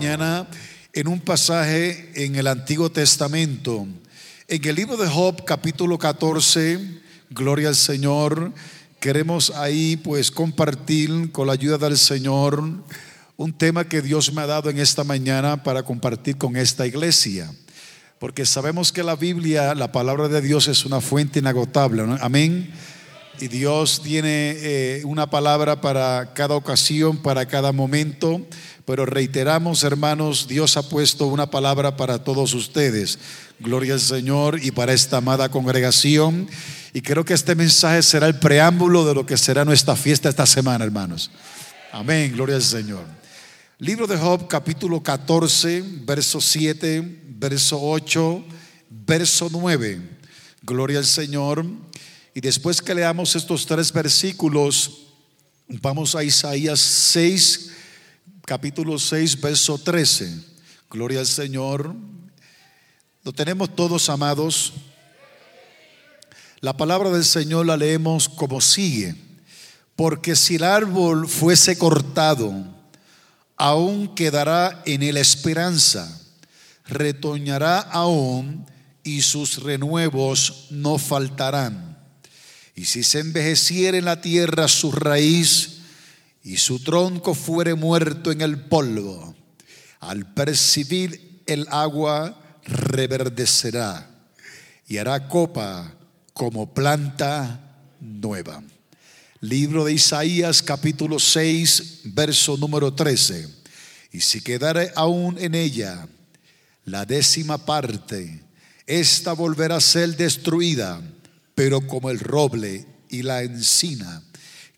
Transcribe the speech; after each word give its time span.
En 0.00 1.08
un 1.08 1.18
pasaje 1.18 2.12
en 2.14 2.36
el 2.36 2.46
Antiguo 2.46 2.88
Testamento, 2.88 3.84
en 4.46 4.64
el 4.64 4.76
libro 4.76 4.96
de 4.96 5.08
Job, 5.08 5.44
capítulo 5.44 5.98
14, 5.98 6.78
gloria 7.30 7.66
al 7.66 7.74
Señor, 7.74 8.52
queremos 9.00 9.50
ahí 9.50 9.96
pues 9.96 10.30
compartir 10.30 11.32
con 11.32 11.48
la 11.48 11.54
ayuda 11.54 11.78
del 11.78 11.98
Señor 11.98 12.62
un 13.36 13.52
tema 13.52 13.88
que 13.88 14.00
Dios 14.00 14.32
me 14.32 14.42
ha 14.42 14.46
dado 14.46 14.70
en 14.70 14.78
esta 14.78 15.02
mañana 15.02 15.64
para 15.64 15.82
compartir 15.82 16.36
con 16.36 16.54
esta 16.56 16.86
iglesia. 16.86 17.52
Porque 18.20 18.46
sabemos 18.46 18.92
que 18.92 19.02
la 19.02 19.16
Biblia, 19.16 19.74
la 19.74 19.90
palabra 19.90 20.28
de 20.28 20.40
Dios 20.40 20.68
es 20.68 20.84
una 20.84 21.00
fuente 21.00 21.40
inagotable. 21.40 22.04
Amén. 22.20 22.72
Y 23.40 23.46
Dios 23.46 24.02
tiene 24.02 24.56
eh, 24.56 25.02
una 25.04 25.30
palabra 25.30 25.80
para 25.80 26.32
cada 26.34 26.56
ocasión, 26.56 27.18
para 27.18 27.46
cada 27.46 27.70
momento. 27.70 28.44
Pero 28.84 29.06
reiteramos, 29.06 29.84
hermanos, 29.84 30.48
Dios 30.48 30.76
ha 30.76 30.88
puesto 30.88 31.26
una 31.26 31.48
palabra 31.48 31.96
para 31.96 32.24
todos 32.24 32.52
ustedes. 32.54 33.18
Gloria 33.60 33.94
al 33.94 34.00
Señor 34.00 34.58
y 34.60 34.72
para 34.72 34.92
esta 34.92 35.18
amada 35.18 35.50
congregación. 35.50 36.48
Y 36.92 37.00
creo 37.00 37.24
que 37.24 37.34
este 37.34 37.54
mensaje 37.54 38.02
será 38.02 38.26
el 38.26 38.40
preámbulo 38.40 39.06
de 39.06 39.14
lo 39.14 39.24
que 39.24 39.36
será 39.36 39.64
nuestra 39.64 39.94
fiesta 39.94 40.28
esta 40.28 40.46
semana, 40.46 40.84
hermanos. 40.84 41.30
Amén, 41.92 42.32
gloria 42.32 42.56
al 42.56 42.62
Señor. 42.62 43.04
Libro 43.78 44.08
de 44.08 44.16
Job, 44.16 44.48
capítulo 44.48 45.00
14, 45.00 45.84
verso 46.04 46.40
7, 46.40 47.20
verso 47.28 47.78
8, 47.80 48.44
verso 48.90 49.48
9. 49.52 50.00
Gloria 50.62 50.98
al 50.98 51.06
Señor. 51.06 51.64
Y 52.38 52.40
después 52.40 52.80
que 52.80 52.94
leamos 52.94 53.34
estos 53.34 53.66
tres 53.66 53.92
versículos, 53.92 55.08
vamos 55.66 56.14
a 56.14 56.22
Isaías 56.22 56.78
6, 56.78 57.70
capítulo 58.46 58.96
6, 58.96 59.40
verso 59.40 59.76
13. 59.76 60.44
Gloria 60.88 61.18
al 61.18 61.26
Señor. 61.26 61.96
Lo 63.24 63.32
tenemos 63.32 63.74
todos 63.74 64.08
amados. 64.08 64.72
La 66.60 66.76
palabra 66.76 67.10
del 67.10 67.24
Señor 67.24 67.66
la 67.66 67.76
leemos 67.76 68.28
como 68.28 68.60
sigue. 68.60 69.16
Porque 69.96 70.36
si 70.36 70.54
el 70.54 70.62
árbol 70.62 71.26
fuese 71.26 71.76
cortado, 71.76 72.52
aún 73.56 74.14
quedará 74.14 74.80
en 74.86 75.02
él 75.02 75.16
esperanza, 75.16 76.22
retoñará 76.84 77.80
aún 77.80 78.64
y 79.02 79.22
sus 79.22 79.60
renuevos 79.60 80.68
no 80.70 80.98
faltarán. 80.98 81.87
Y 82.78 82.84
si 82.84 83.02
se 83.02 83.18
envejeciere 83.18 83.98
en 83.98 84.04
la 84.04 84.20
tierra 84.20 84.68
su 84.68 84.92
raíz 84.92 85.78
y 86.44 86.58
su 86.58 86.78
tronco 86.78 87.34
fuere 87.34 87.74
muerto 87.74 88.30
en 88.30 88.40
el 88.40 88.56
polvo, 88.56 89.34
al 89.98 90.32
percibir 90.32 91.42
el 91.46 91.66
agua 91.72 92.40
reverdecerá 92.62 94.08
y 94.86 94.98
hará 94.98 95.26
copa 95.26 95.92
como 96.32 96.72
planta 96.72 97.80
nueva. 97.98 98.62
Libro 99.40 99.86
de 99.86 99.94
Isaías 99.94 100.62
capítulo 100.62 101.18
6, 101.18 102.02
verso 102.04 102.56
número 102.56 102.94
13. 102.94 103.48
Y 104.12 104.20
si 104.20 104.40
quedare 104.40 104.92
aún 104.94 105.36
en 105.40 105.56
ella 105.56 106.06
la 106.84 107.04
décima 107.04 107.58
parte, 107.58 108.40
esta 108.86 109.32
volverá 109.32 109.78
a 109.78 109.80
ser 109.80 110.16
destruida, 110.16 111.02
pero 111.58 111.80
como 111.80 112.08
el 112.08 112.20
roble 112.20 112.86
y 113.08 113.22
la 113.22 113.42
encina, 113.42 114.22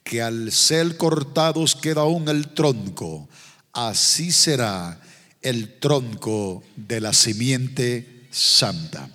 que 0.02 0.22
al 0.22 0.50
ser 0.50 0.96
cortados 0.96 1.76
queda 1.76 2.00
aún 2.00 2.26
el 2.30 2.54
tronco, 2.54 3.28
así 3.74 4.32
será 4.32 4.98
el 5.42 5.78
tronco 5.78 6.62
de 6.76 7.02
la 7.02 7.12
simiente 7.12 8.26
santa. 8.30 9.10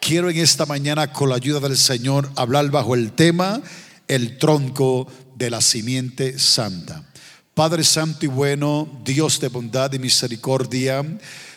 Quiero 0.00 0.28
en 0.28 0.38
esta 0.38 0.66
mañana, 0.66 1.12
con 1.12 1.28
la 1.28 1.36
ayuda 1.36 1.60
del 1.60 1.76
Señor, 1.76 2.32
hablar 2.34 2.68
bajo 2.72 2.96
el 2.96 3.12
tema 3.12 3.62
el 4.08 4.36
tronco 4.36 5.06
de 5.36 5.50
la 5.50 5.60
simiente 5.60 6.36
santa. 6.36 7.08
Padre 7.54 7.84
Santo 7.84 8.26
y 8.26 8.28
bueno, 8.28 8.88
Dios 9.04 9.38
de 9.38 9.46
bondad 9.46 9.92
y 9.92 10.00
misericordia, 10.00 11.04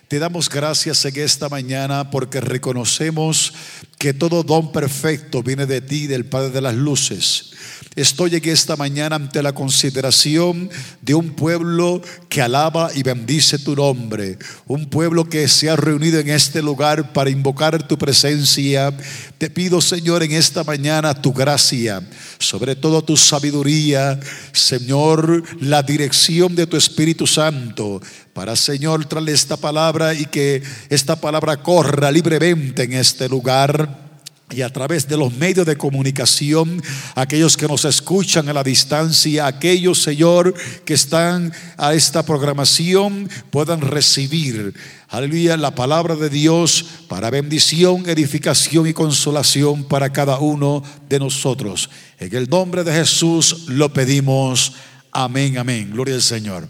te 0.07 0.19
damos 0.19 0.49
gracias 0.49 1.03
en 1.03 1.19
esta 1.19 1.49
mañana 1.49 2.09
porque 2.11 2.39
reconocemos 2.39 3.53
que 3.97 4.13
todo 4.13 4.43
don 4.43 4.71
perfecto 4.71 5.43
viene 5.43 5.65
de 5.65 5.81
ti, 5.81 6.07
del 6.07 6.25
Padre 6.25 6.51
de 6.51 6.61
las 6.61 6.75
Luces. 6.75 7.51
Estoy 7.97 8.35
en 8.35 8.47
esta 8.47 8.75
mañana 8.75 9.15
ante 9.15 9.41
la 9.41 9.53
consideración 9.53 10.69
de 11.01 11.15
un 11.15 11.31
pueblo 11.31 11.99
que 12.29 12.43
alaba 12.43 12.91
y 12.93 13.01
bendice 13.01 13.57
tu 13.57 13.75
nombre, 13.75 14.37
un 14.67 14.85
pueblo 14.85 15.27
que 15.27 15.47
se 15.47 15.67
ha 15.67 15.75
reunido 15.75 16.19
en 16.19 16.29
este 16.29 16.61
lugar 16.61 17.11
para 17.11 17.31
invocar 17.31 17.87
tu 17.87 17.97
presencia. 17.97 18.95
Te 19.39 19.49
pido, 19.49 19.81
Señor, 19.81 20.21
en 20.21 20.33
esta 20.33 20.63
mañana 20.63 21.19
tu 21.19 21.33
gracia, 21.33 22.07
sobre 22.37 22.75
todo 22.75 23.01
tu 23.01 23.17
sabiduría, 23.17 24.19
Señor, 24.51 25.41
la 25.59 25.81
dirección 25.81 26.53
de 26.53 26.67
tu 26.67 26.77
Espíritu 26.77 27.25
Santo, 27.25 27.99
para, 28.31 28.55
Señor, 28.55 29.05
traerle 29.05 29.31
esta 29.31 29.57
palabra 29.57 30.13
y 30.13 30.25
que 30.25 30.61
esta 30.89 31.19
palabra 31.19 31.63
corra 31.63 32.11
libremente 32.11 32.83
en 32.83 32.93
este 32.93 33.27
lugar 33.27 34.06
y 34.49 34.61
a 34.61 34.69
través 34.71 35.07
de 35.07 35.17
los 35.17 35.33
medios 35.33 35.65
de 35.65 35.75
comunicación, 35.75 36.81
aquellos 37.15 37.57
que 37.57 37.67
nos 37.67 37.83
escuchan 37.83 38.47
a 38.47 38.53
la 38.53 38.63
distancia, 38.63 39.45
aquellos, 39.45 40.01
Señor, 40.01 40.53
que 40.85 40.93
están 40.93 41.51
a 41.75 41.93
esta 41.93 42.23
programación, 42.23 43.29
puedan 43.51 43.81
recibir, 43.81 44.73
aleluya, 45.09 45.57
la 45.57 45.75
palabra 45.75 46.15
de 46.15 46.29
Dios 46.29 46.85
para 47.09 47.29
bendición, 47.29 48.07
edificación 48.07 48.87
y 48.87 48.93
consolación 48.93 49.83
para 49.83 50.13
cada 50.13 50.39
uno 50.39 50.81
de 51.09 51.19
nosotros. 51.19 51.89
En 52.17 52.33
el 52.33 52.47
nombre 52.47 52.85
de 52.85 52.93
Jesús 52.93 53.65
lo 53.67 53.91
pedimos. 53.91 54.75
Amén, 55.11 55.57
amén. 55.57 55.91
Gloria 55.91 56.15
al 56.15 56.21
Señor. 56.21 56.69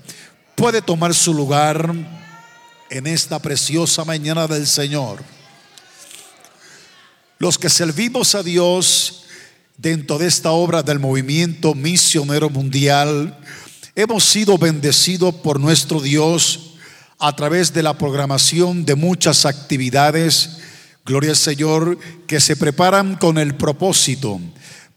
Puede 0.55 0.81
tomar 0.81 1.13
su 1.13 1.31
lugar 1.31 1.93
en 2.89 3.05
esta 3.05 3.39
preciosa 3.39 4.03
mañana 4.03 4.47
del 4.47 4.65
Señor. 4.65 5.36
Los 7.39 7.59
que 7.59 7.69
servimos 7.69 8.33
a 8.33 8.41
Dios 8.41 9.25
dentro 9.77 10.17
de 10.17 10.25
esta 10.25 10.51
obra 10.51 10.81
del 10.81 10.97
movimiento 10.97 11.75
misionero 11.75 12.49
mundial, 12.49 13.37
hemos 13.95 14.23
sido 14.23 14.57
bendecidos 14.57 15.35
por 15.35 15.59
nuestro 15.59 16.01
Dios 16.01 16.73
a 17.19 17.35
través 17.35 17.73
de 17.73 17.83
la 17.83 17.95
programación 17.95 18.85
de 18.85 18.95
muchas 18.95 19.45
actividades, 19.45 20.57
gloria 21.05 21.29
al 21.29 21.37
Señor, 21.37 21.99
que 22.25 22.39
se 22.39 22.55
preparan 22.55 23.15
con 23.15 23.37
el 23.37 23.53
propósito 23.55 24.39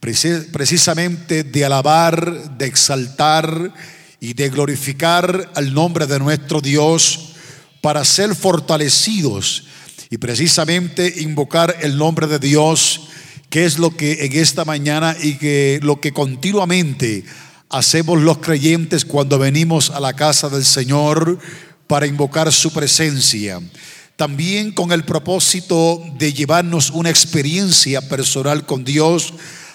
precisamente 0.00 1.44
de 1.44 1.64
alabar, 1.66 2.56
de 2.56 2.64
exaltar 2.64 3.74
y 4.18 4.32
de 4.32 4.48
glorificar 4.48 5.50
al 5.54 5.74
nombre 5.74 6.06
de 6.06 6.18
nuestro 6.18 6.62
Dios 6.62 7.32
para 7.82 8.02
ser 8.06 8.34
fortalecidos 8.34 9.64
y 10.10 10.18
precisamente 10.18 11.22
invocar 11.22 11.76
el 11.82 11.96
nombre 11.96 12.26
de 12.26 12.40
Dios, 12.40 13.08
que 13.48 13.64
es 13.64 13.78
lo 13.78 13.96
que 13.96 14.24
en 14.24 14.32
esta 14.32 14.64
mañana 14.64 15.16
y 15.22 15.36
que 15.36 15.78
lo 15.82 16.00
que 16.00 16.12
continuamente 16.12 17.24
hacemos 17.68 18.20
los 18.20 18.38
creyentes 18.38 19.04
cuando 19.04 19.38
venimos 19.38 19.90
a 19.90 20.00
la 20.00 20.12
casa 20.14 20.48
del 20.48 20.64
Señor 20.64 21.38
para 21.86 22.06
invocar 22.06 22.52
su 22.52 22.72
presencia. 22.72 23.60
También 24.16 24.72
con 24.72 24.90
el 24.92 25.04
propósito 25.04 26.02
de 26.18 26.32
llevarnos 26.32 26.90
una 26.90 27.10
experiencia 27.10 28.02
personal 28.08 28.66
con 28.66 28.84
Dios 28.84 29.32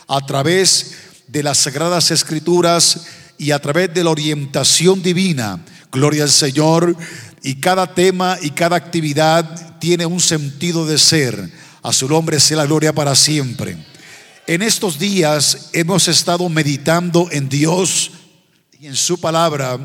a 0.08 0.26
través 0.26 0.92
de 1.28 1.44
las 1.44 1.60
sagradas 1.60 2.12
escrituras 2.12 3.08
y 3.38 3.52
a 3.52 3.60
través 3.60 3.94
de 3.94 4.04
la 4.04 4.12
orientación 4.12 5.02
divina. 5.02 5.64
Gloria 5.92 6.24
al 6.24 6.30
Señor. 6.30 6.96
Y 7.46 7.58
cada 7.58 7.94
tema 7.94 8.40
y 8.42 8.50
cada 8.50 8.76
actividad 8.76 9.78
tiene 9.78 10.08
un 10.08 10.20
sentido 10.20 10.88
de 10.88 10.98
ser. 10.98 11.52
A 11.84 11.94
su 11.94 12.10
nombre 12.10 12.40
sea 12.40 12.58
la 12.58 12.66
gloria 12.66 12.92
para 12.92 13.14
siempre. 13.14 13.78
En 14.48 14.64
estos 14.64 14.98
días 14.98 15.70
hemos 15.72 16.08
estado 16.08 16.50
meditando 16.50 17.30
en 17.30 17.48
Dios 17.48 18.14
y 18.80 18.88
en 18.88 18.96
su 18.96 19.22
palabra 19.22 19.78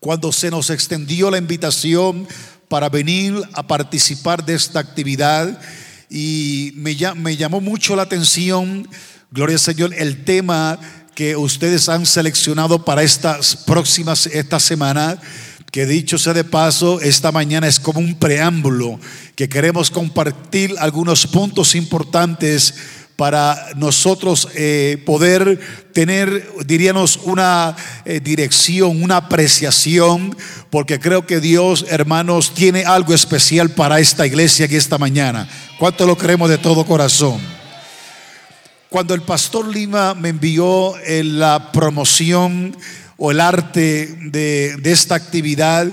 cuando 0.00 0.32
se 0.32 0.50
nos 0.50 0.70
extendió 0.70 1.30
la 1.30 1.38
invitación 1.38 2.26
para 2.66 2.88
venir 2.88 3.40
a 3.52 3.64
participar 3.64 4.44
de 4.44 4.54
esta 4.54 4.80
actividad 4.80 5.60
y 6.10 6.72
me, 6.74 6.96
llamó 6.96 7.60
mucho 7.60 7.94
la 7.94 8.02
atención, 8.02 8.88
gloria 9.30 9.54
al 9.54 9.60
Señor, 9.60 9.94
el 9.94 10.24
tema 10.24 10.80
que 11.14 11.36
ustedes 11.36 11.88
han 11.88 12.06
seleccionado 12.06 12.84
para 12.84 13.04
estas 13.04 13.54
próximas, 13.54 14.26
esta 14.26 14.58
semana, 14.58 15.20
que 15.70 15.86
dicho 15.86 16.18
sea 16.18 16.32
de 16.32 16.44
paso, 16.44 17.00
esta 17.00 17.32
mañana 17.32 17.68
es 17.68 17.80
como 17.80 18.00
un 18.00 18.14
preámbulo, 18.18 18.98
que 19.34 19.48
queremos 19.48 19.90
compartir 19.90 20.74
algunos 20.78 21.26
puntos 21.26 21.74
importantes 21.74 22.74
para 23.16 23.70
nosotros 23.76 24.48
eh, 24.54 25.02
poder 25.06 25.58
tener, 25.92 26.46
diríamos, 26.66 27.18
una 27.24 27.74
eh, 28.04 28.20
dirección, 28.20 29.02
una 29.02 29.16
apreciación, 29.16 30.36
porque 30.70 31.00
creo 31.00 31.26
que 31.26 31.40
Dios, 31.40 31.86
hermanos, 31.88 32.52
tiene 32.52 32.84
algo 32.84 33.14
especial 33.14 33.70
para 33.70 34.00
esta 34.00 34.26
iglesia 34.26 34.66
aquí 34.66 34.76
esta 34.76 34.98
mañana. 34.98 35.48
¿Cuánto 35.78 36.06
lo 36.06 36.16
creemos 36.16 36.50
de 36.50 36.58
todo 36.58 36.84
corazón? 36.84 37.40
Cuando 38.90 39.14
el 39.14 39.22
pastor 39.22 39.66
Lima 39.66 40.14
me 40.14 40.28
envió 40.28 40.94
la 41.06 41.72
promoción 41.72 42.76
o 43.16 43.30
el 43.30 43.40
arte 43.40 44.14
de, 44.20 44.78
esta 44.84 45.14
actividad, 45.14 45.92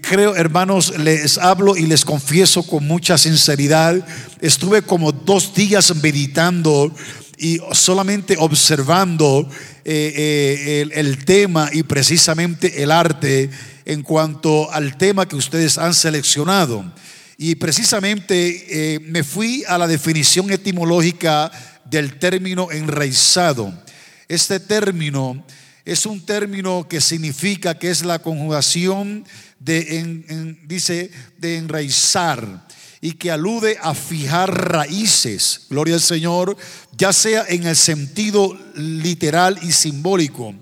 creo, 0.00 0.36
hermanos, 0.36 0.98
les 0.98 1.38
hablo 1.38 1.76
y 1.76 1.86
les 1.86 2.04
confieso 2.04 2.62
con 2.62 2.86
mucha 2.86 3.18
sinceridad, 3.18 4.06
estuve 4.40 4.82
como 4.82 5.12
dos 5.12 5.54
días 5.54 5.94
meditando 6.02 6.94
y 7.40 7.58
solamente 7.72 8.36
observando 8.38 9.48
eh, 9.84 10.84
eh, 10.84 10.90
el, 10.92 11.24
tema 11.24 11.70
y 11.72 11.82
precisamente 11.82 12.82
el 12.82 12.90
arte 12.90 13.48
en 13.86 14.02
cuanto 14.02 14.70
al 14.70 14.98
tema 14.98 15.26
que 15.26 15.36
ustedes 15.36 15.78
han 15.78 15.94
seleccionado. 15.94 16.84
Y 17.38 17.54
precisamente 17.54 18.94
eh, 18.94 19.00
me 19.00 19.24
fui 19.24 19.64
a 19.66 19.78
la 19.78 19.88
definición 19.88 20.50
etimológica 20.50 21.50
del 21.86 22.18
término 22.18 22.70
enraizado. 22.70 23.72
Este 24.28 24.60
término 24.60 25.42
es 25.84 26.06
un 26.06 26.24
término 26.24 26.86
que 26.88 27.00
significa 27.00 27.78
que 27.78 27.90
es 27.90 28.04
la 28.04 28.18
conjugación 28.20 29.24
de, 29.58 30.56
dice, 30.66 31.10
de 31.38 31.56
enraizar 31.56 32.66
y 33.00 33.12
que 33.12 33.30
alude 33.30 33.78
a 33.80 33.94
fijar 33.94 34.72
raíces, 34.72 35.66
gloria 35.70 35.94
al 35.94 36.02
Señor, 36.02 36.56
ya 36.96 37.12
sea 37.12 37.44
en 37.48 37.66
el 37.66 37.76
sentido 37.76 38.58
literal 38.74 39.58
y 39.62 39.72
simbólico. 39.72 40.54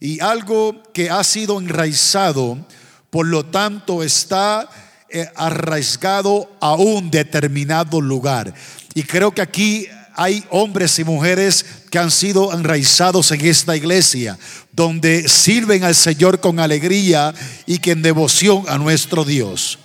Y 0.00 0.20
algo 0.20 0.82
que 0.92 1.10
ha 1.10 1.22
sido 1.22 1.60
enraizado, 1.60 2.66
por 3.10 3.26
lo 3.26 3.46
tanto, 3.46 4.02
está 4.02 4.68
eh, 5.08 5.28
arraigado 5.36 6.50
a 6.60 6.74
un 6.74 7.10
determinado 7.10 8.00
lugar. 8.00 8.52
Y 8.94 9.04
creo 9.04 9.32
que 9.32 9.42
aquí 9.42 9.86
hay 10.16 10.42
hombres 10.50 10.98
y 10.98 11.04
mujeres 11.04 11.64
que 11.90 11.98
han 11.98 12.10
sido 12.10 12.52
enraizados 12.52 13.30
en 13.32 13.44
esta 13.44 13.76
iglesia, 13.76 14.38
donde 14.72 15.28
sirven 15.28 15.84
al 15.84 15.94
Señor 15.94 16.40
con 16.40 16.58
alegría 16.58 17.34
y 17.66 17.78
que 17.78 17.92
en 17.92 18.00
devoción 18.00 18.64
a 18.66 18.78
nuestro 18.78 19.26
Dios. 19.26 19.78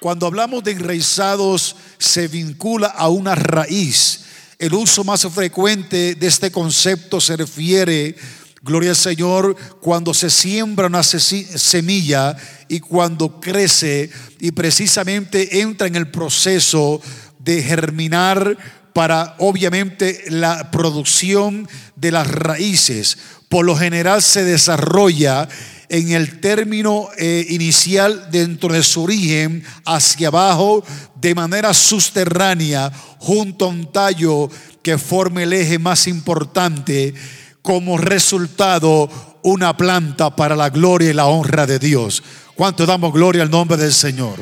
Cuando 0.00 0.26
hablamos 0.26 0.62
de 0.62 0.72
enraizados, 0.72 1.76
se 1.98 2.28
vincula 2.28 2.88
a 2.88 3.08
una 3.08 3.34
raíz. 3.34 4.20
El 4.58 4.74
uso 4.74 5.02
más 5.02 5.26
frecuente 5.32 6.14
de 6.14 6.26
este 6.26 6.50
concepto 6.50 7.18
se 7.18 7.38
refiere, 7.38 8.16
gloria 8.62 8.90
al 8.90 8.96
Señor, 8.96 9.56
cuando 9.80 10.12
se 10.12 10.28
siembra 10.28 10.88
una 10.88 11.02
semilla 11.02 12.36
y 12.68 12.80
cuando 12.80 13.40
crece 13.40 14.10
y 14.40 14.50
precisamente 14.50 15.60
entra 15.60 15.86
en 15.86 15.96
el 15.96 16.10
proceso 16.10 17.00
de 17.38 17.62
germinar 17.62 18.58
para 18.96 19.34
obviamente 19.40 20.24
la 20.28 20.70
producción 20.70 21.68
de 21.96 22.10
las 22.10 22.26
raíces. 22.28 23.18
Por 23.50 23.66
lo 23.66 23.76
general 23.76 24.22
se 24.22 24.42
desarrolla 24.42 25.46
en 25.90 26.12
el 26.12 26.40
término 26.40 27.10
eh, 27.18 27.44
inicial 27.50 28.30
dentro 28.30 28.72
de 28.72 28.82
su 28.82 29.02
origen 29.02 29.62
hacia 29.84 30.28
abajo 30.28 30.82
de 31.14 31.34
manera 31.34 31.74
subterránea 31.74 32.90
junto 33.18 33.66
a 33.66 33.68
un 33.68 33.92
tallo 33.92 34.48
que 34.80 34.96
forme 34.96 35.42
el 35.42 35.52
eje 35.52 35.78
más 35.78 36.06
importante 36.06 37.12
como 37.60 37.98
resultado 37.98 39.10
una 39.42 39.76
planta 39.76 40.34
para 40.34 40.56
la 40.56 40.70
gloria 40.70 41.10
y 41.10 41.12
la 41.12 41.26
honra 41.26 41.66
de 41.66 41.78
Dios. 41.78 42.22
¿Cuánto 42.54 42.86
damos 42.86 43.12
gloria 43.12 43.42
al 43.42 43.50
nombre 43.50 43.76
del 43.76 43.92
Señor? 43.92 44.38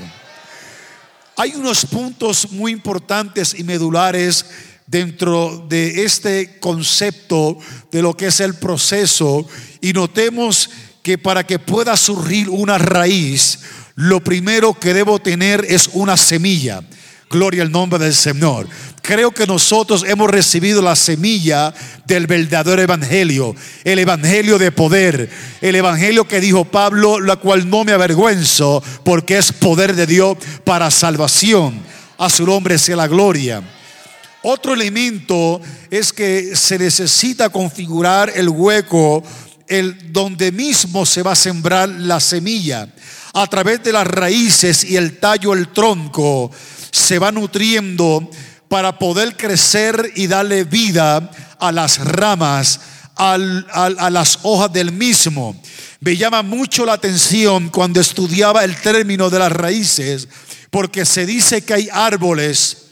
Hay 1.37 1.55
unos 1.57 1.85
puntos 1.87 2.53
muy 2.53 2.71
importantes 2.71 3.55
y 3.59 3.65
medulares 3.65 4.47
dentro 4.87 5.67
de 5.69 6.05
este 6.05 6.61
concepto 6.61 7.59
de 7.91 8.03
lo 8.03 8.17
que 8.17 8.27
es 8.27 8.39
el 8.39 8.55
proceso 8.55 9.47
y 9.81 9.93
notemos 9.93 10.71
que 11.03 11.19
para 11.19 11.45
que 11.45 11.59
pueda 11.59 11.97
surgir 11.97 12.49
una 12.49 12.79
raíz, 12.79 13.59
lo 13.97 14.23
primero 14.23 14.79
que 14.79 14.95
debo 14.95 15.19
tener 15.19 15.65
es 15.69 15.91
una 15.93 16.17
semilla. 16.17 16.83
Gloria 17.35 17.65
al 17.65 17.73
nombre 17.73 17.99
del 17.99 18.15
Señor. 18.15 18.69
Creo 19.03 19.33
que 19.33 19.45
nosotros 19.45 20.05
hemos 20.07 20.31
recibido 20.31 20.81
la 20.81 20.95
semilla 20.95 21.75
del 22.07 22.29
verdadero 22.29 22.81
evangelio, 22.81 23.57
el 23.83 23.99
evangelio 23.99 24.57
de 24.57 24.71
poder, 24.71 25.29
el 25.61 25.75
evangelio 25.75 26.29
que 26.29 26.41
dijo 26.41 26.65
Pablo, 26.65 27.19
la 27.19 27.35
cual 27.35 27.69
no 27.69 27.83
me 27.83 27.91
avergüenzo, 27.91 28.83
porque 29.03 29.37
es 29.37 29.51
poder 29.51 29.97
de 29.97 30.07
Dios 30.07 30.39
para 30.63 30.93
salvación. 30.93 31.83
A 32.19 32.31
su 32.31 32.47
nombre 32.47 32.79
sea 32.79 32.95
la 32.95 33.09
gloria. 33.09 33.63
Otro 34.43 34.73
elemento 34.73 35.61
es 35.91 36.13
que 36.13 36.55
se 36.55 36.79
necesita 36.79 37.49
configurar 37.49 38.31
el 38.33 38.49
hueco 38.49 39.25
el 39.67 40.13
donde 40.13 40.53
mismo 40.53 41.05
se 41.05 41.23
va 41.23 41.33
a 41.33 41.37
sembrar 41.37 41.89
la 41.89 42.21
semilla. 42.21 42.89
A 43.33 43.47
través 43.49 43.83
de 43.83 43.93
las 43.93 44.07
raíces 44.07 44.85
y 44.85 44.97
el 44.97 45.19
tallo, 45.19 45.55
el 45.55 45.69
tronco, 45.69 46.53
se 46.95 47.19
va 47.19 47.33
nutriendo 47.33 48.31
para 48.69 48.99
poder 48.99 49.37
crecer 49.37 50.13
y 50.15 50.29
darle 50.29 50.65
vida 50.65 51.29
a 51.59 51.73
las 51.73 51.99
ramas, 51.99 52.81
a 53.17 53.37
las 54.11 54.39
hojas 54.43 54.73
del 54.73 54.93
mismo. 54.93 55.61
Me 56.01 56.17
llama 56.17 56.43
mucho 56.43 56.87
la 56.87 56.93
atención 56.93 57.69
cuando 57.71 58.01
estudiaba 58.01 58.63
el 58.63 58.77
término 58.81 59.29
de 59.29 59.41
las 59.41 59.51
raíces, 59.51 60.29
porque 60.71 61.05
se 61.05 61.27
dice 61.27 61.63
que 61.63 61.75
hay 61.75 61.89
árboles, 61.93 62.87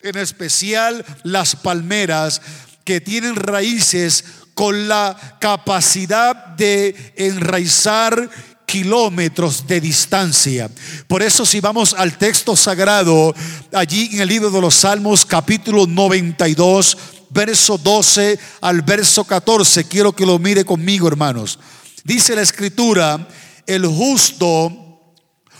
en 0.00 0.16
especial 0.16 1.04
las 1.22 1.54
palmeras, 1.54 2.40
que 2.84 3.00
tienen 3.00 3.36
raíces 3.36 4.24
con 4.54 4.88
la 4.88 5.36
capacidad 5.40 6.34
de 6.34 7.12
enraizar 7.16 8.30
kilómetros 8.66 9.66
de 9.66 9.80
distancia. 9.80 10.70
Por 11.06 11.22
eso 11.22 11.44
si 11.44 11.60
vamos 11.60 11.94
al 11.94 12.16
texto 12.16 12.56
sagrado, 12.56 13.34
allí 13.72 14.10
en 14.12 14.20
el 14.20 14.28
libro 14.28 14.50
de 14.50 14.60
los 14.60 14.74
Salmos 14.74 15.26
capítulo 15.26 15.86
92, 15.86 16.96
verso 17.30 17.78
12 17.78 18.38
al 18.60 18.82
verso 18.82 19.24
14, 19.24 19.84
quiero 19.84 20.12
que 20.12 20.26
lo 20.26 20.38
mire 20.38 20.64
conmigo 20.64 21.08
hermanos. 21.08 21.58
Dice 22.04 22.34
la 22.34 22.42
escritura, 22.42 23.28
el 23.66 23.86
justo 23.86 24.72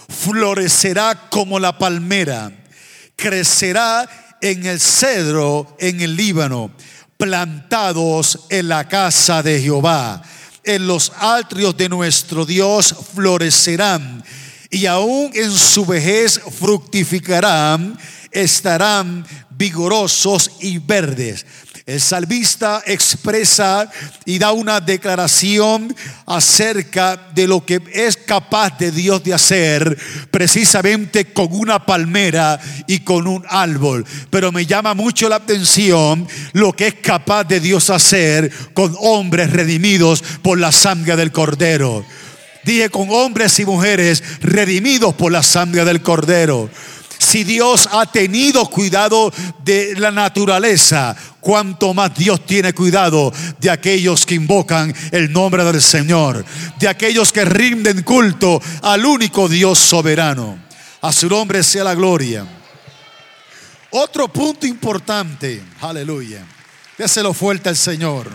florecerá 0.08 1.28
como 1.30 1.58
la 1.58 1.78
palmera, 1.78 2.50
crecerá 3.16 4.08
en 4.40 4.66
el 4.66 4.80
cedro 4.80 5.76
en 5.78 6.00
el 6.00 6.16
Líbano, 6.16 6.72
plantados 7.16 8.40
en 8.48 8.68
la 8.68 8.88
casa 8.88 9.42
de 9.42 9.60
Jehová 9.60 10.22
en 10.64 10.86
los 10.86 11.12
atrios 11.18 11.76
de 11.76 11.88
nuestro 11.88 12.44
Dios 12.44 12.94
florecerán 13.14 14.24
y 14.70 14.86
aún 14.86 15.30
en 15.34 15.50
su 15.50 15.84
vejez 15.84 16.40
fructificarán, 16.58 17.98
estarán 18.30 19.26
vigorosos 19.50 20.50
y 20.60 20.78
verdes. 20.78 21.44
El 21.84 22.00
salvista 22.00 22.80
expresa 22.86 23.90
y 24.24 24.38
da 24.38 24.52
una 24.52 24.80
declaración 24.80 25.92
acerca 26.26 27.16
de 27.34 27.48
lo 27.48 27.66
que 27.66 27.80
es 27.92 28.16
capaz 28.16 28.78
de 28.78 28.92
Dios 28.92 29.24
de 29.24 29.34
hacer 29.34 29.98
precisamente 30.30 31.32
con 31.32 31.48
una 31.50 31.84
palmera 31.84 32.60
y 32.86 33.00
con 33.00 33.26
un 33.26 33.44
árbol. 33.48 34.06
Pero 34.30 34.52
me 34.52 34.64
llama 34.64 34.94
mucho 34.94 35.28
la 35.28 35.36
atención 35.36 36.28
lo 36.52 36.72
que 36.72 36.86
es 36.86 36.94
capaz 36.94 37.44
de 37.44 37.58
Dios 37.58 37.90
hacer 37.90 38.52
con 38.74 38.94
hombres 39.00 39.50
redimidos 39.50 40.22
por 40.40 40.60
la 40.60 40.70
sangre 40.70 41.16
del 41.16 41.32
cordero. 41.32 42.04
Dije 42.62 42.90
con 42.90 43.08
hombres 43.10 43.58
y 43.58 43.64
mujeres 43.64 44.22
redimidos 44.40 45.14
por 45.14 45.32
la 45.32 45.42
sangre 45.42 45.84
del 45.84 46.00
cordero 46.00 46.70
Si 47.22 47.44
Dios 47.44 47.88
ha 47.92 48.04
tenido 48.04 48.66
cuidado 48.66 49.32
de 49.64 49.94
la 49.96 50.10
naturaleza, 50.10 51.16
cuanto 51.40 51.94
más 51.94 52.12
Dios 52.16 52.44
tiene 52.44 52.74
cuidado 52.74 53.32
de 53.60 53.70
aquellos 53.70 54.26
que 54.26 54.34
invocan 54.34 54.92
el 55.12 55.32
nombre 55.32 55.62
del 55.64 55.80
Señor, 55.80 56.44
de 56.80 56.88
aquellos 56.88 57.32
que 57.32 57.44
rinden 57.44 58.02
culto 58.02 58.60
al 58.82 59.06
único 59.06 59.48
Dios 59.48 59.78
soberano. 59.78 60.58
A 61.00 61.12
su 61.12 61.28
nombre 61.28 61.62
sea 61.62 61.84
la 61.84 61.94
gloria. 61.94 62.44
Otro 63.92 64.26
punto 64.26 64.66
importante, 64.66 65.62
aleluya. 65.80 66.44
Déselo 66.98 67.32
fuerte 67.32 67.68
al 67.68 67.76
Señor. 67.76 68.28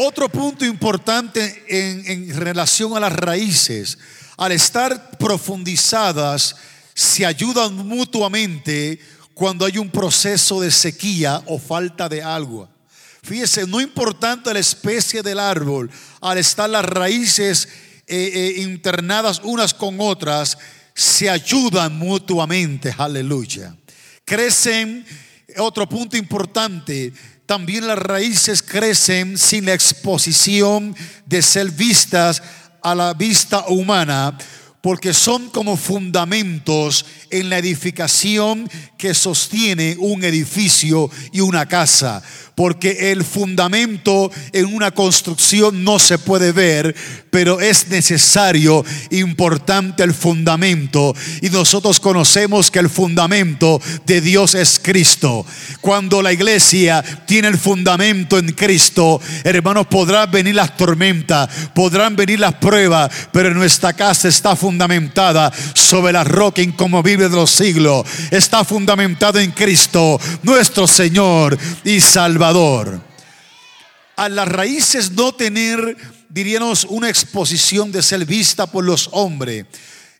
Otro 0.00 0.28
punto 0.28 0.64
importante 0.64 1.64
en, 1.66 2.32
relación 2.36 2.96
a 2.96 3.00
las 3.00 3.12
raíces, 3.12 3.98
al 4.36 4.52
estar 4.52 5.18
profundizadas, 5.18 6.54
se 6.94 7.26
ayudan 7.26 7.74
mutuamente 7.74 9.00
cuando 9.34 9.64
hay 9.64 9.76
un 9.76 9.90
proceso 9.90 10.60
de 10.60 10.70
sequía 10.70 11.42
o 11.46 11.58
falta 11.58 12.08
de 12.08 12.22
agua. 12.22 12.70
Fíjese, 13.24 13.66
no 13.66 13.80
importante 13.80 14.54
la 14.54 14.60
especie 14.60 15.20
del 15.20 15.40
árbol, 15.40 15.90
al 16.20 16.38
estar 16.38 16.70
las 16.70 16.84
raíces 16.84 17.66
eh, 18.06 18.54
eh, 18.56 18.62
internadas 18.62 19.40
unas 19.42 19.74
con 19.74 19.96
otras, 19.98 20.58
se 20.94 21.28
ayudan 21.28 21.98
mutuamente, 21.98 22.94
aleluya. 22.96 23.74
Crecen, 24.24 25.04
otro 25.56 25.88
punto 25.88 26.16
importante, 26.16 27.12
también 27.48 27.86
las 27.86 27.98
raíces 27.98 28.62
crecen 28.62 29.38
sin 29.38 29.64
la 29.64 29.72
exposición 29.72 30.94
de 31.24 31.40
ser 31.40 31.70
vistas 31.70 32.42
a 32.82 32.94
la 32.94 33.14
vista 33.14 33.64
humana, 33.68 34.36
porque 34.82 35.14
son 35.14 35.48
como 35.48 35.78
fundamentos 35.78 37.06
en 37.30 37.48
la 37.48 37.56
edificación 37.56 38.68
que 38.98 39.14
sostiene 39.14 39.96
un 39.98 40.24
edificio 40.24 41.10
y 41.32 41.40
una 41.40 41.64
casa 41.66 42.22
porque 42.58 43.12
el 43.12 43.22
fundamento 43.22 44.32
en 44.52 44.64
una 44.74 44.90
construcción 44.90 45.84
no 45.84 46.00
se 46.00 46.18
puede 46.18 46.50
ver, 46.50 46.92
pero 47.30 47.60
es 47.60 47.86
necesario, 47.86 48.84
importante 49.10 50.02
el 50.02 50.12
fundamento. 50.12 51.14
Y 51.40 51.50
nosotros 51.50 52.00
conocemos 52.00 52.72
que 52.72 52.80
el 52.80 52.90
fundamento 52.90 53.80
de 54.06 54.20
Dios 54.20 54.56
es 54.56 54.80
Cristo. 54.82 55.46
Cuando 55.80 56.20
la 56.20 56.32
iglesia 56.32 57.04
tiene 57.28 57.46
el 57.46 57.58
fundamento 57.58 58.38
en 58.38 58.50
Cristo, 58.50 59.20
hermanos, 59.44 59.86
podrán 59.86 60.28
venir 60.28 60.56
las 60.56 60.76
tormentas, 60.76 61.48
podrán 61.76 62.16
venir 62.16 62.40
las 62.40 62.54
pruebas, 62.54 63.08
pero 63.30 63.54
nuestra 63.54 63.92
casa 63.92 64.26
está 64.26 64.56
fundamentada 64.56 65.52
sobre 65.74 66.12
la 66.12 66.24
roca 66.24 66.60
incomovible 66.60 67.28
de 67.28 67.36
los 67.36 67.52
siglos. 67.52 68.04
Está 68.32 68.64
fundamentada 68.64 69.40
en 69.40 69.52
Cristo, 69.52 70.18
nuestro 70.42 70.88
Señor 70.88 71.56
y 71.84 72.00
Salvador. 72.00 72.47
A 74.16 74.28
las 74.28 74.48
raíces 74.48 75.12
no 75.12 75.32
tener, 75.32 75.96
diríamos, 76.28 76.86
una 76.88 77.08
exposición 77.08 77.92
de 77.92 78.02
ser 78.02 78.24
vista 78.24 78.66
por 78.66 78.84
los 78.84 79.10
hombres. 79.12 79.66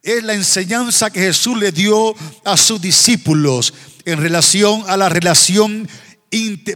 Es 0.03 0.23
la 0.23 0.35
enseñanza 0.35 1.11
que 1.11 1.21
Jesús 1.21 1.59
le 1.59 1.73
dio 1.73 2.15
a 2.45 2.57
sus 2.57 2.81
discípulos 2.81 3.73
en 4.05 4.21
relación 4.21 4.85
a 4.89 4.97
la 4.97 5.09
relación 5.09 5.89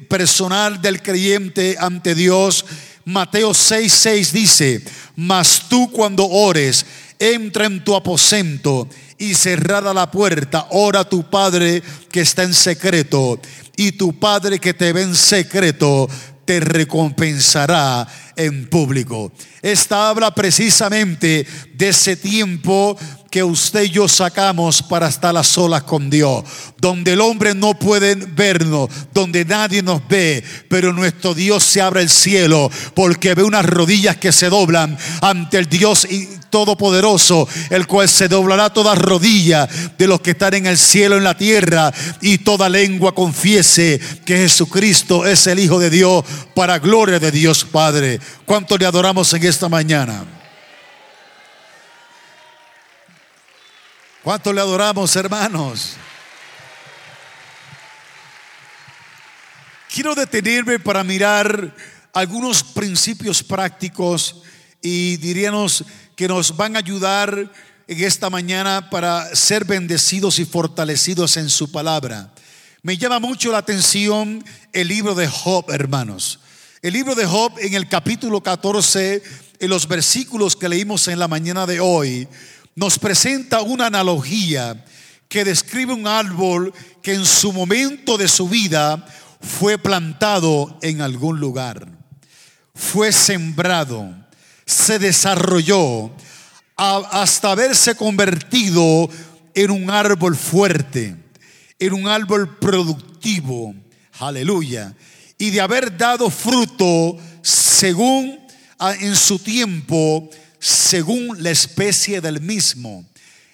personal 0.08 0.80
del 0.80 1.02
creyente 1.02 1.76
ante 1.78 2.14
Dios. 2.14 2.64
Mateo 3.04 3.50
6:6 3.50 3.88
6 3.88 4.32
dice, 4.32 4.82
mas 5.16 5.64
tú 5.68 5.90
cuando 5.92 6.26
ores, 6.26 6.86
entra 7.22 7.66
en 7.66 7.84
tu 7.84 7.94
aposento 7.94 8.88
y 9.16 9.34
cerrada 9.34 9.94
la 9.94 10.10
puerta, 10.10 10.66
ora 10.70 11.00
a 11.00 11.08
tu 11.08 11.30
Padre 11.30 11.82
que 12.10 12.22
está 12.22 12.42
en 12.42 12.52
secreto 12.52 13.40
y 13.76 13.92
tu 13.92 14.18
Padre 14.18 14.58
que 14.58 14.74
te 14.74 14.92
ve 14.92 15.02
en 15.02 15.14
secreto 15.14 16.08
te 16.44 16.58
recompensará 16.58 18.06
en 18.34 18.68
público. 18.68 19.32
Esta 19.62 20.08
habla 20.08 20.34
precisamente 20.34 21.46
de 21.74 21.88
ese 21.88 22.16
tiempo 22.16 22.98
que 23.32 23.42
usted 23.42 23.84
y 23.84 23.88
yo 23.88 24.08
sacamos 24.08 24.82
para 24.82 25.08
estar 25.08 25.34
a 25.38 25.42
solas 25.42 25.84
con 25.84 26.10
Dios, 26.10 26.44
donde 26.76 27.14
el 27.14 27.22
hombre 27.22 27.54
no 27.54 27.72
puede 27.72 28.14
vernos, 28.14 28.90
donde 29.14 29.46
nadie 29.46 29.82
nos 29.82 30.06
ve, 30.06 30.44
pero 30.68 30.92
nuestro 30.92 31.32
Dios 31.32 31.64
se 31.64 31.80
abre 31.80 32.02
el 32.02 32.10
cielo 32.10 32.70
porque 32.92 33.34
ve 33.34 33.42
unas 33.42 33.64
rodillas 33.64 34.18
que 34.18 34.32
se 34.32 34.50
doblan 34.50 34.98
ante 35.22 35.56
el 35.56 35.66
Dios 35.66 36.06
todopoderoso, 36.50 37.48
el 37.70 37.86
cual 37.86 38.06
se 38.06 38.28
doblará 38.28 38.68
toda 38.68 38.94
rodilla 38.94 39.66
de 39.96 40.06
los 40.06 40.20
que 40.20 40.32
están 40.32 40.52
en 40.52 40.66
el 40.66 40.76
cielo, 40.76 41.16
en 41.16 41.24
la 41.24 41.34
tierra, 41.34 41.90
y 42.20 42.36
toda 42.36 42.68
lengua 42.68 43.14
confiese 43.14 43.98
que 44.26 44.36
Jesucristo 44.36 45.24
es 45.24 45.46
el 45.46 45.58
Hijo 45.58 45.78
de 45.78 45.88
Dios 45.88 46.22
para 46.54 46.78
gloria 46.78 47.18
de 47.18 47.30
Dios 47.30 47.64
Padre. 47.64 48.20
¿Cuánto 48.44 48.76
le 48.76 48.84
adoramos 48.84 49.32
en 49.32 49.44
esta 49.44 49.70
mañana? 49.70 50.41
¿Cuánto 54.22 54.52
le 54.52 54.60
adoramos, 54.60 55.16
hermanos? 55.16 55.94
Quiero 59.92 60.14
detenerme 60.14 60.78
para 60.78 61.02
mirar 61.02 61.74
algunos 62.12 62.62
principios 62.62 63.42
prácticos 63.42 64.42
y 64.80 65.16
diríamos 65.16 65.84
que 66.14 66.28
nos 66.28 66.56
van 66.56 66.76
a 66.76 66.78
ayudar 66.78 67.50
en 67.88 68.04
esta 68.04 68.30
mañana 68.30 68.90
para 68.90 69.34
ser 69.34 69.64
bendecidos 69.64 70.38
y 70.38 70.44
fortalecidos 70.44 71.36
en 71.36 71.50
su 71.50 71.72
palabra. 71.72 72.32
Me 72.82 72.96
llama 72.96 73.18
mucho 73.18 73.50
la 73.50 73.58
atención 73.58 74.44
el 74.72 74.86
libro 74.86 75.16
de 75.16 75.26
Job, 75.26 75.68
hermanos. 75.72 76.38
El 76.80 76.92
libro 76.92 77.16
de 77.16 77.26
Job 77.26 77.54
en 77.58 77.74
el 77.74 77.88
capítulo 77.88 78.40
14, 78.40 79.20
en 79.58 79.68
los 79.68 79.88
versículos 79.88 80.54
que 80.54 80.68
leímos 80.68 81.08
en 81.08 81.18
la 81.18 81.26
mañana 81.26 81.66
de 81.66 81.80
hoy, 81.80 82.28
nos 82.74 82.98
presenta 82.98 83.62
una 83.62 83.86
analogía 83.86 84.84
que 85.28 85.44
describe 85.44 85.92
un 85.92 86.06
árbol 86.06 86.72
que 87.02 87.14
en 87.14 87.24
su 87.24 87.52
momento 87.52 88.18
de 88.18 88.28
su 88.28 88.48
vida 88.48 89.04
fue 89.40 89.78
plantado 89.78 90.78
en 90.82 91.00
algún 91.00 91.40
lugar, 91.40 91.88
fue 92.74 93.12
sembrado, 93.12 94.14
se 94.66 94.98
desarrolló 94.98 96.12
hasta 96.76 97.50
haberse 97.50 97.94
convertido 97.94 99.08
en 99.54 99.70
un 99.70 99.90
árbol 99.90 100.36
fuerte, 100.36 101.16
en 101.78 101.92
un 101.92 102.08
árbol 102.08 102.56
productivo, 102.58 103.74
aleluya, 104.18 104.94
y 105.38 105.50
de 105.50 105.60
haber 105.60 105.96
dado 105.96 106.30
fruto 106.30 107.16
según 107.42 108.38
en 109.00 109.16
su 109.16 109.38
tiempo 109.38 110.28
según 110.62 111.42
la 111.42 111.50
especie 111.50 112.20
del 112.20 112.40
mismo. 112.40 113.04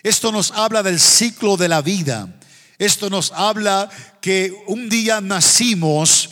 Esto 0.03 0.31
nos 0.31 0.51
habla 0.51 0.83
del 0.83 1.01
ciclo 1.01 1.57
de 1.57 1.67
la 1.67 1.81
vida. 1.81 2.39
Esto 2.79 3.09
nos 3.09 3.33
habla 3.33 3.89
que 4.21 4.53
un 4.67 4.91
día 4.91 5.23
nacimos, 5.23 6.29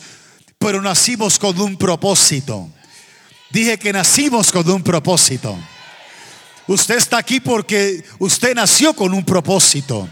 pero 0.59 0.79
nacimos 0.79 1.39
con 1.39 1.59
un 1.59 1.77
propósito. 1.77 2.69
Dije 3.49 3.79
que 3.79 3.91
nacimos 3.91 4.51
con 4.51 4.69
un 4.69 4.83
propósito. 4.83 5.57
Usted 6.67 6.97
está 6.97 7.17
aquí 7.17 7.39
porque 7.39 8.03
usted 8.19 8.53
nació 8.53 8.93
con 8.93 9.15
un 9.15 9.25
propósito. 9.25 10.07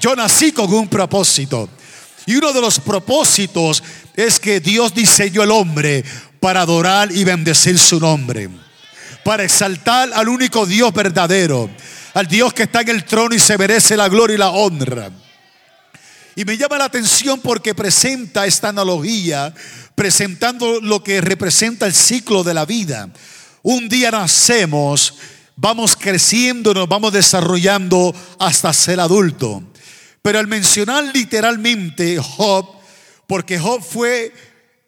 Yo 0.00 0.16
nací 0.16 0.50
con 0.50 0.72
un 0.72 0.88
propósito. 0.88 1.68
Y 2.26 2.34
uno 2.34 2.52
de 2.52 2.60
los 2.60 2.80
propósitos 2.80 3.84
es 4.16 4.40
que 4.40 4.58
Dios 4.58 4.92
diseñó 4.92 5.44
el 5.44 5.52
hombre 5.52 6.04
para 6.40 6.62
adorar 6.62 7.12
y 7.12 7.22
bendecir 7.22 7.78
su 7.78 8.00
nombre 8.00 8.50
para 9.24 9.44
exaltar 9.44 10.10
al 10.14 10.28
único 10.28 10.66
Dios 10.66 10.92
verdadero, 10.92 11.70
al 12.14 12.26
Dios 12.26 12.52
que 12.52 12.64
está 12.64 12.80
en 12.80 12.88
el 12.88 13.04
trono 13.04 13.34
y 13.34 13.38
se 13.38 13.58
merece 13.58 13.96
la 13.96 14.08
gloria 14.08 14.34
y 14.34 14.38
la 14.38 14.50
honra. 14.50 15.10
Y 16.34 16.44
me 16.44 16.56
llama 16.56 16.78
la 16.78 16.84
atención 16.84 17.40
porque 17.40 17.74
presenta 17.74 18.46
esta 18.46 18.68
analogía, 18.68 19.52
presentando 19.94 20.80
lo 20.80 21.02
que 21.02 21.20
representa 21.20 21.86
el 21.86 21.94
ciclo 21.94 22.44
de 22.44 22.54
la 22.54 22.64
vida. 22.64 23.10
Un 23.62 23.88
día 23.88 24.12
nacemos, 24.12 25.14
vamos 25.56 25.96
creciendo, 25.96 26.72
nos 26.74 26.88
vamos 26.88 27.12
desarrollando 27.12 28.14
hasta 28.38 28.72
ser 28.72 29.00
adulto. 29.00 29.64
Pero 30.22 30.38
al 30.38 30.46
mencionar 30.46 31.04
literalmente 31.12 32.18
Job, 32.18 32.66
porque 33.26 33.58
Job 33.58 33.82
fue 33.82 34.32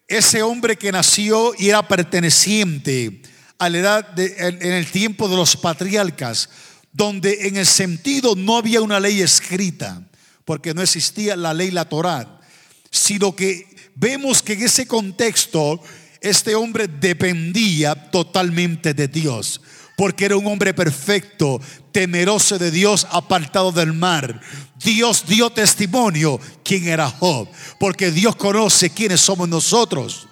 ese 0.07 0.43
hombre 0.43 0.77
que 0.77 0.93
nació 0.93 1.53
y 1.59 1.69
era 1.69 1.87
perteneciente 1.87 3.23
a 3.61 3.69
la 3.69 3.79
edad 3.79 4.09
de, 4.09 4.35
en 4.39 4.73
el 4.73 4.91
tiempo 4.91 5.29
de 5.29 5.37
los 5.37 5.55
patriarcas, 5.55 6.49
donde 6.93 7.47
en 7.47 7.59
el 7.59 7.67
sentido 7.67 8.35
no 8.35 8.57
había 8.57 8.81
una 8.81 8.99
ley 8.99 9.21
escrita, 9.21 10.03
porque 10.47 10.73
no 10.73 10.81
existía 10.81 11.37
la 11.37 11.53
ley 11.53 11.71
la 11.71 11.85
Torá, 11.85 12.41
sino 12.91 13.37
que 13.37 13.69
vemos 13.95 14.43
que 14.43 14.55
en 14.55 14.63
ese 14.63 14.87
contexto 14.87 15.83
este 16.23 16.55
hombre 16.55 16.89
dependía 16.89 18.11
totalmente 18.11 18.95
de 18.95 19.09
Dios. 19.09 19.61
porque 19.97 20.25
era 20.25 20.39
un 20.39 20.47
hombre 20.47 20.73
perfecto, 20.73 21.61
temeroso 21.93 22.59
de 22.59 22.71
Dios, 22.71 23.07
apartado 23.11 23.71
del 23.71 23.93
mar. 23.93 24.41
Dios 24.83 25.27
dio 25.27 25.51
testimonio 25.51 26.41
quién 26.65 26.89
era 26.89 27.11
Job, 27.11 27.51
porque 27.79 28.11
Dios 28.11 28.35
conoce 28.37 28.89
quiénes 28.89 29.21
somos 29.21 29.47
nosotros. 29.47 30.30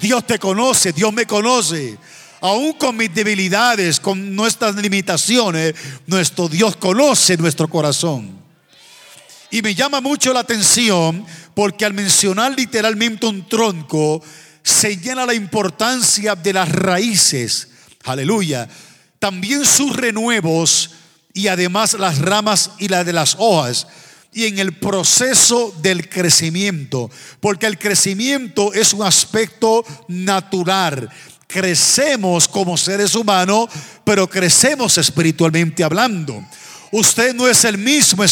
Dios 0.00 0.26
te 0.26 0.38
conoce, 0.38 0.92
Dios 0.92 1.12
me 1.12 1.26
conoce. 1.26 1.98
Aún 2.40 2.72
con 2.72 2.96
mis 2.96 3.14
debilidades, 3.14 4.00
con 4.00 4.34
nuestras 4.34 4.74
limitaciones, 4.76 5.74
nuestro 6.06 6.48
Dios 6.48 6.76
conoce 6.76 7.36
nuestro 7.36 7.68
corazón. 7.68 8.40
Y 9.50 9.62
me 9.62 9.74
llama 9.74 10.00
mucho 10.00 10.32
la 10.32 10.40
atención 10.40 11.26
porque 11.54 11.84
al 11.84 11.92
mencionar 11.92 12.52
literalmente 12.56 13.26
un 13.26 13.46
tronco, 13.46 14.22
señala 14.62 15.26
la 15.26 15.34
importancia 15.34 16.34
de 16.34 16.52
las 16.52 16.70
raíces. 16.70 17.68
Aleluya. 18.04 18.68
También 19.18 19.66
sus 19.66 19.94
renuevos 19.94 20.92
y 21.34 21.48
además 21.48 21.94
las 21.94 22.18
ramas 22.18 22.70
y 22.78 22.88
las 22.88 23.04
de 23.04 23.12
las 23.12 23.36
hojas. 23.38 23.86
Y 24.32 24.46
en 24.46 24.58
el 24.58 24.72
proceso 24.74 25.74
del 25.82 26.08
crecimiento, 26.08 27.10
porque 27.40 27.66
el 27.66 27.78
crecimiento 27.78 28.72
es 28.72 28.92
un 28.92 29.02
aspecto 29.02 29.84
natural. 30.08 31.10
Crecemos 31.48 32.46
como 32.46 32.76
seres 32.76 33.14
humanos, 33.16 33.68
pero 34.04 34.30
crecemos 34.30 34.98
espiritualmente 34.98 35.82
hablando. 35.82 36.44
Usted 36.92 37.34
no 37.34 37.48
es 37.48 37.64
el 37.64 37.78
mismo, 37.78 38.24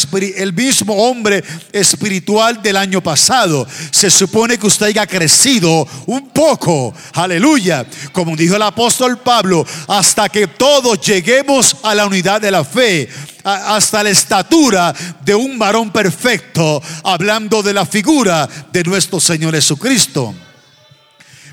hombre 0.93 1.43
espiritual 1.71 2.61
del 2.61 2.75
año 2.75 3.01
pasado. 3.01 3.65
Se 3.91 4.09
supone 4.11 4.57
que 4.57 4.67
usted 4.67 4.87
haya 4.87 5.07
crecido 5.07 5.87
un 6.07 6.29
poco. 6.29 6.93
Aleluya. 7.13 7.85
Como 8.11 8.35
dijo 8.35 8.57
el 8.57 8.61
apóstol 8.61 9.19
Pablo, 9.19 9.65
hasta 9.87 10.27
que 10.27 10.47
todos 10.47 10.99
lleguemos 10.99 11.77
a 11.83 11.95
la 11.95 12.05
unidad 12.05 12.41
de 12.41 12.51
la 12.51 12.65
fe 12.65 13.07
hasta 13.43 14.03
la 14.03 14.09
estatura 14.09 14.93
de 15.23 15.33
un 15.33 15.57
varón 15.57 15.91
perfecto, 15.91 16.81
hablando 17.03 17.63
de 17.63 17.73
la 17.73 17.85
figura 17.85 18.47
de 18.71 18.83
nuestro 18.83 19.19
Señor 19.21 19.55
Jesucristo. 19.55 20.35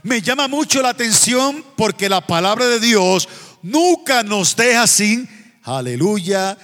Me 0.03 0.21
llama 0.21 0.49
mucho 0.49 0.83
la 0.83 0.91
atención 0.91 1.65
porque 1.77 2.09
la 2.09 2.21
palabra 2.21 2.67
de 2.67 2.81
Dios 2.81 3.29
nunca 3.63 4.23
nos 4.25 4.57
deja 4.57 4.87
sin, 4.87 5.29
aleluya, 5.63 6.57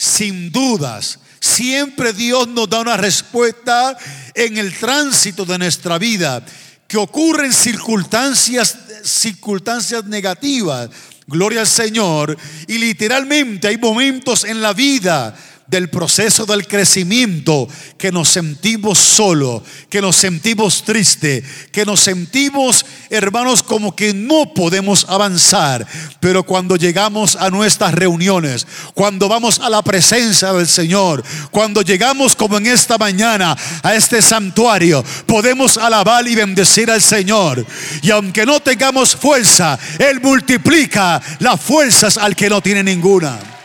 sin 0.00 0.50
dudas. 0.50 1.18
Siempre 1.40 2.14
Dios 2.14 2.48
nos 2.48 2.70
da 2.70 2.80
una 2.80 2.96
respuesta 2.96 3.94
en 4.32 4.56
el 4.56 4.72
tránsito 4.72 5.44
de 5.44 5.58
nuestra 5.58 5.98
vida, 5.98 6.42
que 6.88 6.96
ocurren 6.96 7.52
circunstancias, 7.52 8.78
circunstancias 9.04 10.06
negativas. 10.06 10.88
Gloria 11.26 11.60
al 11.60 11.66
Señor. 11.66 12.34
Y 12.66 12.78
literalmente 12.78 13.68
hay 13.68 13.76
momentos 13.76 14.44
en 14.44 14.62
la 14.62 14.72
vida 14.72 15.36
del 15.70 15.88
proceso 15.88 16.44
del 16.46 16.66
crecimiento 16.66 17.68
que 17.96 18.10
nos 18.10 18.28
sentimos 18.28 18.98
solos, 18.98 19.62
que 19.88 20.02
nos 20.02 20.16
sentimos 20.16 20.82
tristes, 20.82 21.44
que 21.70 21.86
nos 21.86 22.00
sentimos, 22.00 22.84
hermanos, 23.08 23.62
como 23.62 23.94
que 23.94 24.12
no 24.12 24.52
podemos 24.52 25.06
avanzar. 25.08 25.86
Pero 26.18 26.42
cuando 26.42 26.74
llegamos 26.74 27.36
a 27.36 27.50
nuestras 27.50 27.94
reuniones, 27.94 28.66
cuando 28.94 29.28
vamos 29.28 29.60
a 29.60 29.70
la 29.70 29.80
presencia 29.82 30.52
del 30.52 30.66
Señor, 30.66 31.22
cuando 31.52 31.82
llegamos 31.82 32.34
como 32.34 32.58
en 32.58 32.66
esta 32.66 32.98
mañana 32.98 33.56
a 33.84 33.94
este 33.94 34.20
santuario, 34.22 35.04
podemos 35.24 35.78
alabar 35.78 36.26
y 36.26 36.34
bendecir 36.34 36.90
al 36.90 37.00
Señor. 37.00 37.64
Y 38.02 38.10
aunque 38.10 38.44
no 38.44 38.58
tengamos 38.58 39.14
fuerza, 39.14 39.78
Él 40.00 40.20
multiplica 40.20 41.22
las 41.38 41.60
fuerzas 41.60 42.18
al 42.18 42.34
que 42.34 42.50
no 42.50 42.60
tiene 42.60 42.82
ninguna. 42.82 43.59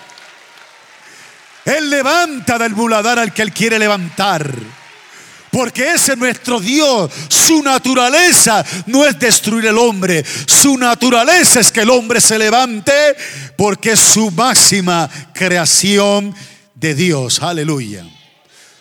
Él 1.65 1.89
levanta 1.89 2.59
del 2.59 2.75
muladar 2.75 3.17
al 3.17 3.33
que 3.33 3.41
Él 3.41 3.51
quiere 3.51 3.79
levantar. 3.79 4.53
Porque 5.51 5.93
ese 5.93 6.13
es 6.13 6.17
nuestro 6.17 6.59
Dios. 6.59 7.11
Su 7.27 7.63
naturaleza 7.63 8.63
no 8.87 9.05
es 9.05 9.17
destruir 9.17 9.65
el 9.65 9.77
hombre. 9.77 10.23
Su 10.45 10.77
naturaleza 10.77 11.59
es 11.61 11.71
que 11.71 11.81
el 11.81 11.89
hombre 11.89 12.21
se 12.21 12.37
levante 12.37 12.93
porque 13.57 13.93
es 13.93 13.99
su 13.99 14.29
máxima 14.31 15.09
creación 15.33 16.35
de 16.75 16.93
Dios. 16.93 17.41
Aleluya. 17.41 18.05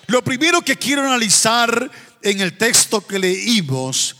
Lo 0.08 0.22
primero 0.22 0.62
que 0.62 0.76
quiero 0.76 1.02
analizar 1.02 1.90
en 2.20 2.40
el 2.40 2.58
texto 2.58 3.06
que 3.06 3.18
leímos 3.18 4.16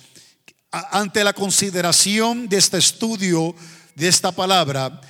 ante 0.71 1.23
la 1.25 1.33
consideración 1.33 2.49
de 2.49 2.59
este 2.59 2.79
estudio 2.79 3.55
de 3.95 4.09
esta 4.09 4.33
palabra 4.33 5.01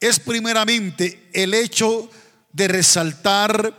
es 0.00 0.18
primeramente 0.18 1.28
el 1.32 1.54
hecho 1.54 2.08
de 2.10 2.23
de 2.54 2.68
resaltar 2.68 3.74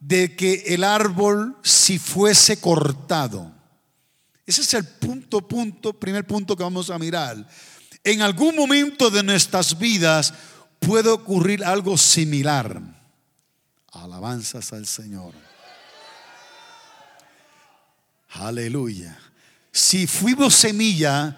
de 0.00 0.36
que 0.36 0.64
el 0.66 0.84
árbol 0.84 1.56
si 1.62 1.98
fuese 1.98 2.60
cortado. 2.60 3.52
Ese 4.44 4.62
es 4.62 4.74
el 4.74 4.84
punto, 4.84 5.46
punto, 5.46 5.92
primer 5.92 6.26
punto 6.26 6.56
que 6.56 6.62
vamos 6.62 6.90
a 6.90 6.98
mirar. 6.98 7.48
En 8.02 8.20
algún 8.22 8.56
momento 8.56 9.08
de 9.08 9.22
nuestras 9.22 9.78
vidas 9.78 10.34
puede 10.80 11.10
ocurrir 11.10 11.64
algo 11.64 11.96
similar. 11.96 12.80
Alabanzas 13.92 14.72
al 14.72 14.86
Señor. 14.86 15.34
Aleluya. 18.30 19.16
Si 19.70 20.06
fuimos 20.06 20.54
semilla 20.54 21.36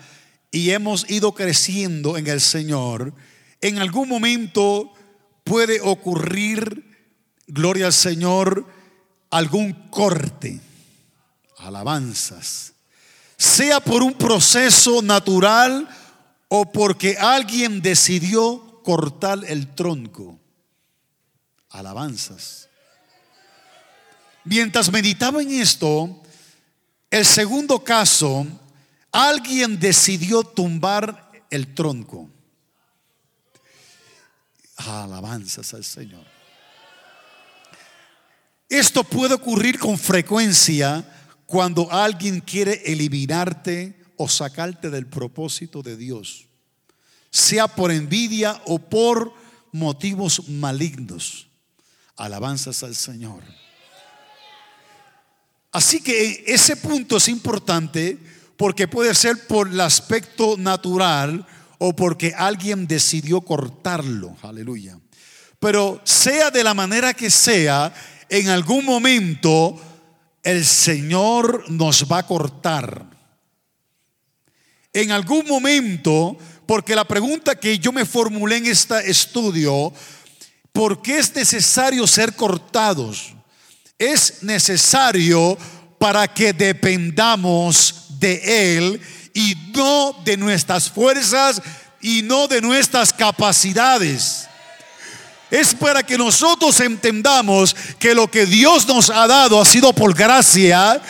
y 0.51 0.71
hemos 0.71 1.11
ido 1.11 1.33
creciendo 1.35 2.17
en 2.17 2.27
el 2.27 2.41
Señor, 2.41 3.13
en 3.61 3.79
algún 3.79 4.09
momento 4.09 4.95
puede 5.51 5.81
ocurrir, 5.81 6.97
gloria 7.49 7.87
al 7.87 7.93
Señor, 7.93 8.65
algún 9.31 9.73
corte, 9.91 10.61
alabanzas, 11.59 12.75
sea 13.37 13.81
por 13.81 14.05
un 14.05 14.13
proceso 14.13 15.03
natural 15.03 15.89
o 16.47 16.71
porque 16.71 17.17
alguien 17.19 17.83
decidió 17.83 18.81
cortar 18.85 19.41
el 19.45 19.75
tronco, 19.75 20.39
alabanzas. 21.71 22.69
Mientras 24.45 24.93
meditaba 24.93 25.43
en 25.43 25.51
esto, 25.51 26.23
el 27.11 27.27
segundo 27.27 27.83
caso, 27.83 28.47
alguien 29.11 29.81
decidió 29.81 30.45
tumbar 30.45 31.33
el 31.51 31.75
tronco. 31.75 32.31
Alabanzas 34.87 35.75
al 35.75 35.85
Señor. 35.85 36.25
Esto 38.69 39.03
puede 39.03 39.35
ocurrir 39.35 39.79
con 39.79 39.99
frecuencia 39.99 41.05
cuando 41.47 41.91
alguien 41.91 42.41
quiere 42.41 42.81
eliminarte 42.85 44.01
o 44.17 44.29
sacarte 44.29 44.91
del 44.91 45.07
propósito 45.07 45.83
de 45.83 45.97
Dios, 45.97 46.47
sea 47.31 47.67
por 47.67 47.91
envidia 47.91 48.61
o 48.67 48.79
por 48.79 49.35
motivos 49.73 50.49
malignos. 50.49 51.49
Alabanzas 52.17 52.83
al 52.83 52.95
Señor. 52.95 53.43
Así 55.73 56.01
que 56.03 56.45
ese 56.47 56.77
punto 56.77 57.17
es 57.17 57.29
importante 57.29 58.19
porque 58.57 58.87
puede 58.87 59.15
ser 59.15 59.47
por 59.47 59.69
el 59.69 59.81
aspecto 59.81 60.57
natural 60.59 61.47
o 61.83 61.97
porque 61.97 62.35
alguien 62.37 62.87
decidió 62.87 63.41
cortarlo. 63.41 64.37
Aleluya. 64.43 64.99
Pero 65.59 66.01
sea 66.05 66.51
de 66.51 66.63
la 66.63 66.75
manera 66.75 67.15
que 67.15 67.31
sea, 67.31 67.93
en 68.29 68.51
algún 68.51 68.85
momento 68.85 69.81
el 70.43 70.65
Señor 70.65 71.71
nos 71.71 72.05
va 72.11 72.19
a 72.19 72.27
cortar. 72.27 73.07
En 74.93 75.11
algún 75.11 75.47
momento, 75.47 76.37
porque 76.67 76.95
la 76.95 77.07
pregunta 77.07 77.55
que 77.55 77.79
yo 77.79 77.93
me 77.93 78.05
formulé 78.05 78.59
en 78.59 78.67
este 78.67 79.11
estudio, 79.11 79.91
¿por 80.73 81.01
qué 81.01 81.19
es 81.19 81.35
necesario 81.35 82.07
ser 82.07 82.37
cortados? 82.37 83.35
Es 83.99 84.43
necesario 84.43 85.57
para 85.99 86.29
que 86.29 86.53
dependamos 86.53 88.19
de 88.19 88.77
Él 88.77 89.01
y 89.35 89.55
no 89.75 90.15
de 90.25 90.37
nuestras 90.37 90.91
fuerzas 90.91 91.63
y 92.01 92.23
no 92.23 92.49
de 92.49 92.61
nuestras 92.61 93.13
capacidades. 93.13 94.49
Es 95.51 95.75
para 95.75 96.03
que 96.03 96.17
nosotros 96.17 96.79
entendamos 96.81 97.75
que 97.99 98.15
lo 98.15 98.31
que 98.31 98.47
Dios 98.47 98.87
nos 98.87 99.11
ha 99.11 99.27
dado 99.27 99.61
ha 99.61 99.65
sido 99.65 99.93
por 99.93 100.15
gracia, 100.15 101.01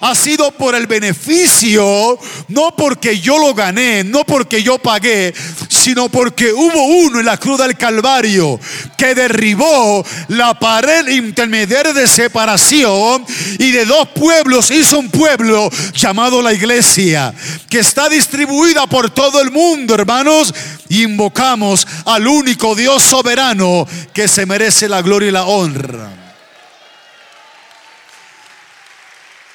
ha 0.00 0.14
sido 0.14 0.50
por 0.52 0.74
el 0.74 0.86
beneficio, 0.86 2.18
no 2.48 2.74
porque 2.76 3.18
yo 3.18 3.38
lo 3.38 3.54
gané, 3.54 4.04
no 4.04 4.24
porque 4.24 4.62
yo 4.62 4.78
pagué, 4.78 5.34
sino 5.68 6.08
porque 6.08 6.52
hubo 6.52 6.84
uno 6.84 7.20
en 7.20 7.26
la 7.26 7.36
cruz 7.36 7.58
del 7.58 7.76
Calvario 7.76 8.60
que 8.96 9.14
derribó 9.14 10.04
la 10.28 10.58
pared 10.58 11.08
intermediaria 11.08 11.92
de 11.92 12.06
separación 12.06 13.24
y 13.58 13.70
de 13.70 13.84
dos 13.84 14.08
pueblos 14.08 14.70
hizo 14.70 14.98
un 14.98 15.10
pueblo 15.10 15.70
llamado 15.94 16.42
la 16.42 16.52
iglesia, 16.52 17.34
que 17.68 17.80
está 17.80 18.08
distribuida 18.08 18.86
por 18.86 19.10
todo 19.10 19.40
el 19.40 19.50
mundo, 19.50 19.94
hermanos, 19.94 20.54
invocamos 20.90 21.86
al 22.04 22.26
único 22.26 22.74
Dios 22.74 23.02
soberano 23.02 23.86
que 24.12 24.28
se 24.28 24.46
merece 24.46 24.88
la 24.88 25.02
gloria 25.02 25.28
y 25.28 25.32
la 25.32 25.44
honra. 25.44 26.27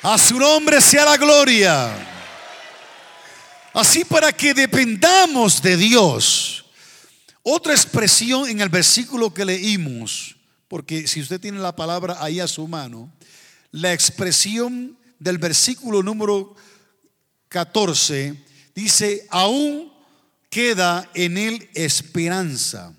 A 0.05 0.17
su 0.17 0.37
nombre 0.37 0.81
sea 0.81 1.05
la 1.05 1.15
gloria. 1.15 1.95
Así 3.73 4.03
para 4.03 4.33
que 4.33 4.53
dependamos 4.53 5.61
de 5.61 5.77
Dios. 5.77 6.65
Otra 7.41 7.71
expresión 7.71 8.49
en 8.49 8.59
el 8.59 8.67
versículo 8.67 9.33
que 9.33 9.45
leímos, 9.45 10.35
porque 10.67 11.07
si 11.07 11.21
usted 11.21 11.39
tiene 11.39 11.59
la 11.59 11.73
palabra 11.73 12.17
ahí 12.19 12.41
a 12.41 12.49
su 12.49 12.67
mano, 12.67 13.13
la 13.71 13.93
expresión 13.93 14.97
del 15.19 15.37
versículo 15.37 16.03
número 16.03 16.53
14 17.47 18.43
dice, 18.75 19.25
aún 19.29 19.89
queda 20.49 21.09
en 21.13 21.37
él 21.37 21.69
esperanza. 21.75 22.93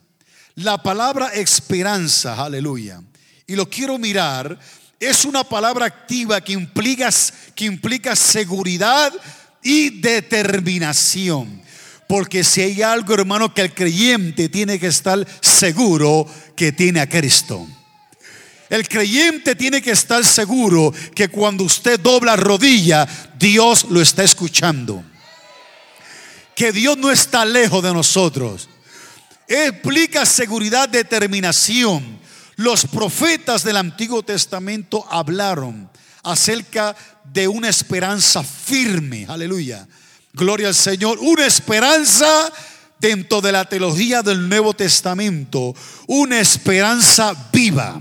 La 0.55 0.83
palabra 0.83 1.35
esperanza, 1.35 2.43
aleluya. 2.43 3.03
Y 3.47 3.57
lo 3.57 3.69
quiero 3.69 3.99
mirar, 3.99 4.59
es 5.05 5.25
una 5.25 5.45
palabra 5.45 5.87
activa 5.87 6.41
que 6.41 6.53
implica, 6.53 7.11
que 7.55 7.65
implica 7.65 8.17
seguridad 8.17 9.13
y 9.63 10.01
determinación. 10.01 11.63
Porque 12.07 12.45
si 12.45 12.61
hay 12.61 12.83
algo, 12.83 13.15
hermano, 13.15 13.53
que 13.53 13.63
el 13.63 13.75
creyente 13.75 14.49
tiene 14.49 14.79
que 14.79 14.89
estar 14.89 15.27
seguro 15.41 16.27
que 16.55 16.73
tiene 16.73 17.01
a 17.01 17.09
Cristo. 17.09 17.67
El 18.69 18.89
creyente 18.89 19.55
tiene 19.55 19.83
que 19.83 19.93
estar 19.93 20.25
seguro 20.25 20.93
que 21.15 21.29
cuando 21.29 21.65
usted 21.65 22.01
dobla 22.01 22.37
rodilla, 22.37 23.07
Dios 23.39 23.87
lo 23.91 24.01
está 24.01 24.23
escuchando. 24.23 25.05
Que 26.55 26.73
Dios 26.73 26.97
no 26.97 27.11
está 27.11 27.45
lejos 27.45 27.83
de 27.83 27.93
nosotros. 27.93 28.69
Explica 29.47 30.25
seguridad, 30.25 30.89
determinación. 30.89 32.24
Los 32.57 32.87
profetas 32.87 33.65
del 33.65 33.77
Antiguo 33.77 34.23
Testamento 34.23 35.07
hablaron 35.11 35.91
acerca 36.23 36.95
de 37.33 37.49
una 37.49 37.69
esperanza 37.69 38.43
firme. 38.43 39.27
Aleluya. 39.29 39.87
Gloria 40.33 40.69
al 40.69 40.75
Señor. 40.75 41.19
Una 41.21 41.47
esperanza 41.47 42.53
dentro 43.01 43.41
de 43.41 43.53
la 43.53 43.65
teología 43.65 44.23
del 44.23 44.49
Nuevo 44.49 44.75
Testamento. 44.75 45.75
Una 46.07 46.41
esperanza 46.41 47.35
viva. 47.53 48.01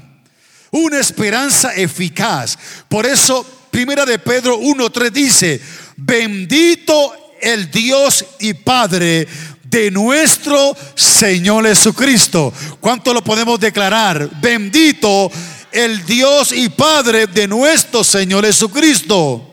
Una 0.71 0.99
esperanza 0.99 1.73
eficaz. 1.75 2.57
Por 2.87 3.05
eso, 3.05 3.45
primera 3.69 4.05
de 4.05 4.19
Pedro 4.19 4.59
1.3 4.59 5.11
dice, 5.11 5.61
bendito 5.97 7.13
el 7.41 7.69
Dios 7.69 8.25
y 8.39 8.53
Padre 8.53 9.27
de 9.73 9.89
nuestro 9.89 10.77
Señor 10.93 11.65
Jesucristo. 11.65 12.53
¿Cuánto 12.79 13.11
lo 13.11 13.23
podemos 13.23 13.59
declarar? 13.59 14.29
Bendito 14.39 15.31
el 15.71 16.05
Dios 16.05 16.51
y 16.51 16.69
Padre 16.69 17.25
de 17.25 17.47
nuestro 17.47 18.03
Señor 18.03 18.45
Jesucristo, 18.45 19.51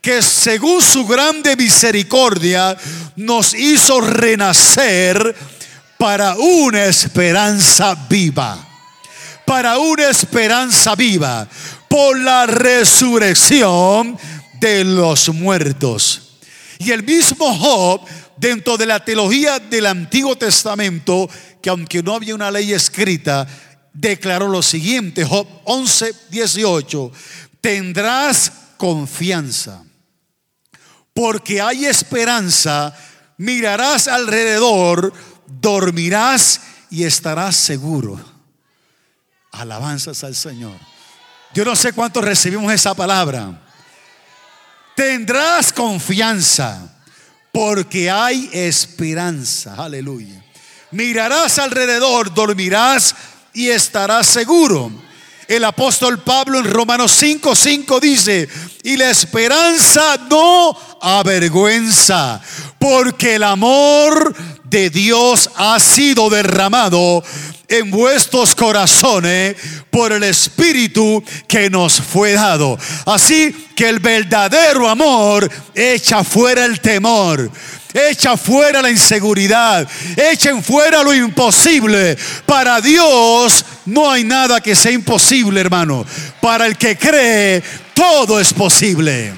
que 0.00 0.22
según 0.22 0.82
su 0.82 1.06
grande 1.06 1.54
misericordia 1.54 2.76
nos 3.14 3.54
hizo 3.54 4.00
renacer 4.00 5.36
para 5.96 6.34
una 6.34 6.86
esperanza 6.86 7.94
viva, 8.08 8.58
para 9.46 9.78
una 9.78 10.08
esperanza 10.08 10.96
viva, 10.96 11.46
por 11.88 12.18
la 12.18 12.44
resurrección 12.46 14.18
de 14.58 14.82
los 14.82 15.28
muertos. 15.28 16.22
Y 16.80 16.92
el 16.92 17.04
mismo 17.04 17.54
Job, 17.56 18.00
dentro 18.40 18.78
de 18.78 18.86
la 18.86 19.04
teología 19.04 19.58
del 19.58 19.84
Antiguo 19.84 20.34
Testamento, 20.34 21.28
que 21.60 21.68
aunque 21.68 22.02
no 22.02 22.14
había 22.14 22.34
una 22.34 22.50
ley 22.50 22.72
escrita, 22.72 23.46
declaró 23.92 24.48
lo 24.48 24.62
siguiente, 24.62 25.26
Job 25.26 25.46
11, 25.64 26.14
18, 26.30 27.12
tendrás 27.60 28.50
confianza, 28.78 29.84
porque 31.12 31.60
hay 31.60 31.84
esperanza, 31.84 32.96
mirarás 33.36 34.08
alrededor, 34.08 35.12
dormirás 35.46 36.62
y 36.88 37.04
estarás 37.04 37.56
seguro. 37.56 38.18
Alabanzas 39.52 40.24
al 40.24 40.34
Señor. 40.34 40.78
Yo 41.52 41.62
no 41.66 41.76
sé 41.76 41.92
cuántos 41.92 42.24
recibimos 42.24 42.72
esa 42.72 42.94
palabra. 42.94 43.60
Tendrás 44.96 45.74
confianza 45.74 46.89
porque 47.52 48.10
hay 48.10 48.48
esperanza. 48.52 49.74
Aleluya. 49.76 50.44
Mirarás 50.92 51.58
alrededor, 51.58 52.34
dormirás 52.34 53.14
y 53.52 53.68
estarás 53.68 54.26
seguro. 54.26 54.90
El 55.46 55.64
apóstol 55.64 56.20
Pablo 56.20 56.60
en 56.60 56.70
Romanos 56.70 57.10
5, 57.12 57.56
5 57.56 57.98
dice, 57.98 58.48
y 58.84 58.96
la 58.96 59.10
esperanza 59.10 60.16
no 60.30 60.76
avergüenza, 61.00 62.40
porque 62.78 63.34
el 63.34 63.42
amor 63.42 64.32
de 64.70 64.88
Dios 64.88 65.50
ha 65.56 65.80
sido 65.80 66.30
derramado 66.30 67.24
en 67.66 67.90
vuestros 67.90 68.54
corazones 68.54 69.56
por 69.90 70.12
el 70.12 70.22
Espíritu 70.22 71.22
que 71.48 71.68
nos 71.68 72.00
fue 72.00 72.32
dado. 72.32 72.78
Así 73.04 73.68
que 73.74 73.88
el 73.88 73.98
verdadero 73.98 74.88
amor 74.88 75.50
echa 75.74 76.22
fuera 76.22 76.64
el 76.64 76.80
temor. 76.80 77.50
Echa 77.92 78.36
fuera 78.36 78.80
la 78.80 78.90
inseguridad. 78.90 79.88
Echen 80.16 80.62
fuera 80.62 81.02
lo 81.02 81.12
imposible. 81.12 82.16
Para 82.46 82.80
Dios 82.80 83.64
no 83.86 84.08
hay 84.08 84.22
nada 84.22 84.60
que 84.60 84.76
sea 84.76 84.92
imposible, 84.92 85.60
hermano. 85.60 86.06
Para 86.40 86.66
el 86.66 86.76
que 86.76 86.96
cree, 86.96 87.60
todo 87.92 88.38
es 88.38 88.52
posible. 88.52 89.32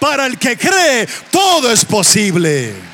Para 0.00 0.26
el 0.26 0.36
que 0.36 0.58
cree, 0.58 1.06
todo 1.30 1.70
es 1.70 1.84
posible. 1.84 2.91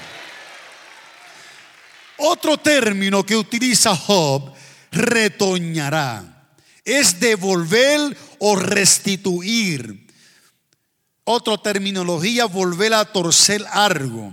Otro 2.18 2.58
término 2.58 3.24
que 3.24 3.36
utiliza 3.36 3.96
Job, 3.96 4.52
retoñará, 4.90 6.50
es 6.84 7.18
devolver 7.20 8.16
o 8.38 8.56
restituir. 8.56 10.06
Otra 11.24 11.58
terminología, 11.58 12.46
volver 12.46 12.94
a 12.94 13.04
torcer 13.04 13.64
algo 13.70 14.32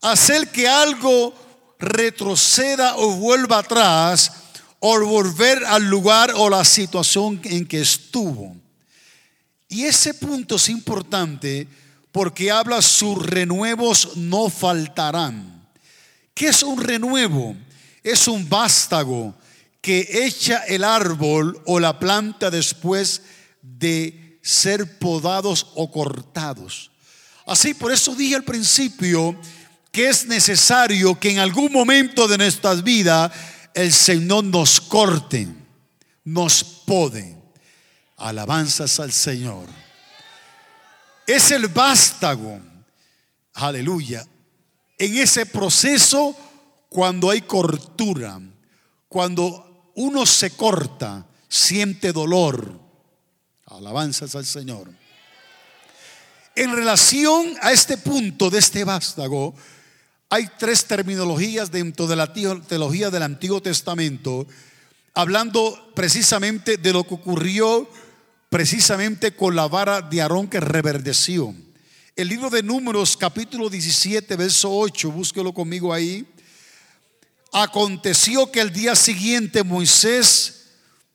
hacer 0.00 0.48
que 0.50 0.68
algo 0.68 1.34
retroceda 1.78 2.96
o 2.96 3.12
vuelva 3.12 3.58
atrás 3.58 4.32
o 4.80 4.98
volver 5.00 5.64
al 5.64 5.88
lugar 5.88 6.32
o 6.36 6.48
la 6.48 6.64
situación 6.64 7.40
en 7.44 7.66
que 7.66 7.80
estuvo. 7.80 8.56
Y 9.68 9.84
ese 9.84 10.14
punto 10.14 10.56
es 10.56 10.68
importante 10.68 11.68
porque 12.12 12.50
habla 12.50 12.80
sus 12.80 13.24
renuevos 13.24 14.16
no 14.16 14.48
faltarán. 14.48 15.57
¿Qué 16.38 16.46
es 16.46 16.62
un 16.62 16.80
renuevo? 16.80 17.56
Es 18.00 18.28
un 18.28 18.48
vástago 18.48 19.34
que 19.80 20.08
echa 20.24 20.58
el 20.68 20.84
árbol 20.84 21.60
o 21.66 21.80
la 21.80 21.98
planta 21.98 22.48
después 22.48 23.22
de 23.60 24.38
ser 24.40 25.00
podados 25.00 25.66
o 25.74 25.90
cortados. 25.90 26.92
Así, 27.44 27.74
por 27.74 27.90
eso 27.90 28.14
dije 28.14 28.36
al 28.36 28.44
principio 28.44 29.36
que 29.90 30.08
es 30.08 30.26
necesario 30.26 31.18
que 31.18 31.32
en 31.32 31.40
algún 31.40 31.72
momento 31.72 32.28
de 32.28 32.38
nuestras 32.38 32.84
vidas 32.84 33.32
el 33.74 33.92
Señor 33.92 34.44
nos 34.44 34.80
corte, 34.80 35.48
nos 36.22 36.62
pode. 36.62 37.36
Alabanzas 38.16 39.00
al 39.00 39.10
Señor. 39.10 39.66
Es 41.26 41.50
el 41.50 41.66
vástago, 41.66 42.60
aleluya, 43.54 44.24
en 44.98 45.16
ese 45.16 45.46
proceso 45.46 46.36
cuando 46.88 47.30
hay 47.30 47.42
cortura, 47.42 48.40
cuando 49.08 49.90
uno 49.94 50.26
se 50.26 50.50
corta, 50.50 51.26
siente 51.48 52.12
dolor. 52.12 52.78
Alabanzas 53.66 54.34
al 54.34 54.46
Señor. 54.46 54.90
En 56.56 56.74
relación 56.74 57.54
a 57.62 57.70
este 57.70 57.96
punto 57.96 58.50
de 58.50 58.58
este 58.58 58.82
vástago, 58.82 59.54
hay 60.30 60.48
tres 60.58 60.84
terminologías 60.86 61.70
dentro 61.70 62.06
de 62.06 62.16
la 62.16 62.32
teología 62.32 63.10
del 63.10 63.22
Antiguo 63.22 63.62
Testamento, 63.62 64.46
hablando 65.14 65.92
precisamente 65.94 66.76
de 66.76 66.92
lo 66.92 67.04
que 67.04 67.14
ocurrió 67.14 67.88
precisamente 68.48 69.36
con 69.36 69.54
la 69.54 69.68
vara 69.68 70.00
de 70.00 70.20
Aarón 70.22 70.48
que 70.48 70.60
reverdeció. 70.60 71.54
El 72.18 72.26
libro 72.26 72.50
de 72.50 72.64
Números, 72.64 73.16
capítulo 73.16 73.70
17, 73.70 74.34
verso 74.34 74.76
8, 74.76 75.12
búsquelo 75.12 75.54
conmigo 75.54 75.94
ahí. 75.94 76.26
aconteció 77.52 78.50
que 78.50 78.60
el 78.60 78.72
día 78.72 78.96
siguiente 78.96 79.62
Moisés, 79.62 80.70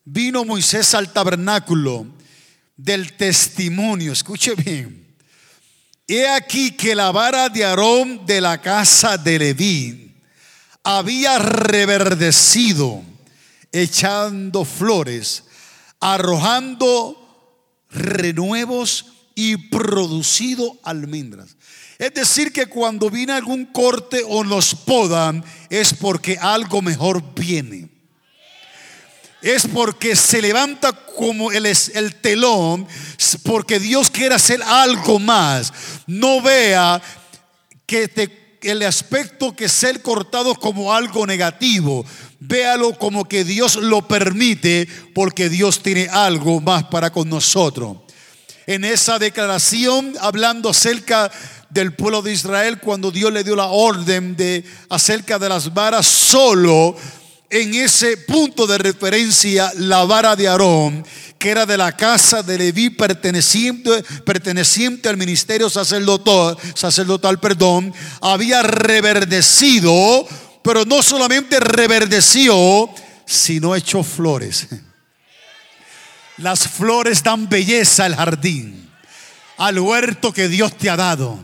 vino 0.06 0.46
Moisés 0.46 0.94
al 0.94 1.12
tabernáculo 1.12 2.08
del 2.78 3.18
testimonio. 3.18 4.14
Escuche 4.14 4.56
bien. 4.56 5.14
He 6.08 6.26
aquí 6.26 6.72
que 6.72 6.96
la 6.96 7.12
vara 7.12 7.50
de 7.50 7.66
Aarón 7.66 8.26
de 8.26 8.40
la 8.40 8.62
casa 8.62 9.18
de 9.18 9.40
Leví 9.40 10.16
había 10.86 11.38
reverdecido, 11.38 13.04
echando 13.74 14.64
flores, 14.64 15.44
arrojando 16.00 17.84
renuevos 17.90 19.08
y 19.36 19.58
producido 19.58 20.78
almendras. 20.84 21.56
Es 22.00 22.14
decir, 22.14 22.52
que 22.52 22.66
cuando 22.66 23.10
viene 23.10 23.34
algún 23.34 23.66
corte 23.66 24.22
o 24.28 24.44
nos 24.44 24.76
podan, 24.76 25.44
es 25.70 25.94
porque 25.94 26.38
algo 26.40 26.82
mejor 26.82 27.24
viene 27.36 27.94
es 29.44 29.68
porque 29.68 30.16
se 30.16 30.42
levanta 30.42 30.94
como 30.94 31.52
el, 31.52 31.66
el 31.66 32.16
telón, 32.22 32.88
porque 33.44 33.78
Dios 33.78 34.10
quiere 34.10 34.36
hacer 34.36 34.64
algo 34.64 35.20
más. 35.20 35.74
No 36.08 36.42
vea 36.42 37.02
que 37.86 38.10
el 38.62 38.82
aspecto 38.84 39.54
que 39.54 39.68
ser 39.68 40.02
cortado 40.02 40.56
como 40.56 40.94
algo 40.94 41.28
negativo. 41.28 42.06
Véalo 42.40 42.98
como 42.98 43.26
que 43.26 43.44
Dios 43.44 43.76
lo 43.76 44.08
permite 44.08 44.88
porque 45.14 45.50
Dios 45.50 45.84
tiene 45.84 46.08
algo 46.08 46.62
más 46.62 46.86
para 46.86 47.12
con 47.12 47.30
nosotros. 47.30 47.98
En 48.66 48.86
esa 48.86 49.20
declaración, 49.20 50.14
hablando 50.22 50.70
acerca 50.70 51.32
del 51.70 51.94
pueblo 51.94 52.22
de 52.22 52.34
Israel, 52.34 52.80
cuando 52.80 53.12
Dios 53.12 53.34
le 53.34 53.44
dio 53.44 53.56
la 53.56 53.66
orden 53.66 54.36
de 54.36 54.64
acerca 54.90 55.40
de 55.40 55.50
las 55.50 55.74
varas, 55.74 56.06
solo 56.06 56.96
en 57.50 57.76
ese 57.76 58.18
punto 58.18 58.66
de 58.66 58.78
referencia 58.78 59.72
la 59.78 60.06
vara 60.06 60.36
de 60.36 60.48
Aarón, 60.48 61.06
que 61.38 61.50
era 61.50 61.66
de 61.66 61.78
la 61.78 61.92
casa 61.92 62.42
de 62.42 62.58
Leví 62.58 62.90
perteneciente, 62.90 65.10
al 65.10 65.18
ministerio 65.18 65.70
sacerdotal, 65.70 66.58
sacerdotal, 66.74 67.40
perdón, 67.40 67.94
había 68.22 68.64
reverdecido, 68.64 70.26
pero 70.64 70.86
no 70.86 71.04
solamente 71.04 71.60
reverdeció, 71.60 72.90
sino 73.26 73.76
echó 73.76 74.04
flores. 74.04 74.68
Las 76.38 76.68
flores 76.68 77.24
dan 77.24 77.48
belleza 77.48 78.06
al 78.06 78.16
jardín, 78.16 78.90
al 79.58 79.80
huerto 79.80 80.34
que 80.34 80.48
Dios 80.48 80.76
te 80.78 80.90
ha 80.90 80.96
dado. 80.96 81.44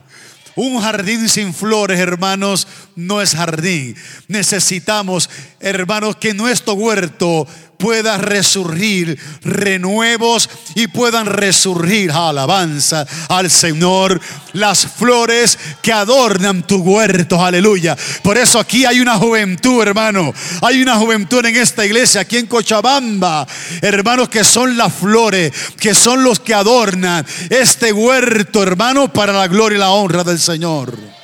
Un 0.56 0.82
jardín 0.82 1.30
sin 1.30 1.54
flores, 1.54 1.99
hermanos, 1.99 2.67
no 3.07 3.21
es 3.21 3.35
jardín. 3.35 3.95
Necesitamos, 4.27 5.29
hermanos, 5.59 6.17
que 6.17 6.33
nuestro 6.33 6.73
huerto 6.73 7.47
pueda 7.79 8.17
resurgir 8.17 9.17
renuevos 9.41 10.49
y 10.75 10.88
puedan 10.88 11.25
resurgir 11.25 12.12
alabanza 12.12 13.07
al 13.29 13.49
Señor 13.49 14.19
las 14.51 14.85
flores 14.85 15.57
que 15.81 15.93
adornan 15.93 16.67
tu 16.67 16.77
huerto, 16.77 17.43
aleluya. 17.43 17.97
Por 18.21 18.38
eso 18.38 18.59
aquí 18.59 18.85
hay 18.85 18.99
una 18.99 19.15
juventud, 19.15 19.81
hermano. 19.81 20.33
Hay 20.62 20.81
una 20.81 20.97
juventud 20.97 21.45
en 21.45 21.55
esta 21.55 21.85
iglesia, 21.85 22.21
aquí 22.21 22.38
en 22.38 22.47
Cochabamba, 22.47 23.47
hermanos, 23.81 24.27
que 24.27 24.43
son 24.43 24.75
las 24.75 24.93
flores, 24.93 25.53
que 25.79 25.95
son 25.95 26.23
los 26.23 26.41
que 26.41 26.53
adornan 26.53 27.25
este 27.49 27.93
huerto, 27.93 28.62
hermano, 28.62 29.12
para 29.13 29.31
la 29.31 29.47
gloria 29.47 29.77
y 29.77 29.79
la 29.79 29.91
honra 29.91 30.25
del 30.25 30.39
Señor. 30.39 31.18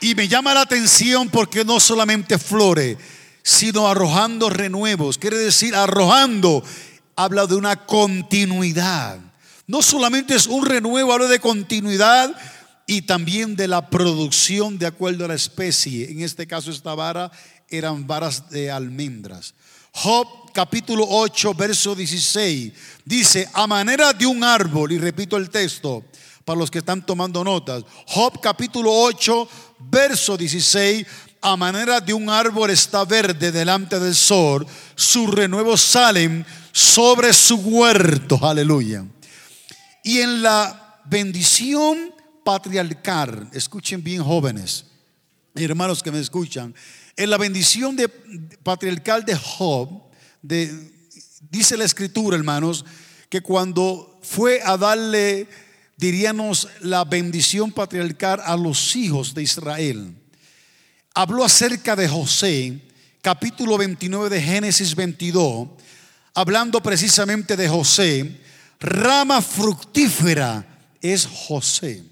Y 0.00 0.14
me 0.14 0.28
llama 0.28 0.54
la 0.54 0.62
atención 0.62 1.28
porque 1.28 1.64
no 1.64 1.80
solamente 1.80 2.38
flores, 2.38 2.96
sino 3.42 3.88
arrojando 3.88 4.50
renuevos. 4.50 5.18
Quiere 5.18 5.38
decir, 5.38 5.74
arrojando 5.74 6.62
habla 7.16 7.46
de 7.46 7.56
una 7.56 7.84
continuidad. 7.86 9.18
No 9.66 9.82
solamente 9.82 10.34
es 10.34 10.46
un 10.46 10.64
renuevo, 10.64 11.12
habla 11.12 11.26
de 11.26 11.40
continuidad 11.40 12.34
y 12.86 13.02
también 13.02 13.56
de 13.56 13.68
la 13.68 13.90
producción 13.90 14.78
de 14.78 14.86
acuerdo 14.86 15.24
a 15.24 15.28
la 15.28 15.34
especie. 15.34 16.10
En 16.10 16.22
este 16.22 16.46
caso, 16.46 16.70
esta 16.70 16.94
vara 16.94 17.30
eran 17.68 18.06
varas 18.06 18.48
de 18.50 18.70
almendras. 18.70 19.54
Job 19.92 20.26
capítulo 20.54 21.04
8, 21.08 21.54
verso 21.54 21.94
16 21.94 22.72
dice, 23.04 23.48
a 23.52 23.66
manera 23.66 24.12
de 24.12 24.26
un 24.26 24.44
árbol, 24.44 24.92
y 24.92 24.98
repito 24.98 25.36
el 25.36 25.50
texto 25.50 26.04
para 26.44 26.58
los 26.58 26.70
que 26.70 26.78
están 26.78 27.04
tomando 27.04 27.42
notas, 27.44 27.84
Job 28.06 28.40
capítulo 28.40 28.90
8, 28.92 29.48
verso 29.78 30.36
16, 30.36 31.06
a 31.40 31.56
manera 31.56 32.00
de 32.00 32.12
un 32.12 32.28
árbol 32.28 32.70
está 32.70 33.04
verde 33.04 33.52
delante 33.52 33.98
del 33.98 34.14
sol, 34.14 34.66
sus 34.94 35.30
renuevos 35.30 35.80
salen 35.80 36.44
sobre 36.72 37.32
su 37.32 37.56
huerto, 37.56 38.38
aleluya. 38.42 39.04
Y 40.02 40.18
en 40.18 40.42
la 40.42 41.00
bendición 41.04 42.12
patriarcal, 42.44 43.48
escuchen 43.52 44.02
bien 44.02 44.22
jóvenes, 44.22 44.86
hermanos 45.54 46.02
que 46.02 46.12
me 46.12 46.20
escuchan, 46.20 46.74
en 47.16 47.30
la 47.30 47.36
bendición 47.36 47.96
de, 47.96 48.08
patriarcal 48.62 49.24
de 49.24 49.36
Job, 49.36 49.88
dice 51.50 51.76
la 51.76 51.84
escritura, 51.84 52.36
hermanos, 52.36 52.84
que 53.28 53.40
cuando 53.40 54.18
fue 54.22 54.60
a 54.64 54.76
darle 54.76 55.48
diríamos, 55.98 56.68
la 56.80 57.04
bendición 57.04 57.72
patriarcal 57.72 58.40
a 58.44 58.56
los 58.56 58.94
hijos 58.96 59.34
de 59.34 59.42
Israel. 59.42 60.14
Habló 61.12 61.44
acerca 61.44 61.96
de 61.96 62.08
José, 62.08 62.80
capítulo 63.20 63.76
29 63.76 64.30
de 64.30 64.40
Génesis 64.40 64.94
22, 64.94 65.68
hablando 66.34 66.80
precisamente 66.80 67.56
de 67.56 67.68
José, 67.68 68.40
rama 68.78 69.42
fructífera 69.42 70.64
es 71.02 71.26
José. 71.26 72.04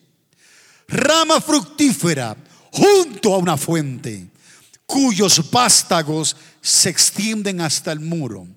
Rama 0.88 1.40
fructífera 1.40 2.37
junto 2.72 3.35
a 3.35 3.38
una 3.38 3.57
fuente, 3.57 4.27
cuyos 4.85 5.49
vástagos 5.49 6.37
se 6.61 6.90
extienden 6.90 7.61
hasta 7.61 7.92
el 7.92 8.01
muro. 8.01 8.49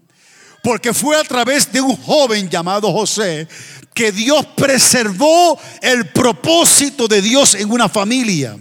Porque 0.63 0.93
fue 0.93 1.15
a 1.15 1.23
través 1.23 1.71
de 1.71 1.79
un 1.79 1.95
joven 1.95 2.49
llamado 2.49 2.91
José 2.91 3.47
que 3.93 4.11
Dios 4.11 4.45
preservó 4.55 5.59
el 5.81 6.07
propósito 6.07 7.07
de 7.07 7.21
Dios 7.21 7.55
en 7.55 7.71
una 7.71 7.89
familia. 7.89 8.57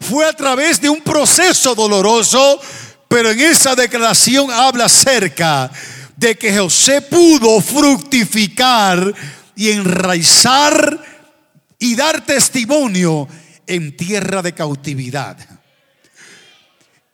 Fue 0.00 0.26
a 0.26 0.32
través 0.32 0.80
de 0.80 0.88
un 0.88 1.00
proceso 1.00 1.74
doloroso, 1.74 2.60
pero 3.08 3.30
en 3.30 3.40
esa 3.40 3.74
declaración 3.74 4.50
habla 4.50 4.84
acerca 4.84 5.70
de 6.16 6.36
que 6.36 6.56
José 6.56 7.02
pudo 7.02 7.60
fructificar 7.60 9.14
y 9.54 9.70
enraizar 9.70 11.02
y 11.78 11.94
dar 11.94 12.24
testimonio 12.24 13.28
en 13.66 13.96
tierra 13.96 14.42
de 14.42 14.52
cautividad. 14.54 15.36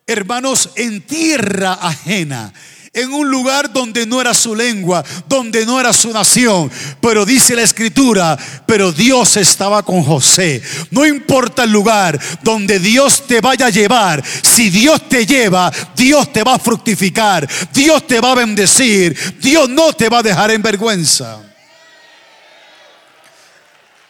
Hermanos, 0.06 0.70
en 0.76 1.00
tierra 1.02 1.74
ajena 1.74 2.52
en 2.94 3.10
un 3.12 3.30
lugar 3.30 3.72
donde 3.72 4.04
no 4.04 4.20
era 4.20 4.34
su 4.34 4.54
lengua, 4.54 5.02
donde 5.26 5.64
no 5.64 5.80
era 5.80 5.92
su 5.92 6.12
nación. 6.12 6.70
Pero 7.00 7.24
dice 7.24 7.56
la 7.56 7.62
escritura, 7.62 8.38
pero 8.66 8.92
Dios 8.92 9.36
estaba 9.38 9.82
con 9.82 10.02
José. 10.02 10.62
No 10.90 11.06
importa 11.06 11.64
el 11.64 11.72
lugar 11.72 12.20
donde 12.42 12.78
Dios 12.78 13.26
te 13.26 13.40
vaya 13.40 13.66
a 13.66 13.70
llevar, 13.70 14.22
si 14.42 14.68
Dios 14.68 15.08
te 15.08 15.24
lleva, 15.24 15.72
Dios 15.96 16.32
te 16.32 16.42
va 16.42 16.56
a 16.56 16.58
fructificar, 16.58 17.48
Dios 17.72 18.06
te 18.06 18.20
va 18.20 18.32
a 18.32 18.36
bendecir, 18.36 19.16
Dios 19.40 19.68
no 19.70 19.92
te 19.94 20.08
va 20.10 20.18
a 20.18 20.22
dejar 20.22 20.50
en 20.50 20.60
vergüenza. 20.60 21.40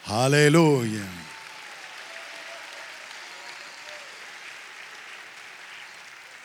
Aleluya. 0.07 1.22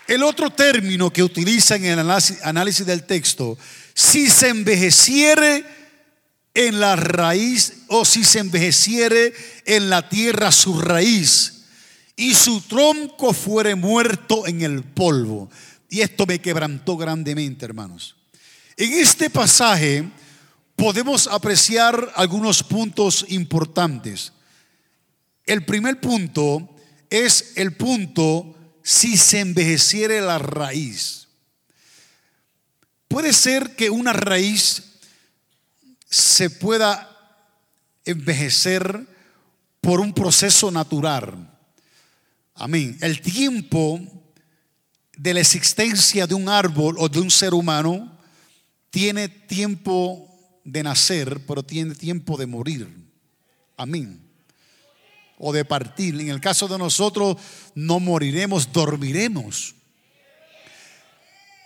El 0.08 0.24
otro 0.24 0.50
término 0.50 1.12
que 1.12 1.22
utiliza 1.22 1.76
en 1.76 1.86
el 1.86 2.00
análisis 2.44 2.86
del 2.86 3.04
texto, 3.04 3.58
si 3.94 4.30
se 4.30 4.50
envejeciere 4.50 5.66
en 6.54 6.80
la 6.80 6.96
raíz 6.96 7.84
o 7.88 8.06
si 8.06 8.24
se 8.24 8.40
envejeciere 8.40 9.34
en 9.66 9.90
la 9.90 10.08
tierra 10.10 10.52
su 10.52 10.80
raíz 10.80 11.66
y 12.16 12.34
su 12.34 12.62
tronco 12.62 13.34
fuere 13.34 13.76
muerto 13.76 14.48
en 14.48 14.62
el 14.62 14.84
polvo. 14.84 15.52
Y 15.90 16.02
esto 16.02 16.26
me 16.26 16.40
quebrantó 16.40 16.98
grandemente, 16.98 17.66
hermanos. 17.66 18.16
En 18.76 18.94
este 18.94 19.30
pasaje 19.30 20.10
podemos 20.76 21.28
apreciar 21.28 22.14
algunos 22.16 22.64
puntos 22.64 23.26
importantes. 23.30 24.32
El 25.46 25.64
primer 25.66 26.00
punto 26.00 26.76
es 27.10 27.54
el 27.56 27.74
punto 27.74 28.57
si 28.88 29.18
se 29.18 29.42
envejeciere 29.42 30.22
la 30.22 30.40
raíz. 30.40 31.28
Puede 33.10 33.34
ser 33.34 33.76
que 33.76 33.90
una 33.90 34.14
raíz 34.14 34.82
se 36.10 36.50
pueda 36.50 37.14
envejecer 38.06 39.06
por 39.82 40.00
un 40.00 40.14
proceso 40.14 40.72
natural. 40.72 41.54
Amén. 42.54 42.98
El 43.02 43.20
tiempo 43.20 44.00
de 45.18 45.34
la 45.34 45.42
existencia 45.42 46.26
de 46.26 46.36
un 46.36 46.48
árbol 46.48 46.96
o 46.98 47.10
de 47.10 47.20
un 47.20 47.30
ser 47.30 47.54
humano 47.54 48.18
tiene 48.90 49.28
tiempo 49.28 50.34
de 50.64 50.84
nacer, 50.84 51.46
pero 51.46 51.62
tiene 51.62 51.94
tiempo 51.94 52.38
de 52.38 52.46
morir. 52.46 52.88
Amén. 53.76 54.27
O 55.38 55.54
de 55.54 55.66
partir. 55.66 56.20
En 56.20 56.30
el 56.30 56.42
caso 56.42 56.68
de 56.68 56.78
nosotros, 56.78 57.38
no 57.76 58.00
moriremos, 58.00 58.72
dormiremos. 58.72 59.76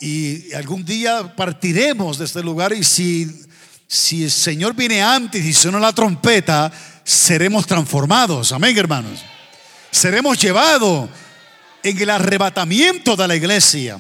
Y 0.02 0.52
algún 0.54 0.84
día 0.84 1.36
partiremos 1.36 2.18
de 2.18 2.26
este 2.26 2.42
lugar 2.42 2.74
y 2.74 2.84
si, 2.84 3.46
si 3.88 4.24
el 4.24 4.32
Señor 4.32 4.76
viene 4.76 5.02
antes 5.02 5.46
y 5.46 5.54
suena 5.54 5.80
la 5.80 5.94
trompeta, 5.94 6.72
seremos 7.04 7.68
transformados. 7.68 8.52
Amén, 8.52 8.78
hermanos. 8.78 9.20
Seremos 9.92 10.40
llevados 10.40 11.10
en 11.84 12.02
el 12.02 12.10
arrebatamiento 12.10 13.16
de 13.16 13.28
la 13.28 13.36
iglesia. 13.36 14.00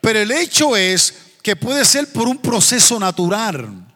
Pero 0.00 0.20
el 0.20 0.30
hecho 0.30 0.76
es 0.76 1.14
que 1.42 1.56
puede 1.56 1.84
ser 1.84 2.12
por 2.12 2.28
un 2.28 2.38
proceso 2.38 2.98
natural. 2.98 3.86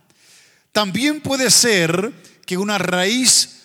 También 0.73 1.21
puede 1.21 1.51
ser 1.51 2.13
que 2.47 2.57
una 2.57 2.79
raíz 2.79 3.62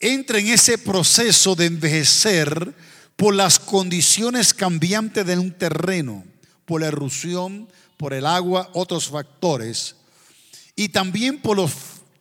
entre 0.00 0.40
en 0.40 0.48
ese 0.48 0.78
proceso 0.78 1.54
de 1.54 1.66
envejecer 1.66 2.74
por 3.16 3.34
las 3.34 3.58
condiciones 3.58 4.54
cambiantes 4.54 5.26
de 5.26 5.38
un 5.38 5.52
terreno, 5.52 6.24
por 6.64 6.80
la 6.80 6.88
erosión, 6.88 7.68
por 7.98 8.14
el 8.14 8.24
agua, 8.24 8.70
otros 8.72 9.08
factores. 9.08 9.96
Y 10.74 10.88
también 10.88 11.40
por 11.40 11.58
la 11.58 11.68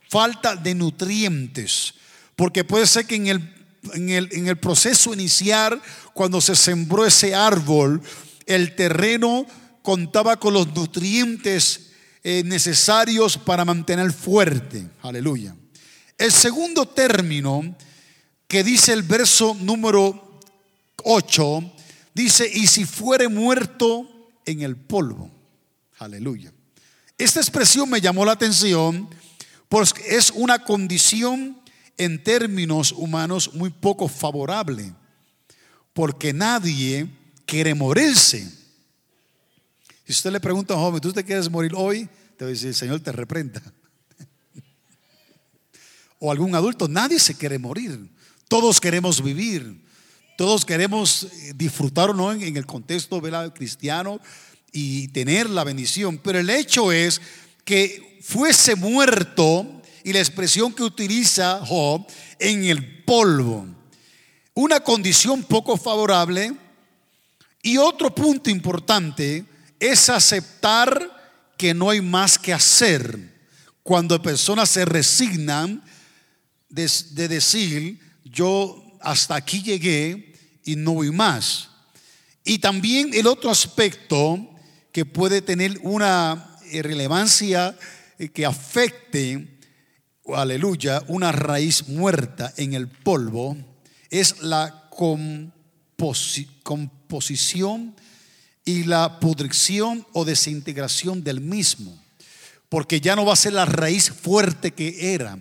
falta 0.10 0.58
de 0.58 0.76
nutrientes. 0.76 1.94
Porque 2.36 2.66
puede 2.66 2.86
ser 2.86 3.06
que 3.06 3.16
en 3.16 3.28
el, 3.28 3.56
en 3.94 4.10
el, 4.10 4.30
en 4.34 4.48
el 4.50 4.58
proceso 4.58 5.14
inicial, 5.14 5.82
cuando 6.14 6.42
se 6.42 6.56
sembró 6.56 7.06
ese 7.06 7.34
árbol, 7.34 8.02
el 8.46 8.76
terreno 8.76 9.46
contaba 9.82 10.38
con 10.38 10.54
los 10.54 10.68
nutrientes 10.76 11.92
eh, 12.24 12.44
necesarios 12.46 13.38
para 13.38 13.64
mantener 13.64 14.12
fuerte. 14.12 14.90
Aleluya. 15.02 15.56
El 16.20 16.34
segundo 16.34 16.86
término 16.86 17.76
que 18.46 18.62
dice 18.62 18.92
el 18.92 19.04
verso 19.04 19.56
número 19.62 20.42
8, 21.06 21.74
dice, 22.14 22.52
y 22.54 22.68
si 22.68 22.84
fuere 22.84 23.30
muerto 23.30 24.30
en 24.46 24.62
el 24.62 24.76
polvo. 24.76 25.32
Aleluya. 25.98 26.52
Esta 27.18 27.40
expresión 27.40 27.90
me 27.90 28.02
llamó 28.02 28.26
la 28.26 28.34
atención 28.34 29.08
porque 29.70 30.18
es 30.18 30.32
una 30.32 30.60
condición 30.66 31.58
en 31.98 32.22
términos 32.22 32.92
humanos 32.92 33.54
muy 33.54 33.70
poco 33.70 34.10
favorable, 34.10 34.94
porque 35.94 36.34
nadie 36.34 37.08
quiere 37.46 37.74
morirse. 37.74 38.46
Si 40.06 40.12
usted 40.12 40.34
le 40.34 40.42
pregunta 40.42 40.74
a 40.74 40.78
un 40.78 40.84
joven, 40.84 41.02
¿tú 41.02 41.14
te 41.14 41.24
quieres 41.24 41.50
morir 41.50 41.72
hoy? 41.76 42.10
Te 42.36 42.44
va 42.44 42.50
a 42.50 42.52
decir, 42.52 42.68
el 42.68 42.76
Señor 42.76 43.00
te 43.00 43.14
reprenda. 43.14 43.62
O 46.20 46.32
algún 46.32 46.54
adulto, 46.56 46.88
nadie 46.88 47.20
se 47.20 47.36
quiere 47.36 47.58
morir. 47.58 48.10
Todos 48.48 48.80
queremos 48.80 49.24
vivir. 49.24 49.82
Todos 50.38 50.64
queremos 50.64 51.24
eh, 51.24 51.54
disfrutar 51.56 52.10
o 52.10 52.14
no 52.14 52.32
en, 52.32 52.56
el 52.56 52.66
contexto 52.66 53.22
cristiano 53.54 54.20
y 54.72 55.10
tener 55.10 55.50
la 55.50 55.64
bendición. 55.64 56.18
Pero 56.18 56.40
el 56.40 56.50
hecho 56.50 56.92
es 56.92 57.22
que 57.66 58.20
fuese 58.22 58.76
muerto, 58.76 59.82
y 60.04 60.14
la 60.14 60.20
expresión 60.20 60.74
que 60.74 60.84
utiliza 60.84 61.60
Job, 61.66 62.06
en 62.40 62.64
el 62.64 63.04
polvo. 63.04 63.68
Una 64.54 64.80
condición 64.80 65.44
poco 65.44 65.78
favorable. 65.78 66.54
Y 67.62 67.78
otro 67.78 68.14
punto 68.14 68.50
importante 68.50 69.46
es 69.80 70.10
aceptar 70.10 71.52
que 71.58 71.74
no 71.74 71.90
hay 71.90 72.02
más 72.02 72.40
que 72.40 72.54
hacer. 72.54 73.38
Cuando 73.84 74.22
personas 74.22 74.70
se 74.70 74.86
resignan 74.86 75.84
de, 76.70 77.28
decir, 77.28 78.00
yo 78.24 78.84
hasta 79.02 79.36
aquí 79.36 79.62
llegué 79.62 80.34
y 80.64 80.76
no 80.76 80.94
voy 80.94 81.12
más. 81.12 81.70
Y 82.44 82.60
también 82.60 83.12
el 83.14 83.28
otro 83.28 83.50
aspecto 83.50 84.50
que 84.92 85.06
puede 85.06 85.42
tener 85.42 85.80
una 85.84 86.58
relevancia 86.72 87.78
eh, 88.18 88.30
que 88.30 88.46
afecte, 88.46 89.60
aleluya, 90.34 91.04
una 91.08 91.32
raíz 91.32 91.88
muerta 91.88 92.54
en 92.58 92.74
el 92.74 92.88
polvo, 92.88 93.58
es 94.10 94.42
la 94.42 94.90
composición 96.64 97.96
y 98.66 98.84
la 98.84 99.20
pudrición 99.20 100.06
o 100.14 100.26
desintegración 100.26 101.24
del 101.24 101.42
mismo, 101.42 102.00
porque 102.68 103.02
ya 103.02 103.16
no 103.16 103.26
va 103.26 103.34
a 103.34 103.38
ser 103.38 103.54
la 103.54 103.66
raíz 103.66 104.12
fuerte 104.12 104.72
que 104.72 105.14
era. 105.14 105.40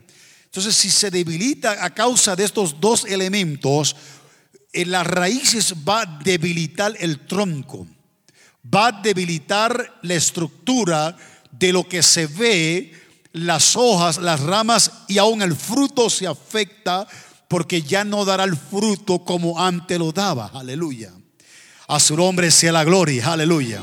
Entonces, 0.49 0.75
si 0.75 0.91
se 0.91 1.11
debilita 1.11 1.85
a 1.85 1.91
causa 1.91 2.35
de 2.35 2.45
estos 2.45 2.81
dos 2.81 3.05
elementos, 3.05 3.95
en 4.73 4.91
las 4.91 5.07
raíces 5.07 5.75
va 5.87 6.03
a 6.03 6.07
debilitar 6.25 6.95
el 6.99 7.27
tronco, 7.27 7.87
va 8.75 8.89
a 8.89 8.93
debilitar 8.93 9.99
la 10.03 10.15
estructura 10.15 11.15
de 11.51 11.73
lo 11.73 11.87
que 11.87 12.03
se 12.03 12.27
ve, 12.27 12.93
las 13.33 13.77
hojas, 13.77 14.17
las 14.19 14.41
ramas 14.41 14.91
y 15.07 15.19
aún 15.19 15.43
el 15.43 15.55
fruto 15.55 16.09
se 16.09 16.27
afecta 16.27 17.07
porque 17.47 17.83
ya 17.83 18.05
no 18.05 18.25
dará 18.25 18.45
el 18.45 18.57
fruto 18.57 19.25
como 19.25 19.61
antes 19.61 19.99
lo 19.99 20.13
daba. 20.13 20.51
Aleluya. 20.55 21.13
A 21.89 22.01
su 22.01 22.17
nombre 22.17 22.51
sea 22.51 22.73
la 22.73 22.85
gloria, 22.85 23.33
aleluya. 23.33 23.83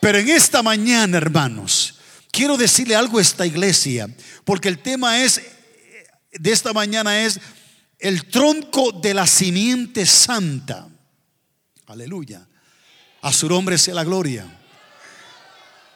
Pero 0.00 0.18
en 0.18 0.28
esta 0.28 0.62
mañana, 0.62 1.16
hermanos, 1.16 1.94
quiero 2.30 2.56
decirle 2.56 2.96
algo 2.96 3.18
a 3.18 3.22
esta 3.22 3.46
iglesia, 3.46 4.08
porque 4.44 4.68
el 4.68 4.78
tema 4.78 5.22
es 5.22 5.40
de 6.38 6.52
esta 6.52 6.72
mañana 6.72 7.24
es 7.24 7.40
el 7.98 8.26
tronco 8.26 8.92
de 8.92 9.14
la 9.14 9.26
simiente 9.26 10.04
santa. 10.06 10.88
Aleluya. 11.86 12.46
A 13.22 13.32
su 13.32 13.48
nombre 13.48 13.78
sea 13.78 13.94
la 13.94 14.04
gloria. 14.04 14.46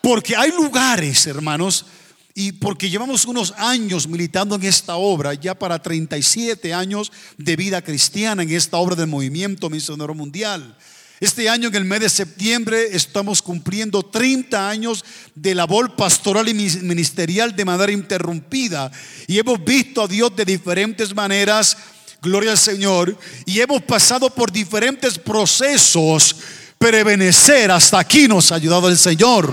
Porque 0.02 0.36
hay 0.36 0.52
lugares, 0.52 1.26
hermanos, 1.26 1.86
y 2.34 2.52
porque 2.52 2.88
llevamos 2.88 3.24
unos 3.24 3.52
años 3.56 4.06
militando 4.06 4.54
en 4.54 4.62
esta 4.62 4.96
obra, 4.96 5.34
ya 5.34 5.58
para 5.58 5.82
37 5.82 6.72
años 6.72 7.10
de 7.36 7.56
vida 7.56 7.82
cristiana 7.82 8.42
en 8.44 8.52
esta 8.52 8.76
obra 8.76 8.94
del 8.94 9.08
movimiento 9.08 9.68
misionero 9.68 10.14
mundial. 10.14 10.76
Este 11.20 11.48
año, 11.48 11.66
en 11.66 11.74
el 11.74 11.84
mes 11.84 12.00
de 12.00 12.08
septiembre, 12.08 12.90
estamos 12.92 13.42
cumpliendo 13.42 14.04
30 14.04 14.70
años 14.70 15.04
de 15.34 15.52
labor 15.52 15.96
pastoral 15.96 16.48
y 16.48 16.54
ministerial 16.54 17.56
de 17.56 17.64
manera 17.64 17.90
interrumpida. 17.90 18.92
Y 19.26 19.36
hemos 19.36 19.62
visto 19.64 20.02
a 20.02 20.06
Dios 20.08 20.36
de 20.36 20.44
diferentes 20.44 21.12
maneras, 21.12 21.76
gloria 22.22 22.52
al 22.52 22.58
Señor, 22.58 23.18
y 23.46 23.58
hemos 23.58 23.82
pasado 23.82 24.30
por 24.30 24.52
diferentes 24.52 25.18
procesos. 25.18 26.36
Prevenecer 26.78 27.72
hasta 27.72 27.98
aquí 27.98 28.28
nos 28.28 28.52
ha 28.52 28.54
ayudado 28.54 28.88
el 28.88 28.96
Señor. 28.96 29.52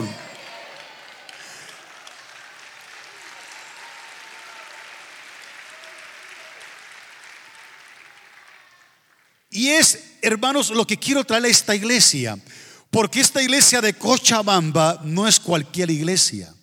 Y 9.49 9.69
es 9.69 10.04
hermanos, 10.25 10.69
lo 10.71 10.85
que 10.85 10.97
quiero 10.97 11.23
traer 11.23 11.45
a 11.45 11.47
esta 11.47 11.75
iglesia, 11.75 12.37
porque 12.89 13.19
esta 13.19 13.41
iglesia 13.41 13.81
de 13.81 13.93
Cochabamba 13.93 15.01
no 15.03 15.27
es 15.27 15.39
cualquier 15.39 15.91
iglesia. 15.91 16.53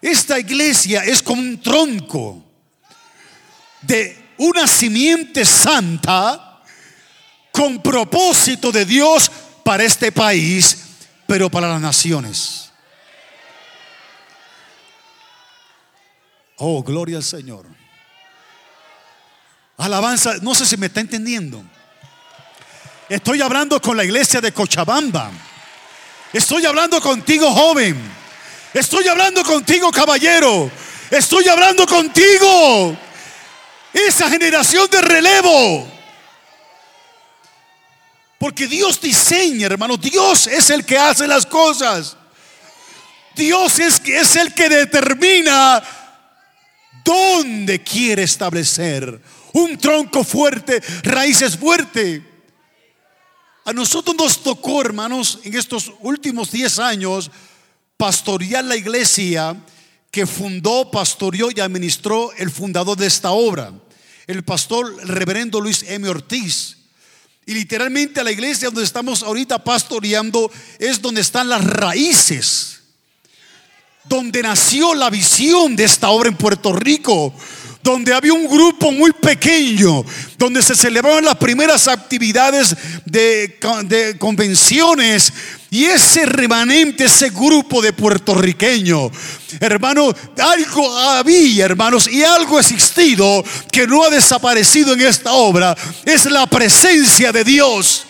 Esta 0.00 0.38
iglesia 0.38 1.02
es 1.04 1.22
como 1.22 1.40
un 1.42 1.60
tronco 1.60 2.44
de 3.82 4.32
una 4.38 4.66
simiente 4.66 5.44
santa 5.44 6.62
con 7.50 7.82
propósito 7.82 8.70
de 8.70 8.84
Dios 8.84 9.30
para 9.64 9.84
este 9.84 10.12
país, 10.12 10.78
pero 11.26 11.50
para 11.50 11.68
las 11.68 11.80
naciones. 11.80 12.70
Oh, 16.56 16.82
gloria 16.82 17.16
al 17.16 17.24
Señor. 17.24 17.66
Alabanza, 19.78 20.34
no 20.42 20.56
sé 20.56 20.66
si 20.66 20.76
me 20.76 20.86
está 20.86 21.00
entendiendo. 21.00 21.62
Estoy 23.08 23.40
hablando 23.40 23.80
con 23.80 23.96
la 23.96 24.04
iglesia 24.04 24.40
de 24.40 24.52
Cochabamba. 24.52 25.30
Estoy 26.32 26.66
hablando 26.66 27.00
contigo, 27.00 27.50
joven. 27.52 27.96
Estoy 28.74 29.06
hablando 29.06 29.44
contigo, 29.44 29.90
caballero. 29.92 30.70
Estoy 31.10 31.48
hablando 31.48 31.86
contigo. 31.86 32.96
Esa 33.94 34.28
generación 34.28 34.90
de 34.90 35.00
relevo. 35.00 35.88
Porque 38.36 38.66
Dios 38.66 39.00
diseña, 39.00 39.66
hermano. 39.66 39.96
Dios 39.96 40.48
es 40.48 40.70
el 40.70 40.84
que 40.84 40.98
hace 40.98 41.28
las 41.28 41.46
cosas. 41.46 42.16
Dios 43.36 43.78
es, 43.78 44.02
es 44.04 44.34
el 44.34 44.52
que 44.52 44.68
determina 44.68 45.80
dónde 47.04 47.80
quiere 47.82 48.24
establecer 48.24 49.20
un 49.52 49.78
tronco 49.78 50.24
fuerte, 50.24 50.82
raíces 51.02 51.56
fuertes. 51.56 52.22
A 53.64 53.72
nosotros 53.72 54.16
nos 54.16 54.42
tocó, 54.42 54.80
hermanos, 54.80 55.40
en 55.44 55.54
estos 55.54 55.92
últimos 56.00 56.50
10 56.50 56.78
años, 56.78 57.30
pastorear 57.96 58.64
la 58.64 58.76
iglesia 58.76 59.56
que 60.10 60.26
fundó, 60.26 60.90
pastoreó 60.90 61.50
y 61.54 61.60
administró 61.60 62.32
el 62.38 62.50
fundador 62.50 62.96
de 62.96 63.06
esta 63.06 63.32
obra, 63.32 63.72
el 64.26 64.42
pastor 64.42 65.06
reverendo 65.06 65.60
Luis 65.60 65.84
M. 65.86 66.08
Ortiz. 66.08 66.76
Y 67.44 67.54
literalmente 67.54 68.22
la 68.22 68.30
iglesia 68.30 68.68
donde 68.68 68.84
estamos 68.84 69.22
ahorita 69.22 69.62
pastoreando 69.64 70.50
es 70.78 71.00
donde 71.00 71.22
están 71.22 71.48
las 71.48 71.64
raíces, 71.64 72.80
donde 74.04 74.42
nació 74.42 74.94
la 74.94 75.10
visión 75.10 75.74
de 75.76 75.84
esta 75.84 76.10
obra 76.10 76.28
en 76.28 76.36
Puerto 76.36 76.72
Rico 76.72 77.34
donde 77.88 78.12
había 78.12 78.34
un 78.34 78.46
grupo 78.46 78.92
muy 78.92 79.12
pequeño, 79.12 80.04
donde 80.36 80.62
se 80.62 80.74
celebraban 80.74 81.24
las 81.24 81.36
primeras 81.36 81.88
actividades 81.88 82.76
de, 83.06 83.56
convenciones. 84.18 85.32
Y 85.70 85.84
ese 85.86 86.26
remanente, 86.26 87.04
ese 87.04 87.30
grupo 87.30 87.80
de 87.80 87.94
puertorriqueños, 87.94 89.10
hermano, 89.58 90.14
algo 90.38 90.98
había, 90.98 91.64
hermanos, 91.64 92.08
y 92.08 92.22
algo 92.22 92.58
ha 92.58 92.60
existido 92.60 93.42
que 93.72 93.86
no 93.86 94.04
ha 94.04 94.10
desaparecido 94.10 94.92
en 94.92 95.00
esta 95.02 95.32
obra. 95.32 95.74
Es 96.04 96.26
la 96.26 96.46
presencia 96.46 97.32
de 97.32 97.44
Dios. 97.44 98.04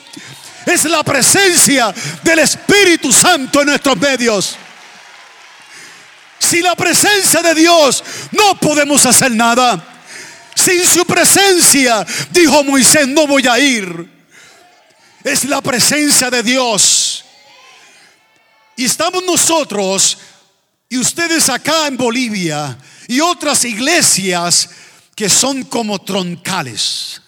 Es 0.66 0.84
la 0.84 1.04
presencia 1.04 1.94
del 2.24 2.40
Espíritu 2.40 3.12
Santo 3.12 3.60
en 3.60 3.68
nuestros 3.68 3.96
medios. 3.96 4.56
Sin 6.48 6.62
la 6.62 6.74
presencia 6.74 7.42
de 7.42 7.54
Dios 7.54 8.02
no 8.32 8.58
podemos 8.58 9.04
hacer 9.04 9.30
nada. 9.32 9.84
Sin 10.54 10.82
su 10.82 11.04
presencia, 11.04 12.06
dijo 12.30 12.64
Moisés, 12.64 13.06
no 13.06 13.26
voy 13.26 13.46
a 13.46 13.58
ir. 13.58 14.08
Es 15.22 15.44
la 15.44 15.60
presencia 15.60 16.30
de 16.30 16.42
Dios. 16.42 17.22
Y 18.76 18.86
estamos 18.86 19.22
nosotros 19.24 20.16
y 20.88 20.96
ustedes 20.96 21.50
acá 21.50 21.86
en 21.86 21.98
Bolivia 21.98 22.78
y 23.08 23.20
otras 23.20 23.66
iglesias 23.66 24.70
que 25.14 25.28
son 25.28 25.64
como 25.64 26.00
troncales. 26.00 27.20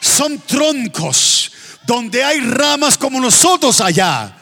Son 0.00 0.38
troncos 0.38 1.50
donde 1.84 2.22
hay 2.22 2.38
ramas 2.38 2.96
como 2.96 3.20
nosotros 3.20 3.80
allá. 3.80 4.36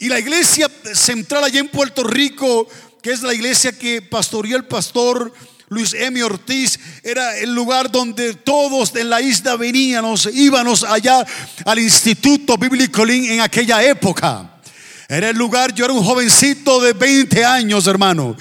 Y 0.00 0.08
la 0.08 0.20
iglesia 0.20 0.70
central 0.94 1.42
allá 1.42 1.58
en 1.58 1.68
Puerto 1.68 2.04
Rico, 2.04 2.68
que 3.02 3.10
es 3.10 3.22
la 3.22 3.34
iglesia 3.34 3.72
que 3.72 4.00
pastoreó 4.00 4.56
el 4.56 4.64
pastor 4.64 5.32
Luis 5.70 5.92
M. 5.92 6.22
Ortiz, 6.22 6.78
era 7.02 7.36
el 7.36 7.52
lugar 7.52 7.90
donde 7.90 8.34
todos 8.34 8.94
en 8.94 9.10
la 9.10 9.20
isla 9.20 9.56
veníamos, 9.56 10.28
íbamos 10.32 10.84
allá 10.84 11.26
al 11.64 11.80
Instituto 11.80 12.56
Bíblico 12.56 13.04
Lin 13.04 13.32
en 13.32 13.40
aquella 13.40 13.82
época. 13.82 14.60
Era 15.08 15.30
el 15.30 15.36
lugar, 15.36 15.74
yo 15.74 15.84
era 15.84 15.94
un 15.94 16.04
jovencito 16.04 16.80
de 16.80 16.92
20 16.92 17.44
años, 17.44 17.86
hermano. 17.88 18.36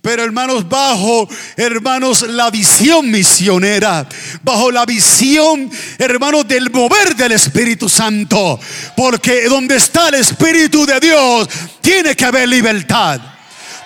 Pero 0.00 0.24
hermanos, 0.24 0.68
bajo, 0.68 1.28
hermanos, 1.56 2.22
la 2.22 2.50
visión 2.50 3.10
misionera, 3.10 4.06
bajo 4.42 4.70
la 4.70 4.84
visión, 4.84 5.70
hermanos, 5.98 6.46
del 6.48 6.70
mover 6.70 7.14
del 7.14 7.32
Espíritu 7.32 7.88
Santo. 7.88 8.58
Porque 8.96 9.48
donde 9.48 9.76
está 9.76 10.08
el 10.08 10.14
Espíritu 10.14 10.84
de 10.86 10.98
Dios, 10.98 11.48
tiene 11.80 12.16
que 12.16 12.24
haber 12.24 12.48
libertad. 12.48 13.20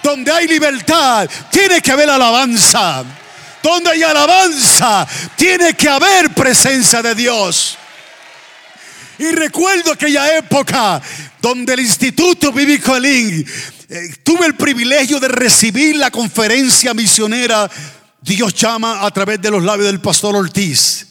Donde 0.03 0.33
hay 0.33 0.49
libertad, 0.49 1.29
tiene 1.51 1.81
que 1.81 1.93
haber 1.93 2.09
alabanza. 2.09 3.05
Donde 3.63 3.91
hay 3.91 4.03
alabanza, 4.03 5.07
tiene 5.37 5.75
que 5.75 5.89
haber 5.89 6.31
presencia 6.31 7.03
de 7.03 7.15
Dios. 7.15 7.77
Y 9.19 9.33
recuerdo 9.33 9.93
aquella 9.93 10.39
época 10.39 11.03
donde 11.43 11.75
el 11.75 11.81
Instituto 11.81 12.53
Bíblico 12.53 12.97
Elín 12.97 13.47
eh, 13.93 14.15
tuve 14.23 14.47
el 14.47 14.55
privilegio 14.55 15.19
de 15.19 15.27
recibir 15.27 15.97
la 15.97 16.13
conferencia 16.13 16.95
misionera. 16.95 17.69
Dios 18.21 18.55
llama 18.55 19.05
a 19.05 19.11
través 19.11 19.43
de 19.43 19.51
los 19.51 19.65
labios 19.65 19.89
del 19.89 20.01
pastor 20.01 20.37
Ortiz. 20.37 21.09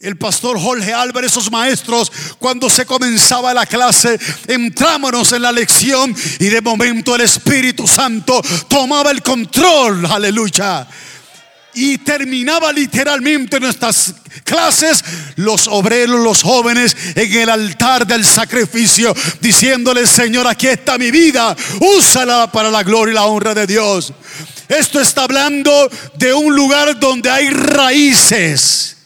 El 0.00 0.16
pastor 0.16 0.58
Jorge 0.58 0.94
Álvarez, 0.94 1.32
esos 1.32 1.50
maestros, 1.50 2.10
cuando 2.38 2.70
se 2.70 2.86
comenzaba 2.86 3.52
la 3.52 3.66
clase, 3.66 4.18
entrámonos 4.48 5.30
en 5.32 5.42
la 5.42 5.52
lección 5.52 6.16
y 6.38 6.46
de 6.46 6.62
momento 6.62 7.14
el 7.14 7.20
Espíritu 7.20 7.86
Santo 7.86 8.40
tomaba 8.66 9.10
el 9.10 9.20
control, 9.20 10.06
aleluya. 10.06 10.88
Y 11.74 11.98
terminaba 11.98 12.72
literalmente 12.72 13.60
nuestras 13.60 14.14
clases, 14.44 15.04
los 15.36 15.68
obreros, 15.68 16.20
los 16.20 16.42
jóvenes, 16.42 16.96
en 17.14 17.32
el 17.32 17.48
altar 17.48 18.06
del 18.06 18.24
sacrificio, 18.24 19.14
diciéndole, 19.40 20.06
Señor, 20.06 20.46
aquí 20.46 20.66
está 20.66 20.98
mi 20.98 21.10
vida, 21.10 21.56
úsala 21.80 22.50
para 22.50 22.70
la 22.70 22.82
gloria 22.82 23.12
y 23.12 23.14
la 23.14 23.24
honra 23.24 23.54
de 23.54 23.66
Dios. 23.66 24.12
Esto 24.68 25.00
está 25.00 25.24
hablando 25.24 25.90
de 26.14 26.32
un 26.32 26.54
lugar 26.54 26.98
donde 27.00 27.28
hay 27.28 27.50
raíces, 27.50 28.96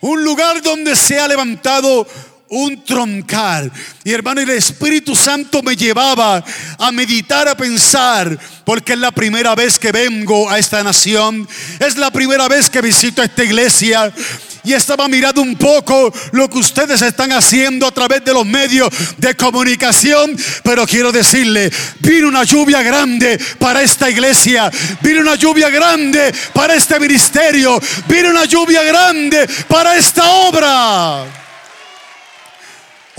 un 0.00 0.22
lugar 0.24 0.62
donde 0.62 0.94
se 0.96 1.18
ha 1.18 1.26
levantado 1.26 2.06
un 2.50 2.84
troncal. 2.84 3.70
Y 4.04 4.12
hermano, 4.12 4.40
el 4.40 4.50
Espíritu 4.50 5.14
Santo 5.14 5.62
me 5.62 5.76
llevaba 5.76 6.44
a 6.78 6.92
meditar, 6.92 7.48
a 7.48 7.56
pensar, 7.56 8.36
porque 8.64 8.94
es 8.94 8.98
la 8.98 9.12
primera 9.12 9.54
vez 9.54 9.78
que 9.78 9.92
vengo 9.92 10.50
a 10.50 10.58
esta 10.58 10.82
nación, 10.82 11.48
es 11.78 11.96
la 11.96 12.10
primera 12.10 12.48
vez 12.48 12.68
que 12.68 12.80
visito 12.80 13.22
esta 13.22 13.44
iglesia. 13.44 14.12
Y 14.62 14.74
estaba 14.74 15.08
mirando 15.08 15.40
un 15.40 15.56
poco 15.56 16.12
lo 16.32 16.50
que 16.50 16.58
ustedes 16.58 17.00
están 17.00 17.32
haciendo 17.32 17.86
a 17.86 17.92
través 17.92 18.22
de 18.24 18.34
los 18.34 18.44
medios 18.44 18.90
de 19.16 19.34
comunicación. 19.34 20.36
Pero 20.62 20.86
quiero 20.86 21.10
decirle, 21.12 21.70
vino 22.00 22.28
una 22.28 22.44
lluvia 22.44 22.82
grande 22.82 23.40
para 23.58 23.80
esta 23.80 24.10
iglesia. 24.10 24.70
Vino 25.00 25.22
una 25.22 25.36
lluvia 25.36 25.70
grande 25.70 26.34
para 26.52 26.74
este 26.74 27.00
ministerio. 27.00 27.80
Vino 28.06 28.28
una 28.28 28.44
lluvia 28.44 28.82
grande 28.82 29.48
para 29.66 29.96
esta 29.96 30.30
obra. 30.30 31.40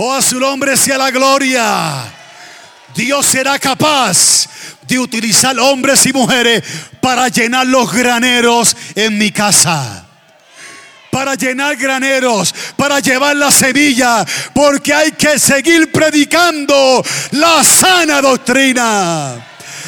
Oh, 0.03 0.11
a 0.11 0.19
su 0.19 0.39
nombre 0.39 0.75
sea 0.75 0.97
la 0.97 1.11
gloria. 1.11 2.11
Dios 2.95 3.23
será 3.23 3.59
capaz 3.59 4.47
de 4.87 4.97
utilizar 4.97 5.59
hombres 5.59 6.03
y 6.07 6.11
mujeres 6.11 6.63
para 6.99 7.27
llenar 7.27 7.67
los 7.67 7.93
graneros 7.93 8.75
en 8.95 9.15
mi 9.19 9.29
casa. 9.31 10.03
Para 11.11 11.35
llenar 11.35 11.75
graneros, 11.75 12.51
para 12.75 12.99
llevar 12.99 13.35
la 13.35 13.51
semilla, 13.51 14.25
porque 14.55 14.91
hay 14.91 15.11
que 15.11 15.37
seguir 15.37 15.91
predicando 15.91 17.05
la 17.33 17.63
sana 17.63 18.23
doctrina. 18.23 19.35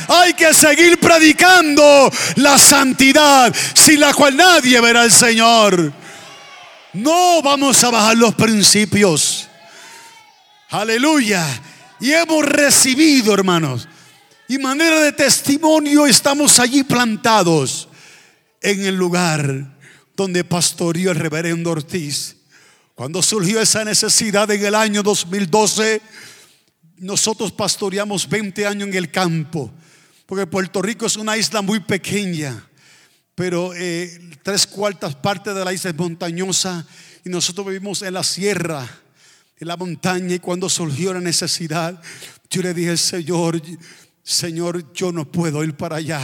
Hay 0.09 0.34
que 0.36 0.53
seguir 0.53 0.99
predicando 0.99 2.11
la 2.36 2.59
santidad, 2.59 3.51
sin 3.74 3.99
la 3.99 4.14
cual 4.14 4.38
nadie 4.38 4.80
verá 4.80 5.01
al 5.01 5.11
Señor. 5.11 5.91
No 6.93 7.41
vamos 7.41 7.84
a 7.84 7.89
bajar 7.89 8.16
los 8.16 8.36
principios. 8.36 9.49
Aleluya. 10.74 11.45
Y 11.99 12.13
hemos 12.13 12.43
recibido, 12.43 13.32
hermanos. 13.32 13.88
Y 14.47 14.57
manera 14.57 15.01
de 15.01 15.11
testimonio 15.11 16.07
estamos 16.07 16.57
allí 16.57 16.82
plantados 16.82 17.88
en 18.59 18.84
el 18.84 18.95
lugar 18.95 19.78
donde 20.17 20.43
pastoreó 20.43 21.11
el 21.11 21.19
reverendo 21.19 21.69
Ortiz. 21.69 22.38
Cuando 22.95 23.21
surgió 23.21 23.61
esa 23.61 23.86
necesidad 23.86 24.49
en 24.49 24.65
el 24.65 24.74
año 24.74 25.03
2012, 25.03 26.01
nosotros 26.97 27.51
pastoreamos 27.51 28.28
20 28.28 28.65
años 28.65 28.88
en 28.88 28.95
el 28.95 29.11
campo, 29.11 29.71
porque 30.26 30.47
Puerto 30.47 30.82
Rico 30.82 31.05
es 31.05 31.17
una 31.17 31.38
isla 31.38 31.61
muy 31.61 31.82
pequeña, 31.82 32.67
pero 33.36 33.76
eh, 33.76 34.19
tres 34.41 34.65
cuartas 34.65 35.13
partes 35.13 35.53
de 35.53 35.63
la 35.63 35.71
isla 35.71 35.91
es 35.91 35.97
montañosa 35.97 36.84
y 37.24 37.30
nosotros 37.30 37.67
vivimos 37.67 38.01
en 38.01 38.15
la 38.15 38.24
sierra 38.24 39.03
en 39.58 39.68
la 39.68 39.78
montaña 39.78 40.36
y 40.36 40.39
cuando 40.39 40.70
surgió 40.70 41.14
la 41.14 41.22
necesidad, 41.22 42.01
yo 42.49 42.62
le 42.62 42.74
dije, 42.74 42.97
Señor, 42.97 43.62
Señor, 44.24 44.93
yo 44.93 45.12
no 45.12 45.30
puedo 45.32 45.64
ir 45.64 45.76
para 45.76 45.97
allá. 45.97 46.22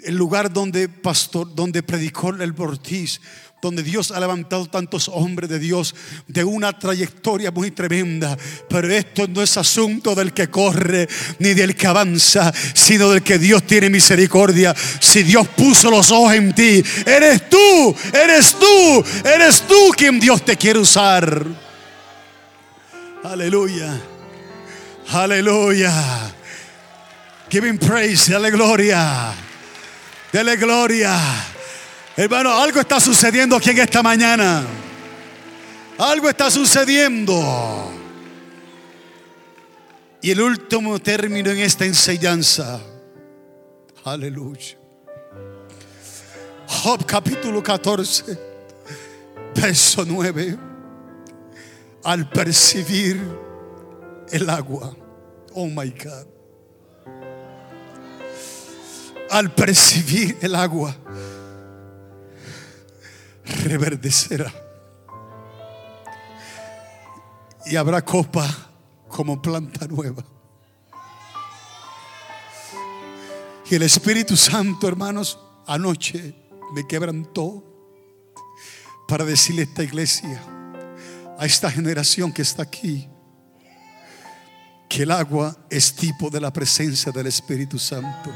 El 0.00 0.16
lugar 0.16 0.52
donde 0.52 0.88
pastor, 0.88 1.54
donde 1.54 1.82
predicó 1.82 2.30
el 2.30 2.52
Bortiz, 2.52 3.20
donde 3.60 3.82
Dios 3.82 4.10
ha 4.10 4.20
levantado 4.20 4.66
tantos 4.66 5.08
hombres 5.08 5.50
de 5.50 5.58
Dios 5.58 5.94
de 6.26 6.44
una 6.44 6.78
trayectoria 6.78 7.50
muy 7.50 7.70
tremenda. 7.70 8.36
Pero 8.68 8.90
esto 8.90 9.28
no 9.28 9.42
es 9.42 9.56
asunto 9.56 10.14
del 10.14 10.32
que 10.32 10.48
corre 10.48 11.08
ni 11.38 11.52
del 11.52 11.76
que 11.76 11.86
avanza, 11.86 12.52
sino 12.74 13.10
del 13.10 13.22
que 13.22 13.38
Dios 13.38 13.66
tiene 13.66 13.90
misericordia. 13.90 14.74
Si 15.00 15.22
Dios 15.22 15.46
puso 15.48 15.90
los 15.90 16.10
ojos 16.10 16.34
en 16.34 16.54
ti, 16.54 16.82
eres 17.04 17.48
tú, 17.50 17.94
eres 18.12 18.54
tú, 18.58 19.04
eres 19.24 19.62
tú 19.62 19.90
quien 19.96 20.18
Dios 20.18 20.44
te 20.44 20.56
quiere 20.56 20.78
usar. 20.78 21.69
Aleluya. 23.30 23.96
Aleluya. 25.12 25.92
Give 27.48 27.62
him 27.62 27.78
praise, 27.78 28.26
dale 28.26 28.50
gloria. 28.50 29.32
Dale 30.32 30.56
gloria. 30.56 31.16
Hermano, 32.16 32.50
algo 32.50 32.80
está 32.80 32.98
sucediendo 32.98 33.54
aquí 33.54 33.70
en 33.70 33.78
esta 33.78 34.02
mañana. 34.02 34.66
Algo 35.98 36.28
está 36.28 36.50
sucediendo. 36.50 37.92
Y 40.22 40.32
el 40.32 40.40
último 40.40 40.98
término 40.98 41.52
en 41.52 41.60
esta 41.60 41.84
enseñanza. 41.84 42.80
Aleluya. 44.06 44.76
Job 46.66 47.06
capítulo 47.06 47.62
14, 47.62 48.24
verso 49.54 50.04
9. 50.04 50.69
Al 52.04 52.30
percibir 52.30 53.20
el 54.30 54.48
agua. 54.48 54.94
Oh 55.54 55.66
my 55.66 55.90
God. 55.90 56.26
Al 59.30 59.54
percibir 59.54 60.38
el 60.40 60.56
agua, 60.56 60.96
reverdecerá. 63.64 64.52
Y 67.66 67.76
habrá 67.76 68.04
copa 68.04 68.44
como 69.08 69.40
planta 69.40 69.86
nueva. 69.86 70.24
Y 73.70 73.76
el 73.76 73.82
Espíritu 73.82 74.36
Santo, 74.36 74.88
hermanos, 74.88 75.38
anoche 75.64 76.34
me 76.72 76.88
quebrantó 76.88 77.62
para 79.06 79.24
decirle 79.24 79.62
a 79.62 79.64
esta 79.66 79.84
iglesia, 79.84 80.42
a 81.40 81.46
esta 81.46 81.70
generación 81.70 82.30
que 82.34 82.42
está 82.42 82.64
aquí, 82.64 83.08
que 84.90 85.04
el 85.04 85.10
agua 85.10 85.56
es 85.70 85.94
tipo 85.94 86.28
de 86.28 86.38
la 86.38 86.52
presencia 86.52 87.10
del 87.10 87.28
Espíritu 87.28 87.78
Santo. 87.78 88.30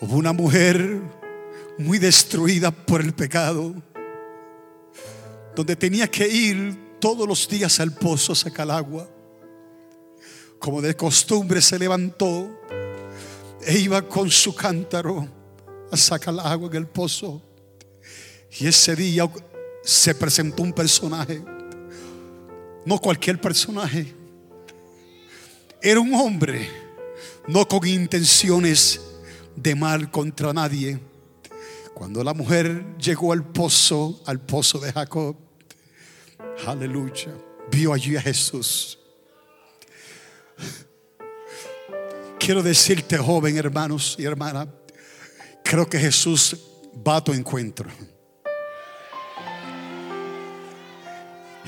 Hubo 0.00 0.16
una 0.16 0.32
mujer 0.32 1.00
muy 1.76 1.98
destruida 1.98 2.70
por 2.70 3.00
el 3.00 3.12
pecado, 3.14 3.74
donde 5.56 5.74
tenía 5.74 6.08
que 6.08 6.28
ir 6.28 6.98
todos 7.00 7.26
los 7.26 7.48
días 7.48 7.80
al 7.80 7.90
pozo 7.90 8.30
a 8.30 8.36
sacar 8.36 8.70
agua. 8.70 9.10
Como 10.60 10.80
de 10.80 10.94
costumbre 10.94 11.60
se 11.60 11.80
levantó 11.80 12.60
e 13.60 13.76
iba 13.76 14.02
con 14.02 14.30
su 14.30 14.54
cántaro 14.54 15.28
a 15.90 15.96
sacar 15.96 16.36
agua 16.38 16.68
en 16.68 16.76
el 16.76 16.86
pozo. 16.86 17.42
Y 18.60 18.68
ese 18.68 18.94
día 18.94 19.28
se 19.84 20.14
presentó 20.14 20.62
un 20.62 20.72
personaje, 20.72 21.44
no 22.86 22.98
cualquier 22.98 23.40
personaje, 23.40 24.14
era 25.82 26.00
un 26.00 26.14
hombre, 26.14 26.66
no 27.46 27.68
con 27.68 27.86
intenciones 27.86 29.00
de 29.54 29.74
mal 29.74 30.10
contra 30.10 30.52
nadie. 30.54 30.98
Cuando 31.92 32.24
la 32.24 32.32
mujer 32.32 32.96
llegó 32.96 33.32
al 33.32 33.44
pozo, 33.44 34.22
al 34.26 34.40
pozo 34.40 34.78
de 34.78 34.92
Jacob, 34.92 35.36
aleluya, 36.66 37.34
vio 37.70 37.92
allí 37.92 38.16
a 38.16 38.22
Jesús. 38.22 38.98
Quiero 42.38 42.62
decirte, 42.62 43.18
joven, 43.18 43.56
hermanos 43.58 44.16
y 44.18 44.24
hermanas, 44.24 44.68
creo 45.62 45.88
que 45.88 45.98
Jesús 45.98 46.56
va 47.06 47.16
a 47.16 47.24
tu 47.24 47.32
encuentro. 47.32 47.90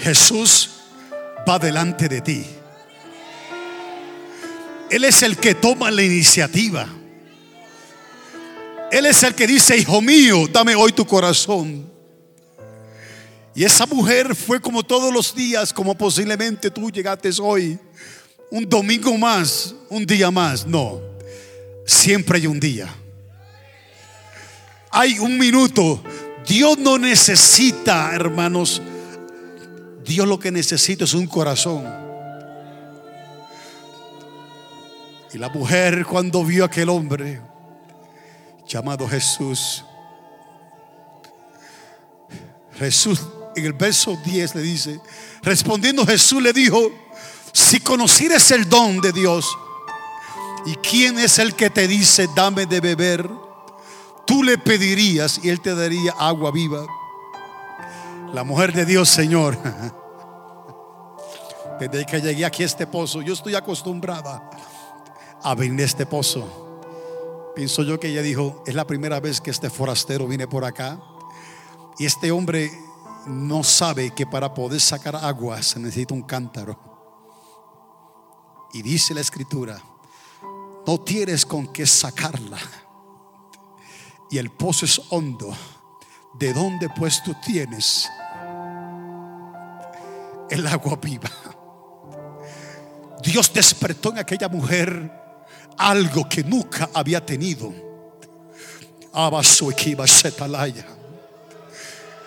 Jesús 0.06 0.70
va 1.48 1.58
delante 1.58 2.08
de 2.08 2.20
ti. 2.20 2.46
Él 4.88 5.02
es 5.02 5.20
el 5.24 5.36
que 5.36 5.56
toma 5.56 5.90
la 5.90 6.00
iniciativa. 6.00 6.86
Él 8.92 9.06
es 9.06 9.24
el 9.24 9.34
que 9.34 9.48
dice, 9.48 9.76
hijo 9.76 10.00
mío, 10.00 10.46
dame 10.46 10.76
hoy 10.76 10.92
tu 10.92 11.04
corazón. 11.04 11.90
Y 13.52 13.64
esa 13.64 13.84
mujer 13.84 14.36
fue 14.36 14.60
como 14.60 14.84
todos 14.84 15.12
los 15.12 15.34
días, 15.34 15.72
como 15.72 15.98
posiblemente 15.98 16.70
tú 16.70 16.88
llegaste 16.88 17.30
hoy. 17.42 17.76
Un 18.52 18.68
domingo 18.68 19.18
más, 19.18 19.74
un 19.88 20.06
día 20.06 20.30
más. 20.30 20.64
No, 20.64 21.00
siempre 21.84 22.38
hay 22.38 22.46
un 22.46 22.60
día. 22.60 22.94
Hay 24.92 25.18
un 25.18 25.36
minuto. 25.36 26.00
Dios 26.46 26.78
no 26.78 26.96
necesita, 26.96 28.14
hermanos. 28.14 28.80
Dios 30.06 30.26
lo 30.26 30.38
que 30.38 30.52
necesita 30.52 31.04
es 31.04 31.14
un 31.14 31.26
corazón. 31.26 31.84
Y 35.32 35.38
la 35.38 35.48
mujer 35.48 36.06
cuando 36.06 36.44
vio 36.44 36.62
a 36.62 36.66
aquel 36.68 36.88
hombre 36.88 37.40
llamado 38.66 39.08
Jesús, 39.08 39.84
Jesús 42.78 43.20
en 43.56 43.64
el 43.64 43.72
verso 43.72 44.16
10 44.24 44.54
le 44.54 44.62
dice, 44.62 45.00
respondiendo 45.42 46.06
Jesús 46.06 46.40
le 46.40 46.52
dijo, 46.52 46.90
si 47.52 47.80
conocieres 47.80 48.50
el 48.52 48.68
don 48.68 49.00
de 49.00 49.12
Dios 49.12 49.58
y 50.66 50.74
quién 50.76 51.18
es 51.18 51.38
el 51.38 51.54
que 51.54 51.68
te 51.68 51.88
dice, 51.88 52.28
dame 52.36 52.66
de 52.66 52.80
beber, 52.80 53.28
tú 54.24 54.44
le 54.44 54.56
pedirías 54.56 55.40
y 55.42 55.48
él 55.48 55.60
te 55.60 55.74
daría 55.74 56.12
agua 56.12 56.52
viva. 56.52 56.86
La 58.36 58.44
mujer 58.44 58.74
de 58.74 58.84
Dios, 58.84 59.08
Señor, 59.08 59.56
desde 61.80 62.04
que 62.04 62.20
llegué 62.20 62.44
aquí 62.44 62.64
a 62.64 62.66
este 62.66 62.86
pozo, 62.86 63.22
yo 63.22 63.32
estoy 63.32 63.54
acostumbrada 63.54 64.50
a 65.42 65.54
venir 65.54 65.80
a 65.80 65.84
este 65.86 66.04
pozo. 66.04 67.52
Pienso 67.56 67.82
yo 67.82 67.98
que 67.98 68.08
ella 68.08 68.20
dijo, 68.20 68.62
es 68.66 68.74
la 68.74 68.86
primera 68.86 69.20
vez 69.20 69.40
que 69.40 69.50
este 69.50 69.70
forastero 69.70 70.26
viene 70.26 70.46
por 70.46 70.66
acá. 70.66 71.00
Y 71.98 72.04
este 72.04 72.30
hombre 72.30 72.70
no 73.26 73.64
sabe 73.64 74.10
que 74.10 74.26
para 74.26 74.52
poder 74.52 74.82
sacar 74.82 75.16
agua 75.16 75.62
se 75.62 75.80
necesita 75.80 76.12
un 76.12 76.24
cántaro. 76.24 76.78
Y 78.74 78.82
dice 78.82 79.14
la 79.14 79.22
escritura, 79.22 79.80
no 80.86 81.00
tienes 81.00 81.46
con 81.46 81.68
qué 81.68 81.86
sacarla. 81.86 82.58
Y 84.30 84.36
el 84.36 84.50
pozo 84.50 84.84
es 84.84 85.00
hondo. 85.08 85.56
¿De 86.34 86.52
dónde 86.52 86.90
pues 86.90 87.22
tú 87.22 87.34
tienes 87.42 88.10
el 90.50 90.66
agua 90.66 90.98
viva? 91.02 91.30
Dios 93.22 93.52
despertó 93.52 94.10
en 94.10 94.18
aquella 94.18 94.48
mujer 94.48 95.10
algo 95.78 96.28
que 96.28 96.44
nunca 96.44 96.90
había 96.94 97.24
tenido. 97.24 97.72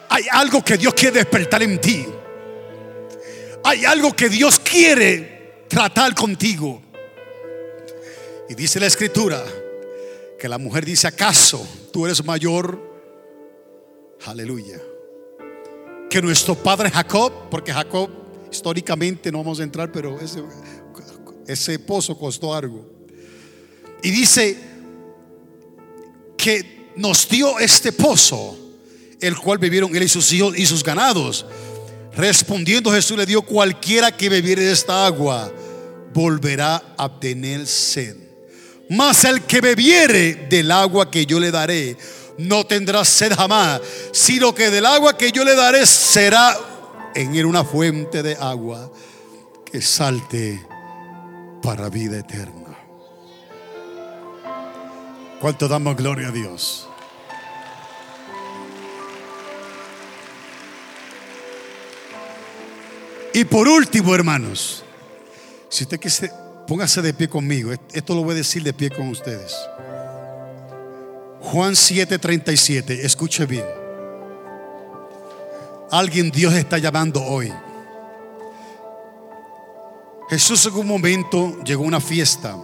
Hay 0.09 0.25
algo 0.31 0.63
que 0.63 0.77
Dios 0.77 0.93
quiere 0.93 1.19
despertar 1.19 1.61
en 1.63 1.79
ti. 1.79 2.05
Hay 3.63 3.85
algo 3.85 4.15
que 4.15 4.29
Dios 4.29 4.59
quiere 4.59 5.65
tratar 5.69 6.15
contigo. 6.15 6.81
Y 8.49 8.55
dice 8.55 8.79
la 8.79 8.87
escritura 8.87 9.43
que 10.39 10.49
la 10.49 10.57
mujer 10.57 10.83
dice, 10.83 11.07
¿acaso 11.07 11.65
tú 11.93 12.05
eres 12.05 12.23
mayor? 12.25 12.81
Aleluya. 14.25 14.79
Que 16.09 16.21
nuestro 16.21 16.55
padre 16.55 16.89
Jacob, 16.89 17.31
porque 17.51 17.71
Jacob 17.71 18.09
históricamente 18.51 19.31
no 19.31 19.39
vamos 19.39 19.59
a 19.59 19.63
entrar, 19.63 19.91
pero 19.91 20.17
ese, 21.47 21.79
pozo 21.79 22.17
costó 22.17 22.53
algo. 22.53 22.85
Y 24.01 24.09
dice 24.11 24.57
que 26.37 26.91
nos 26.95 27.27
dio 27.29 27.59
este 27.59 27.91
pozo, 27.91 28.57
el 29.21 29.37
cual 29.37 29.57
bebieron 29.57 29.95
él 29.95 30.03
y 30.03 30.09
sus 30.09 30.31
hijos 30.33 30.57
y 30.57 30.65
sus 30.65 30.83
ganados. 30.83 31.45
Respondiendo 32.15 32.91
Jesús 32.91 33.17
le 33.17 33.25
dio, 33.25 33.41
cualquiera 33.41 34.11
que 34.11 34.29
bebiere 34.29 34.63
de 34.63 34.71
esta 34.71 35.05
agua, 35.05 35.53
volverá 36.13 36.95
a 36.97 37.19
tener 37.19 37.67
sed. 37.67 38.15
Mas 38.89 39.23
el 39.23 39.43
que 39.43 39.61
bebiere 39.61 40.47
del 40.49 40.71
agua 40.71 41.11
que 41.11 41.25
yo 41.25 41.39
le 41.39 41.51
daré, 41.51 41.95
no 42.39 42.65
tendrá 42.65 43.03
sed 43.03 43.33
jamás, 43.35 43.81
sino 44.13 44.55
que 44.55 44.69
del 44.69 44.85
agua 44.85 45.17
que 45.17 45.31
yo 45.31 45.43
le 45.43 45.55
daré 45.55 45.85
será 45.85 46.57
en 47.13 47.35
él 47.35 47.45
una 47.45 47.63
fuente 47.63 48.23
de 48.23 48.35
agua 48.35 48.89
que 49.65 49.81
salte 49.81 50.65
para 51.61 51.89
vida 51.89 52.17
eterna. 52.17 52.77
¿Cuánto 55.41 55.67
damos 55.67 55.95
gloria 55.95 56.29
a 56.29 56.31
Dios? 56.31 56.87
Y 63.33 63.43
por 63.45 63.67
último, 63.67 64.15
hermanos, 64.15 64.83
si 65.69 65.83
usted 65.83 65.99
quiere, 65.99 66.33
póngase 66.67 67.01
de 67.01 67.13
pie 67.13 67.29
conmigo. 67.29 67.71
Esto 67.93 68.15
lo 68.15 68.23
voy 68.23 68.33
a 68.33 68.37
decir 68.37 68.63
de 68.63 68.73
pie 68.73 68.89
con 68.89 69.09
ustedes. 69.09 69.55
Juan 71.41 71.73
7:37, 71.73 73.03
escuche 73.03 73.45
bien. 73.45 73.65
Alguien 75.91 76.29
Dios 76.29 76.53
está 76.53 76.77
llamando 76.77 77.23
hoy. 77.23 77.51
Jesús 80.29 80.65
en 80.67 80.75
un 80.75 80.87
momento 80.87 81.63
llegó 81.63 81.83
a 81.83 81.87
una 81.87 82.01
fiesta. 82.01 82.55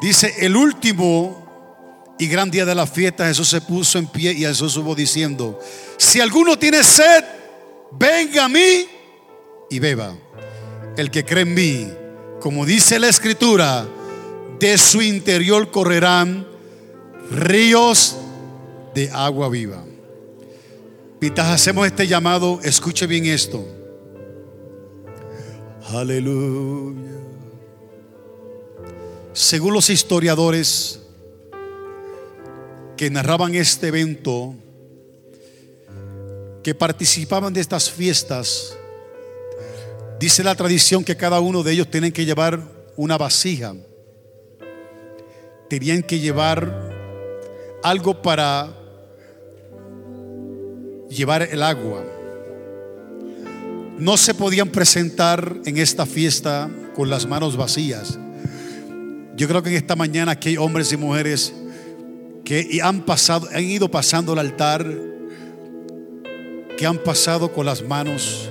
Dice, 0.00 0.34
el 0.38 0.56
último 0.56 2.14
y 2.18 2.26
gran 2.28 2.50
día 2.50 2.64
de 2.64 2.74
la 2.74 2.86
fiesta, 2.86 3.26
Jesús 3.26 3.48
se 3.48 3.60
puso 3.60 3.98
en 3.98 4.06
pie 4.06 4.32
y 4.32 4.40
Jesús 4.40 4.72
subo 4.72 4.94
diciendo, 4.94 5.58
si 5.98 6.20
alguno 6.20 6.58
tiene 6.58 6.82
sed, 6.82 7.24
venga 7.92 8.46
a 8.46 8.48
mí 8.48 8.86
y 9.68 9.78
beba. 9.78 10.14
El 10.96 11.10
que 11.10 11.24
cree 11.24 11.42
en 11.42 11.52
mí, 11.52 11.88
como 12.40 12.64
dice 12.64 12.98
la 12.98 13.08
escritura, 13.08 13.86
de 14.58 14.78
su 14.78 15.02
interior 15.02 15.70
correrán 15.70 16.46
ríos 17.30 18.16
de 18.94 19.10
agua 19.10 19.48
viva. 19.48 19.84
Mientras 21.20 21.48
hacemos 21.48 21.86
este 21.86 22.06
llamado, 22.06 22.60
escuche 22.62 23.06
bien 23.06 23.26
esto. 23.26 23.66
Aleluya. 25.88 27.12
Según 29.32 29.74
los 29.74 29.90
historiadores 29.90 31.00
que 32.96 33.10
narraban 33.10 33.54
este 33.54 33.88
evento, 33.88 34.54
que 36.62 36.74
participaban 36.74 37.52
de 37.52 37.60
estas 37.60 37.90
fiestas, 37.90 38.76
dice 40.18 40.42
la 40.42 40.54
tradición 40.54 41.04
que 41.04 41.16
cada 41.16 41.40
uno 41.40 41.62
de 41.62 41.72
ellos 41.72 41.90
tienen 41.90 42.12
que 42.12 42.24
llevar 42.24 42.62
una 42.96 43.18
vasija. 43.18 43.74
Tenían 45.68 46.02
que 46.02 46.18
llevar 46.18 46.95
algo 47.88 48.20
para 48.20 48.68
llevar 51.08 51.42
el 51.42 51.62
agua. 51.62 52.04
No 53.96 54.16
se 54.16 54.34
podían 54.34 54.70
presentar 54.70 55.56
en 55.64 55.76
esta 55.76 56.04
fiesta 56.04 56.68
con 56.96 57.08
las 57.08 57.26
manos 57.26 57.56
vacías. 57.56 58.18
Yo 59.36 59.46
creo 59.46 59.62
que 59.62 59.70
en 59.70 59.76
esta 59.76 59.94
mañana 59.94 60.32
aquí 60.32 60.48
hay 60.48 60.56
hombres 60.56 60.92
y 60.92 60.96
mujeres 60.96 61.54
que 62.44 62.80
han 62.82 63.02
pasado, 63.02 63.48
han 63.54 63.62
ido 63.62 63.88
pasando 63.88 64.32
el 64.32 64.40
altar, 64.40 64.84
que 66.76 66.86
han 66.86 66.98
pasado 66.98 67.52
con 67.52 67.66
las 67.66 67.82
manos 67.82 68.50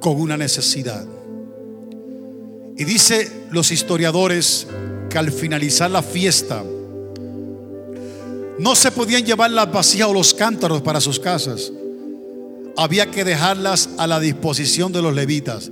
con 0.00 0.18
una 0.18 0.38
necesidad. 0.38 1.06
Y 2.78 2.84
dice 2.84 3.30
los 3.50 3.70
historiadores 3.70 4.66
que 5.10 5.18
al 5.18 5.30
finalizar 5.30 5.90
la 5.90 6.02
fiesta 6.02 6.64
no 8.58 8.74
se 8.74 8.90
podían 8.90 9.24
llevar 9.24 9.50
las 9.50 9.70
vacías 9.72 10.08
o 10.08 10.14
los 10.14 10.34
cántaros 10.34 10.82
para 10.82 11.00
sus 11.00 11.18
casas 11.18 11.72
había 12.76 13.10
que 13.10 13.24
dejarlas 13.24 13.90
a 13.98 14.06
la 14.06 14.20
disposición 14.20 14.92
de 14.92 15.02
los 15.02 15.14
levitas. 15.14 15.70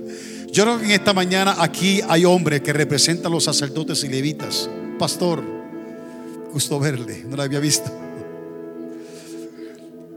Yo 0.51 0.63
creo 0.63 0.79
que 0.79 0.85
en 0.85 0.91
esta 0.91 1.13
mañana 1.13 1.55
aquí 1.59 2.01
hay 2.07 2.25
hombres 2.25 2.61
que 2.61 2.73
representan 2.73 3.31
a 3.31 3.35
los 3.35 3.45
sacerdotes 3.45 4.03
y 4.03 4.09
levitas. 4.09 4.69
Pastor, 4.99 5.43
gusto 6.51 6.79
verle, 6.79 7.23
no 7.27 7.35
lo 7.37 7.43
había 7.43 7.59
visto. 7.59 7.89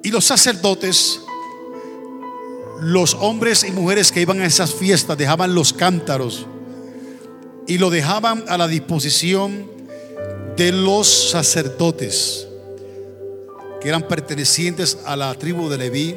Y 0.02 0.10
los 0.10 0.24
sacerdotes, 0.24 1.20
los 2.80 3.14
hombres 3.14 3.64
y 3.64 3.70
mujeres 3.70 4.12
que 4.12 4.20
iban 4.20 4.40
a 4.40 4.46
esas 4.46 4.74
fiestas, 4.74 5.16
dejaban 5.16 5.54
los 5.54 5.72
cántaros 5.72 6.46
y 7.66 7.78
lo 7.78 7.88
dejaban 7.88 8.44
a 8.48 8.58
la 8.58 8.68
disposición 8.68 9.66
de 10.56 10.72
los 10.72 11.30
sacerdotes 11.30 12.48
eran 13.88 14.08
pertenecientes 14.08 14.98
a 15.04 15.16
la 15.16 15.34
tribu 15.34 15.68
de 15.68 15.78
Leví 15.78 16.16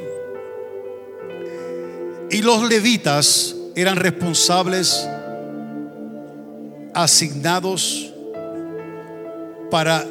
y 2.30 2.42
los 2.42 2.68
levitas 2.68 3.56
eran 3.76 3.96
responsables, 3.96 5.08
asignados 6.94 8.14
para 9.72 10.06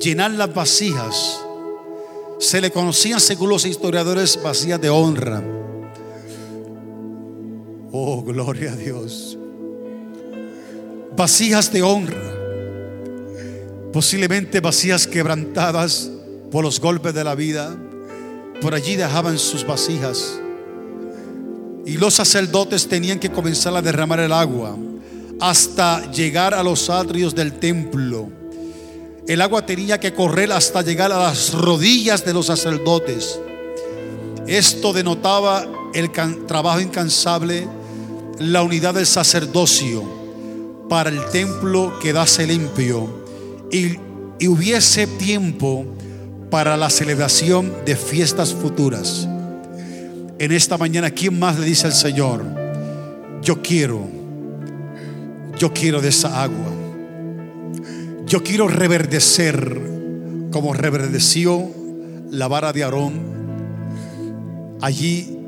llenar 0.00 0.30
las 0.32 0.52
vasijas. 0.54 1.40
Se 2.38 2.60
le 2.60 2.70
conocían, 2.70 3.18
según 3.18 3.48
los 3.48 3.64
historiadores, 3.64 4.40
vasijas 4.42 4.80
de 4.80 4.90
honra. 4.90 5.42
Oh, 7.92 8.22
gloria 8.22 8.72
a 8.72 8.76
Dios. 8.76 9.38
Vasijas 11.16 11.72
de 11.72 11.82
honra. 11.82 12.38
Posiblemente 13.92 14.60
vasijas 14.60 15.06
quebrantadas 15.06 16.10
por 16.52 16.62
los 16.62 16.78
golpes 16.78 17.14
de 17.14 17.24
la 17.24 17.34
vida. 17.34 17.74
Por 18.60 18.74
allí 18.74 18.94
dejaban 18.94 19.38
sus 19.38 19.66
vasijas. 19.66 20.38
Y 21.84 21.96
los 21.96 22.14
sacerdotes 22.14 22.86
tenían 22.86 23.18
que 23.18 23.32
comenzar 23.32 23.74
a 23.74 23.82
derramar 23.82 24.20
el 24.20 24.32
agua 24.32 24.76
hasta 25.40 26.08
llegar 26.12 26.54
a 26.54 26.62
los 26.62 26.88
atrios 26.88 27.34
del 27.34 27.54
templo. 27.54 28.28
El 29.26 29.40
agua 29.40 29.66
tenía 29.66 29.98
que 29.98 30.12
correr 30.12 30.52
hasta 30.52 30.82
llegar 30.82 31.10
a 31.10 31.18
las 31.18 31.52
rodillas 31.52 32.24
de 32.24 32.34
los 32.34 32.46
sacerdotes. 32.46 33.40
Esto 34.46 34.92
denotaba 34.92 35.66
el 35.94 36.10
trabajo 36.46 36.80
incansable, 36.80 37.66
la 38.38 38.62
unidad 38.62 38.94
del 38.94 39.06
sacerdocio 39.06 40.02
para 40.88 41.10
el 41.10 41.24
templo 41.30 41.98
quedase 42.00 42.46
limpio 42.46 43.24
y, 43.70 43.96
y 44.38 44.48
hubiese 44.48 45.06
tiempo 45.06 45.86
para 46.52 46.76
la 46.76 46.90
celebración 46.90 47.72
de 47.86 47.96
fiestas 47.96 48.52
futuras 48.52 49.26
en 50.38 50.52
esta 50.52 50.76
mañana, 50.76 51.10
¿quién 51.10 51.38
más 51.38 51.58
le 51.58 51.64
dice 51.64 51.86
al 51.86 51.94
Señor? 51.94 52.44
Yo 53.40 53.62
quiero, 53.62 54.06
yo 55.56 55.72
quiero 55.72 56.02
de 56.02 56.10
esa 56.10 56.42
agua. 56.42 56.72
Yo 58.26 58.42
quiero 58.42 58.68
reverdecer 58.68 59.80
como 60.50 60.74
reverdeció 60.74 61.70
la 62.30 62.48
vara 62.48 62.72
de 62.72 62.82
Aarón 62.82 63.14
allí 64.82 65.38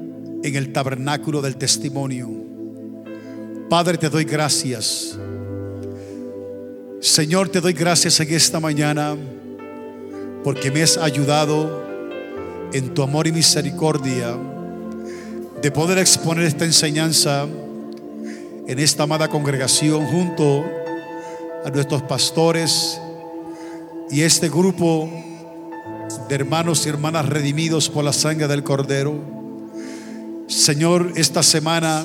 en 0.43 0.55
el 0.57 0.73
tabernáculo 0.73 1.43
del 1.43 1.57
testimonio. 1.57 2.31
Padre, 3.69 3.99
te 3.99 4.09
doy 4.09 4.23
gracias. 4.23 5.19
Señor, 7.01 7.51
te 7.51 7.61
doy 7.61 7.75
gracias 7.75 8.21
en 8.21 8.33
esta 8.33 8.59
mañana 8.59 9.17
porque 10.45 10.71
me 10.71 10.83
has 10.83 10.99
ayudado 10.99 11.83
en 12.75 12.93
tu 12.93 13.03
amor 13.03 13.27
y 13.27 13.33
misericordia 13.33 14.37
de 15.63 15.71
poder 15.71 15.97
exponer 15.97 16.45
esta 16.45 16.67
enseñanza 16.67 17.47
en 18.67 18.79
esta 18.79 19.05
amada 19.05 19.29
congregación 19.29 20.05
junto 20.07 20.63
a 21.65 21.71
nuestros 21.71 22.03
pastores 22.03 23.01
y 24.11 24.21
este 24.21 24.51
grupo 24.51 25.09
de 26.29 26.35
hermanos 26.35 26.85
y 26.85 26.91
hermanas 26.91 27.27
redimidos 27.27 27.89
por 27.89 28.05
la 28.05 28.13
sangre 28.13 28.47
del 28.47 28.63
Cordero. 28.63 29.19
Señor, 30.47 31.13
esta 31.17 31.43
semana 31.43 32.05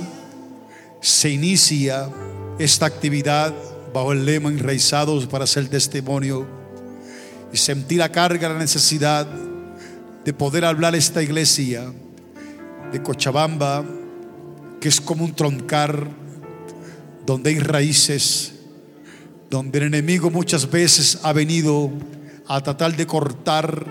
se 1.02 1.30
inicia 1.30 2.10
esta 2.58 2.86
actividad 2.86 3.54
bajo 3.94 4.14
el 4.14 4.24
lema 4.24 4.48
enraizados 4.48 5.26
para 5.26 5.44
hacer 5.44 5.68
testimonio 5.68 6.59
y 7.52 7.58
sentir 7.58 8.00
la 8.00 8.12
carga, 8.12 8.50
la 8.50 8.60
necesidad 8.60 9.28
de 10.24 10.34
poder 10.34 10.66
hablar 10.66 10.94
a 10.94 10.98
esta 10.98 11.24
iglesia 11.24 11.92
de 12.92 13.02
Cochabamba, 13.02 13.84
que 14.80 14.90
es 14.90 15.02
como 15.02 15.26
un 15.26 15.34
troncar 15.34 16.08
donde 17.26 17.52
hay 17.52 17.60
raíces, 17.60 18.54
donde 19.50 19.80
el 19.80 19.86
enemigo 19.86 20.30
muchas 20.30 20.70
veces 20.70 21.20
ha 21.24 21.34
venido 21.34 21.92
a 22.48 22.62
tratar 22.62 22.96
de 22.96 23.06
cortar 23.06 23.86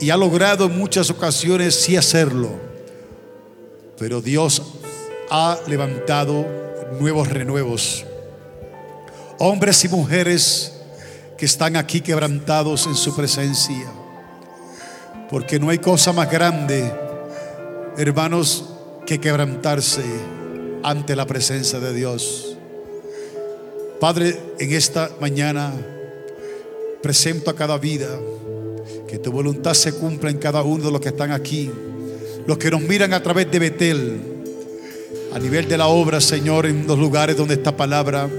y 0.00 0.10
ha 0.10 0.16
logrado 0.16 0.66
en 0.66 0.78
muchas 0.78 1.10
ocasiones 1.10 1.74
sí 1.74 1.96
hacerlo, 1.96 2.50
pero 3.98 4.20
Dios 4.20 4.62
ha 5.30 5.58
levantado 5.66 6.46
nuevos 7.00 7.28
renuevos. 7.28 8.04
Hombres 9.38 9.84
y 9.84 9.88
mujeres 9.88 10.77
que 11.38 11.46
están 11.46 11.76
aquí 11.76 12.02
quebrantados 12.02 12.86
en 12.86 12.94
su 12.94 13.16
presencia, 13.16 13.86
porque 15.30 15.58
no 15.58 15.70
hay 15.70 15.78
cosa 15.78 16.12
más 16.12 16.30
grande 16.30 16.92
hermanos, 17.98 18.64
que 19.04 19.18
quebrantarse 19.18 20.04
ante 20.84 21.16
la 21.16 21.26
presencia 21.26 21.80
de 21.80 21.92
Dios. 21.92 22.56
Padre, 23.98 24.38
en 24.60 24.72
esta 24.72 25.10
mañana 25.20 25.72
presento 27.02 27.50
a 27.50 27.56
cada 27.56 27.76
vida 27.76 28.06
que 29.08 29.18
tu 29.18 29.32
voluntad 29.32 29.74
se 29.74 29.94
cumpla 29.94 30.30
en 30.30 30.38
cada 30.38 30.62
uno 30.62 30.84
de 30.84 30.92
los 30.92 31.00
que 31.00 31.08
están 31.08 31.32
aquí, 31.32 31.68
los 32.46 32.56
que 32.56 32.70
nos 32.70 32.82
miran 32.82 33.12
a 33.12 33.22
través 33.22 33.50
de 33.50 33.58
Betel, 33.58 34.20
a 35.34 35.38
nivel 35.40 35.66
de 35.66 35.76
la 35.76 35.88
obra, 35.88 36.20
Señor, 36.20 36.66
en 36.66 36.86
los 36.86 37.00
lugares 37.00 37.36
donde 37.36 37.54
esta 37.54 37.76
palabra 37.76 38.30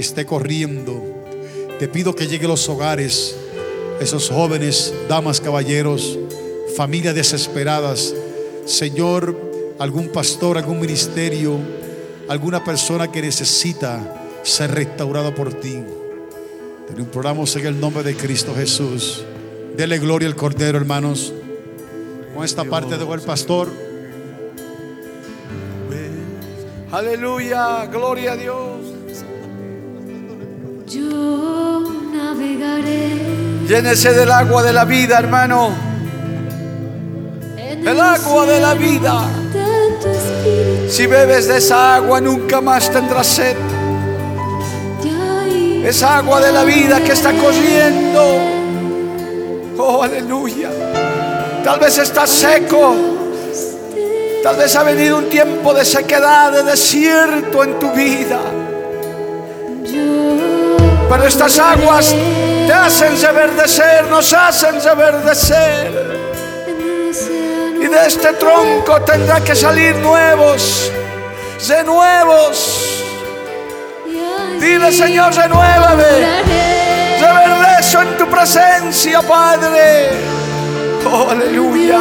esté 0.00 0.26
corriendo. 0.26 1.13
Te 1.78 1.88
pido 1.88 2.14
que 2.14 2.26
llegue 2.26 2.46
a 2.46 2.48
los 2.48 2.68
hogares, 2.68 3.36
esos 4.00 4.30
jóvenes, 4.30 4.92
damas, 5.08 5.40
caballeros, 5.40 6.18
familias 6.76 7.14
desesperadas 7.14 8.14
Señor, 8.66 9.36
algún 9.78 10.08
pastor, 10.08 10.56
algún 10.56 10.80
ministerio, 10.80 11.58
alguna 12.28 12.64
persona 12.64 13.12
que 13.12 13.20
necesita 13.20 14.26
ser 14.42 14.70
restaurado 14.70 15.34
por 15.34 15.52
ti. 15.52 15.82
Te 16.86 16.94
lo 16.94 17.00
imploramos 17.00 17.54
en 17.56 17.66
el 17.66 17.78
nombre 17.78 18.02
de 18.02 18.16
Cristo 18.16 18.54
Jesús. 18.54 19.22
Dele 19.76 19.98
gloria 19.98 20.28
al 20.28 20.36
Cordero, 20.36 20.78
hermanos. 20.78 21.32
Con 22.34 22.44
esta 22.44 22.64
parte 22.64 22.96
dejó 22.96 23.14
el 23.14 23.20
pastor. 23.20 23.68
Aleluya, 26.90 27.86
gloria 27.86 28.32
a 28.32 28.36
Dios. 28.36 28.73
Yo 30.86 31.80
navegaré 32.12 33.64
Llénese 33.66 34.12
del 34.12 34.30
agua 34.30 34.62
de 34.62 34.72
la 34.72 34.84
vida, 34.84 35.18
hermano. 35.18 35.70
en 37.56 37.88
El 37.88 38.00
agua 38.00 38.44
de 38.44 38.60
la 38.60 38.74
vida. 38.74 39.22
Si 40.90 41.06
bebes 41.06 41.48
de 41.48 41.56
esa 41.56 41.94
agua, 41.96 42.20
nunca 42.20 42.60
más 42.60 42.90
tendrás 42.90 43.26
sed. 43.26 43.56
Esa 45.84 46.18
agua 46.18 46.40
de 46.40 46.52
la 46.52 46.64
vida 46.64 47.00
que 47.02 47.12
está 47.12 47.32
corriendo. 47.32 48.38
Oh, 49.78 50.02
aleluya. 50.02 50.70
Tal 51.64 51.80
vez 51.80 51.96
estás 51.98 52.28
seco. 52.28 52.94
Tal 54.42 54.56
vez 54.56 54.76
ha 54.76 54.82
venido 54.82 55.16
un 55.16 55.30
tiempo 55.30 55.72
de 55.72 55.86
sequedad, 55.86 56.52
de 56.52 56.62
desierto 56.62 57.64
en 57.64 57.78
tu 57.78 57.90
vida. 57.92 58.40
Pero 61.08 61.26
estas 61.26 61.58
aguas 61.58 62.14
te 62.66 62.72
hacen 62.72 63.20
reverdecer, 63.20 64.06
nos 64.06 64.32
hacen 64.32 64.82
reverdecer. 64.82 66.20
Y 67.80 67.86
de 67.86 68.06
este 68.06 68.32
tronco 68.34 69.00
tendrá 69.02 69.40
que 69.40 69.54
salir 69.54 69.96
nuevos, 69.96 70.90
renuevos. 71.68 73.04
Dile, 74.58 74.90
Señor, 74.92 75.34
renuévame. 75.34 76.42
Reverdezo 77.20 78.02
en 78.02 78.16
tu 78.16 78.26
presencia, 78.26 79.20
Padre. 79.22 80.10
Oh, 81.06 81.28
aleluya. 81.30 81.98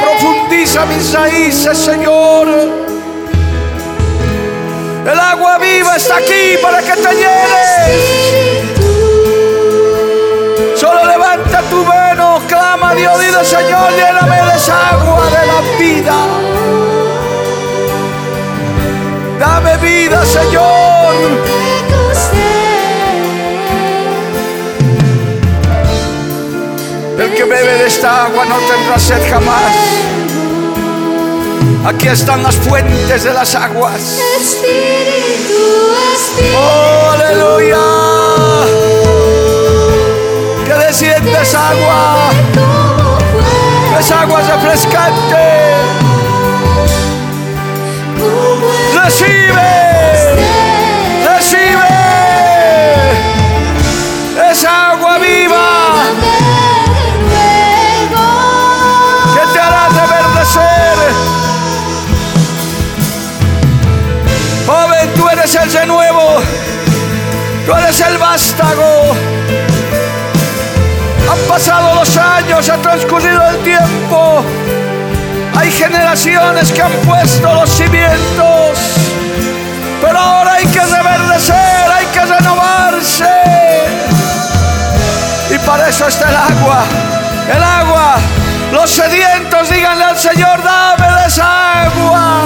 Profundiza 0.00 0.86
mis 0.86 1.12
raíces, 1.12 1.76
Señor. 1.76 2.87
El 5.10 5.18
agua 5.18 5.56
viva 5.56 5.96
está 5.96 6.18
aquí 6.18 6.58
para 6.60 6.82
que 6.82 6.92
te 6.92 7.14
llenes. 7.14 8.68
Solo 10.76 11.02
levanta 11.06 11.62
tu 11.70 11.82
mano, 11.82 12.42
clama 12.46 12.90
a 12.90 12.94
Dios, 12.94 13.18
dile, 13.18 13.42
Señor, 13.42 13.90
lléname 13.92 14.36
de 14.36 14.52
agua 14.70 15.30
de 15.30 15.46
la 15.46 15.60
vida. 15.78 16.14
Dame 19.38 19.76
vida, 19.78 20.26
Señor. 20.26 21.14
El 27.18 27.34
que 27.34 27.44
bebe 27.44 27.78
de 27.78 27.86
esta 27.86 28.26
agua 28.26 28.44
no 28.44 28.58
tendrá 28.58 28.98
sed 28.98 29.22
jamás. 29.30 29.97
Aquí 31.86 32.08
están 32.08 32.42
las 32.42 32.56
fuentes 32.56 33.24
de 33.24 33.32
las 33.32 33.54
aguas. 33.54 34.18
Espíritu, 34.40 35.54
espíritu. 36.14 36.58
Oh, 36.58 37.10
aleluya. 37.12 37.78
Que 40.66 40.74
desciende 40.86 41.40
esa 41.40 41.70
agua. 41.70 42.30
Esa 43.98 44.20
agua 44.20 44.40
refrescante. 44.40 45.74
Recibe. 49.04 49.77
Transcurrido 72.98 73.50
el 73.50 73.58
tiempo. 73.62 74.42
Hay 75.56 75.70
generaciones 75.70 76.72
que 76.72 76.82
han 76.82 76.92
puesto 77.06 77.54
los 77.54 77.70
cimientos. 77.70 78.78
Pero 80.00 80.18
ahora 80.18 80.54
hay 80.54 80.66
que 80.66 80.80
reverdecer, 80.80 81.90
hay 81.92 82.06
que 82.06 82.20
renovarse. 82.20 83.28
Y 85.50 85.58
para 85.58 85.88
eso 85.88 86.08
está 86.08 86.28
el 86.28 86.36
agua. 86.36 86.84
El 87.54 87.62
agua. 87.62 88.16
Los 88.72 88.90
sedientos 88.90 89.70
díganle 89.70 90.04
al 90.04 90.18
Señor, 90.18 90.62
dame 90.62 91.26
esa 91.26 91.84
agua. 91.84 92.42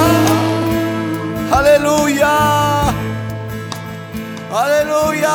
Aleluya. 1.50 2.28
Aleluya. 4.55 5.30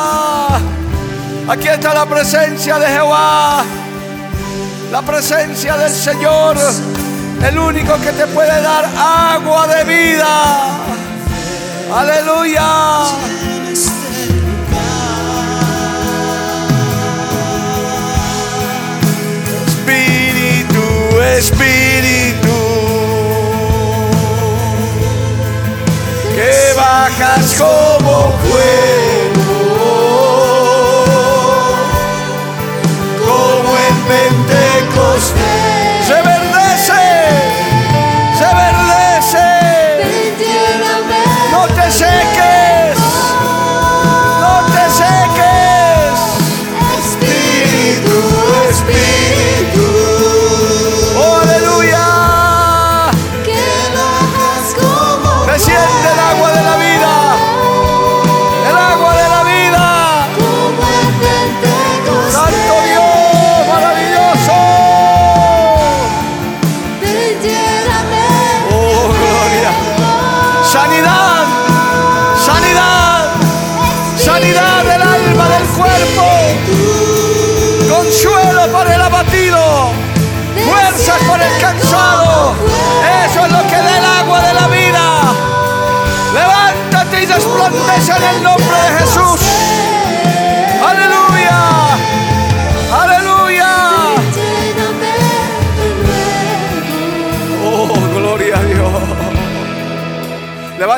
Aquí 1.48 1.68
está 1.68 1.94
la 1.94 2.06
presencia 2.06 2.78
de 2.78 2.86
Jehová. 2.86 3.64
La 4.90 5.02
presencia 5.02 5.76
del 5.76 5.92
Señor. 5.92 6.56
El 7.46 7.58
único 7.58 7.94
que 8.00 8.10
te 8.12 8.26
puede 8.28 8.62
dar 8.62 8.86
agua 8.96 9.66
de 9.66 9.84
vida. 9.84 10.78
Aleluya. 11.94 13.04
Espíritu, 19.66 21.20
Espíritu. 21.36 22.48
Que 26.34 26.74
bajas 26.76 27.54
como 27.58 28.32
fuego. 28.32 29.07
stay. 35.20 35.67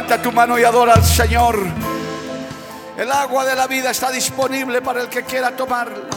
Levanta 0.00 0.22
tu 0.22 0.32
mano 0.32 0.58
y 0.58 0.64
adora 0.64 0.94
al 0.94 1.04
Señor. 1.04 1.58
El 2.96 3.12
agua 3.12 3.44
de 3.44 3.54
la 3.54 3.66
vida 3.66 3.90
está 3.90 4.10
disponible 4.10 4.80
para 4.80 5.02
el 5.02 5.10
que 5.10 5.24
quiera 5.24 5.54
tomarla. 5.54 6.08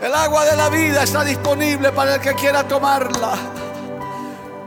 El 0.00 0.14
agua 0.14 0.46
de 0.46 0.56
la 0.56 0.70
vida 0.70 1.02
está 1.02 1.22
disponible 1.22 1.92
para 1.92 2.14
el 2.14 2.20
que 2.22 2.32
quiera 2.32 2.66
tomarla. 2.66 3.32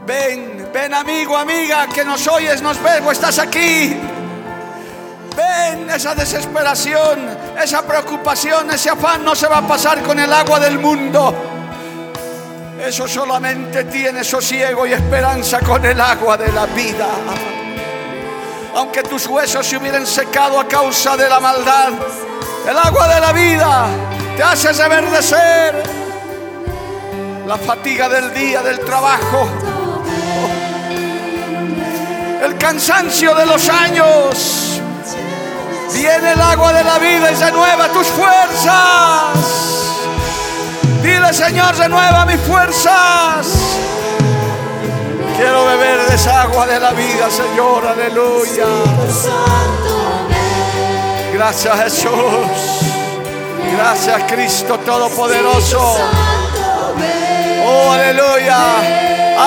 Ven, 0.06 0.70
ven 0.72 0.94
amigo, 0.94 1.36
amiga, 1.36 1.88
que 1.88 2.04
nos 2.04 2.28
oyes, 2.28 2.62
nos 2.62 2.80
ves 2.80 3.02
o 3.04 3.10
estás 3.10 3.40
aquí. 3.40 3.96
Ven, 5.36 5.90
esa 5.90 6.14
desesperación, 6.14 7.28
esa 7.60 7.82
preocupación, 7.82 8.70
ese 8.70 8.90
afán 8.90 9.24
no 9.24 9.34
se 9.34 9.48
va 9.48 9.58
a 9.58 9.66
pasar 9.66 10.00
con 10.04 10.20
el 10.20 10.32
agua 10.32 10.60
del 10.60 10.78
mundo. 10.78 11.34
Eso 12.86 13.08
solamente 13.08 13.82
tiene 13.84 14.22
sosiego 14.22 14.86
y 14.86 14.92
esperanza 14.92 15.58
con 15.58 15.84
el 15.84 16.00
agua 16.00 16.36
de 16.36 16.52
la 16.52 16.66
vida. 16.66 17.08
Aunque 18.76 19.02
tus 19.02 19.26
huesos 19.26 19.66
se 19.66 19.76
hubieran 19.76 20.06
secado 20.06 20.60
a 20.60 20.68
causa 20.68 21.16
de 21.16 21.28
la 21.28 21.40
maldad, 21.40 21.94
el 22.68 22.78
agua 22.78 23.12
de 23.12 23.20
la 23.20 23.32
vida 23.32 23.88
te 24.36 24.42
hace 24.44 24.72
reverdecer. 24.72 25.82
La 27.48 27.58
fatiga 27.58 28.08
del 28.08 28.32
día, 28.32 28.62
del 28.62 28.78
trabajo, 28.78 29.48
el 32.44 32.56
cansancio 32.56 33.34
de 33.34 33.46
los 33.46 33.68
años. 33.68 34.80
Viene 35.92 36.32
el 36.32 36.40
agua 36.40 36.72
de 36.72 36.84
la 36.84 36.98
vida 36.98 37.32
y 37.32 37.34
renueva 37.34 37.88
tus 37.88 38.06
fuerzas. 38.06 39.85
Dile, 41.06 41.32
Señor, 41.32 41.76
renueva 41.76 42.26
mis 42.26 42.40
fuerzas. 42.40 43.46
Quiero 45.36 45.64
beber 45.66 46.04
de 46.04 46.16
esa 46.16 46.42
agua 46.42 46.66
de 46.66 46.80
la 46.80 46.90
vida, 46.90 47.30
Señor, 47.30 47.86
aleluya. 47.86 48.66
Gracias, 51.32 51.78
Jesús. 51.84 52.10
Gracias, 53.76 54.22
Cristo 54.26 54.80
Todopoderoso. 54.80 55.96
Oh, 57.64 57.92
aleluya. 57.92 58.58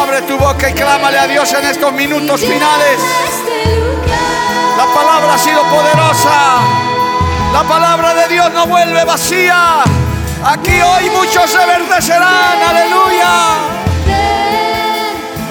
Abre 0.01 0.21
tu 0.21 0.37
boca 0.37 0.69
y 0.69 0.73
clámale 0.73 1.19
a 1.19 1.27
Dios 1.27 1.51
en 1.51 1.65
estos 1.65 1.91
minutos 1.91 2.39
finales. 2.39 2.99
La 4.77 4.85
palabra 4.93 5.33
ha 5.33 5.37
sido 5.37 5.61
poderosa. 5.63 6.61
La 7.51 7.63
palabra 7.63 8.13
de 8.13 8.29
Dios 8.29 8.49
no 8.53 8.65
vuelve 8.65 9.03
vacía. 9.03 9.83
Aquí 10.43 10.81
hoy 10.81 11.09
muchos 11.09 11.53
reverdecerán. 11.53 12.63
Aleluya. 12.69 13.79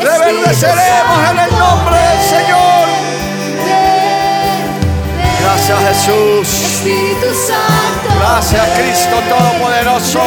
Reverdeceremos 0.00 1.30
en 1.30 1.38
el 1.38 1.58
nombre 1.58 1.96
del 1.96 2.22
Señor. 2.22 2.88
Gracias 5.42 5.78
Jesús. 5.88 6.48
Espíritu 6.48 7.26
Santo. 7.34 8.18
Gracias 8.18 8.66
Cristo 8.78 9.22
Todopoderoso. 9.28 10.22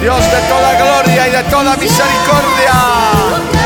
Dios 0.00 0.18
de 0.18 0.40
toda 0.48 0.74
gloria 0.74 1.28
y 1.28 1.30
de 1.30 1.42
toda 1.44 1.76
misericordia. 1.76 3.61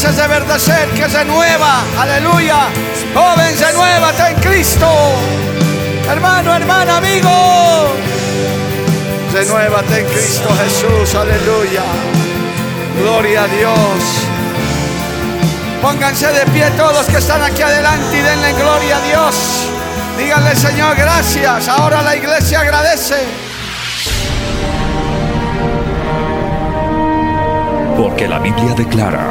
Que 0.00 0.06
hace 0.06 0.22
reverdecer, 0.22 0.88
que 0.90 1.06
renueva. 1.08 1.82
Aleluya. 1.98 2.68
Joven, 3.14 3.54
renuévate 3.58 4.28
en 4.30 4.40
Cristo. 4.40 4.86
Hermano, 6.08 6.54
hermana, 6.54 6.96
amigo. 6.96 7.30
Renuévate 9.32 10.00
en 10.00 10.06
Cristo 10.06 10.48
Jesús. 10.62 11.14
Aleluya. 11.14 11.82
Gloria 12.98 13.44
a 13.44 13.48
Dios. 13.48 13.76
Pónganse 15.82 16.32
de 16.32 16.46
pie 16.46 16.70
todos 16.76 16.94
los 16.94 17.06
que 17.06 17.18
están 17.18 17.42
aquí 17.42 17.62
adelante 17.62 18.16
y 18.16 18.20
denle 18.20 18.52
gloria 18.54 18.96
a 18.96 19.00
Dios. 19.00 19.68
Díganle, 20.18 20.56
Señor, 20.56 20.96
gracias. 20.96 21.68
Ahora 21.68 22.02
la 22.02 22.16
iglesia 22.16 22.60
agradece. 22.60 23.26
Porque 27.96 28.26
la 28.26 28.38
Biblia 28.38 28.74
declara, 28.74 29.30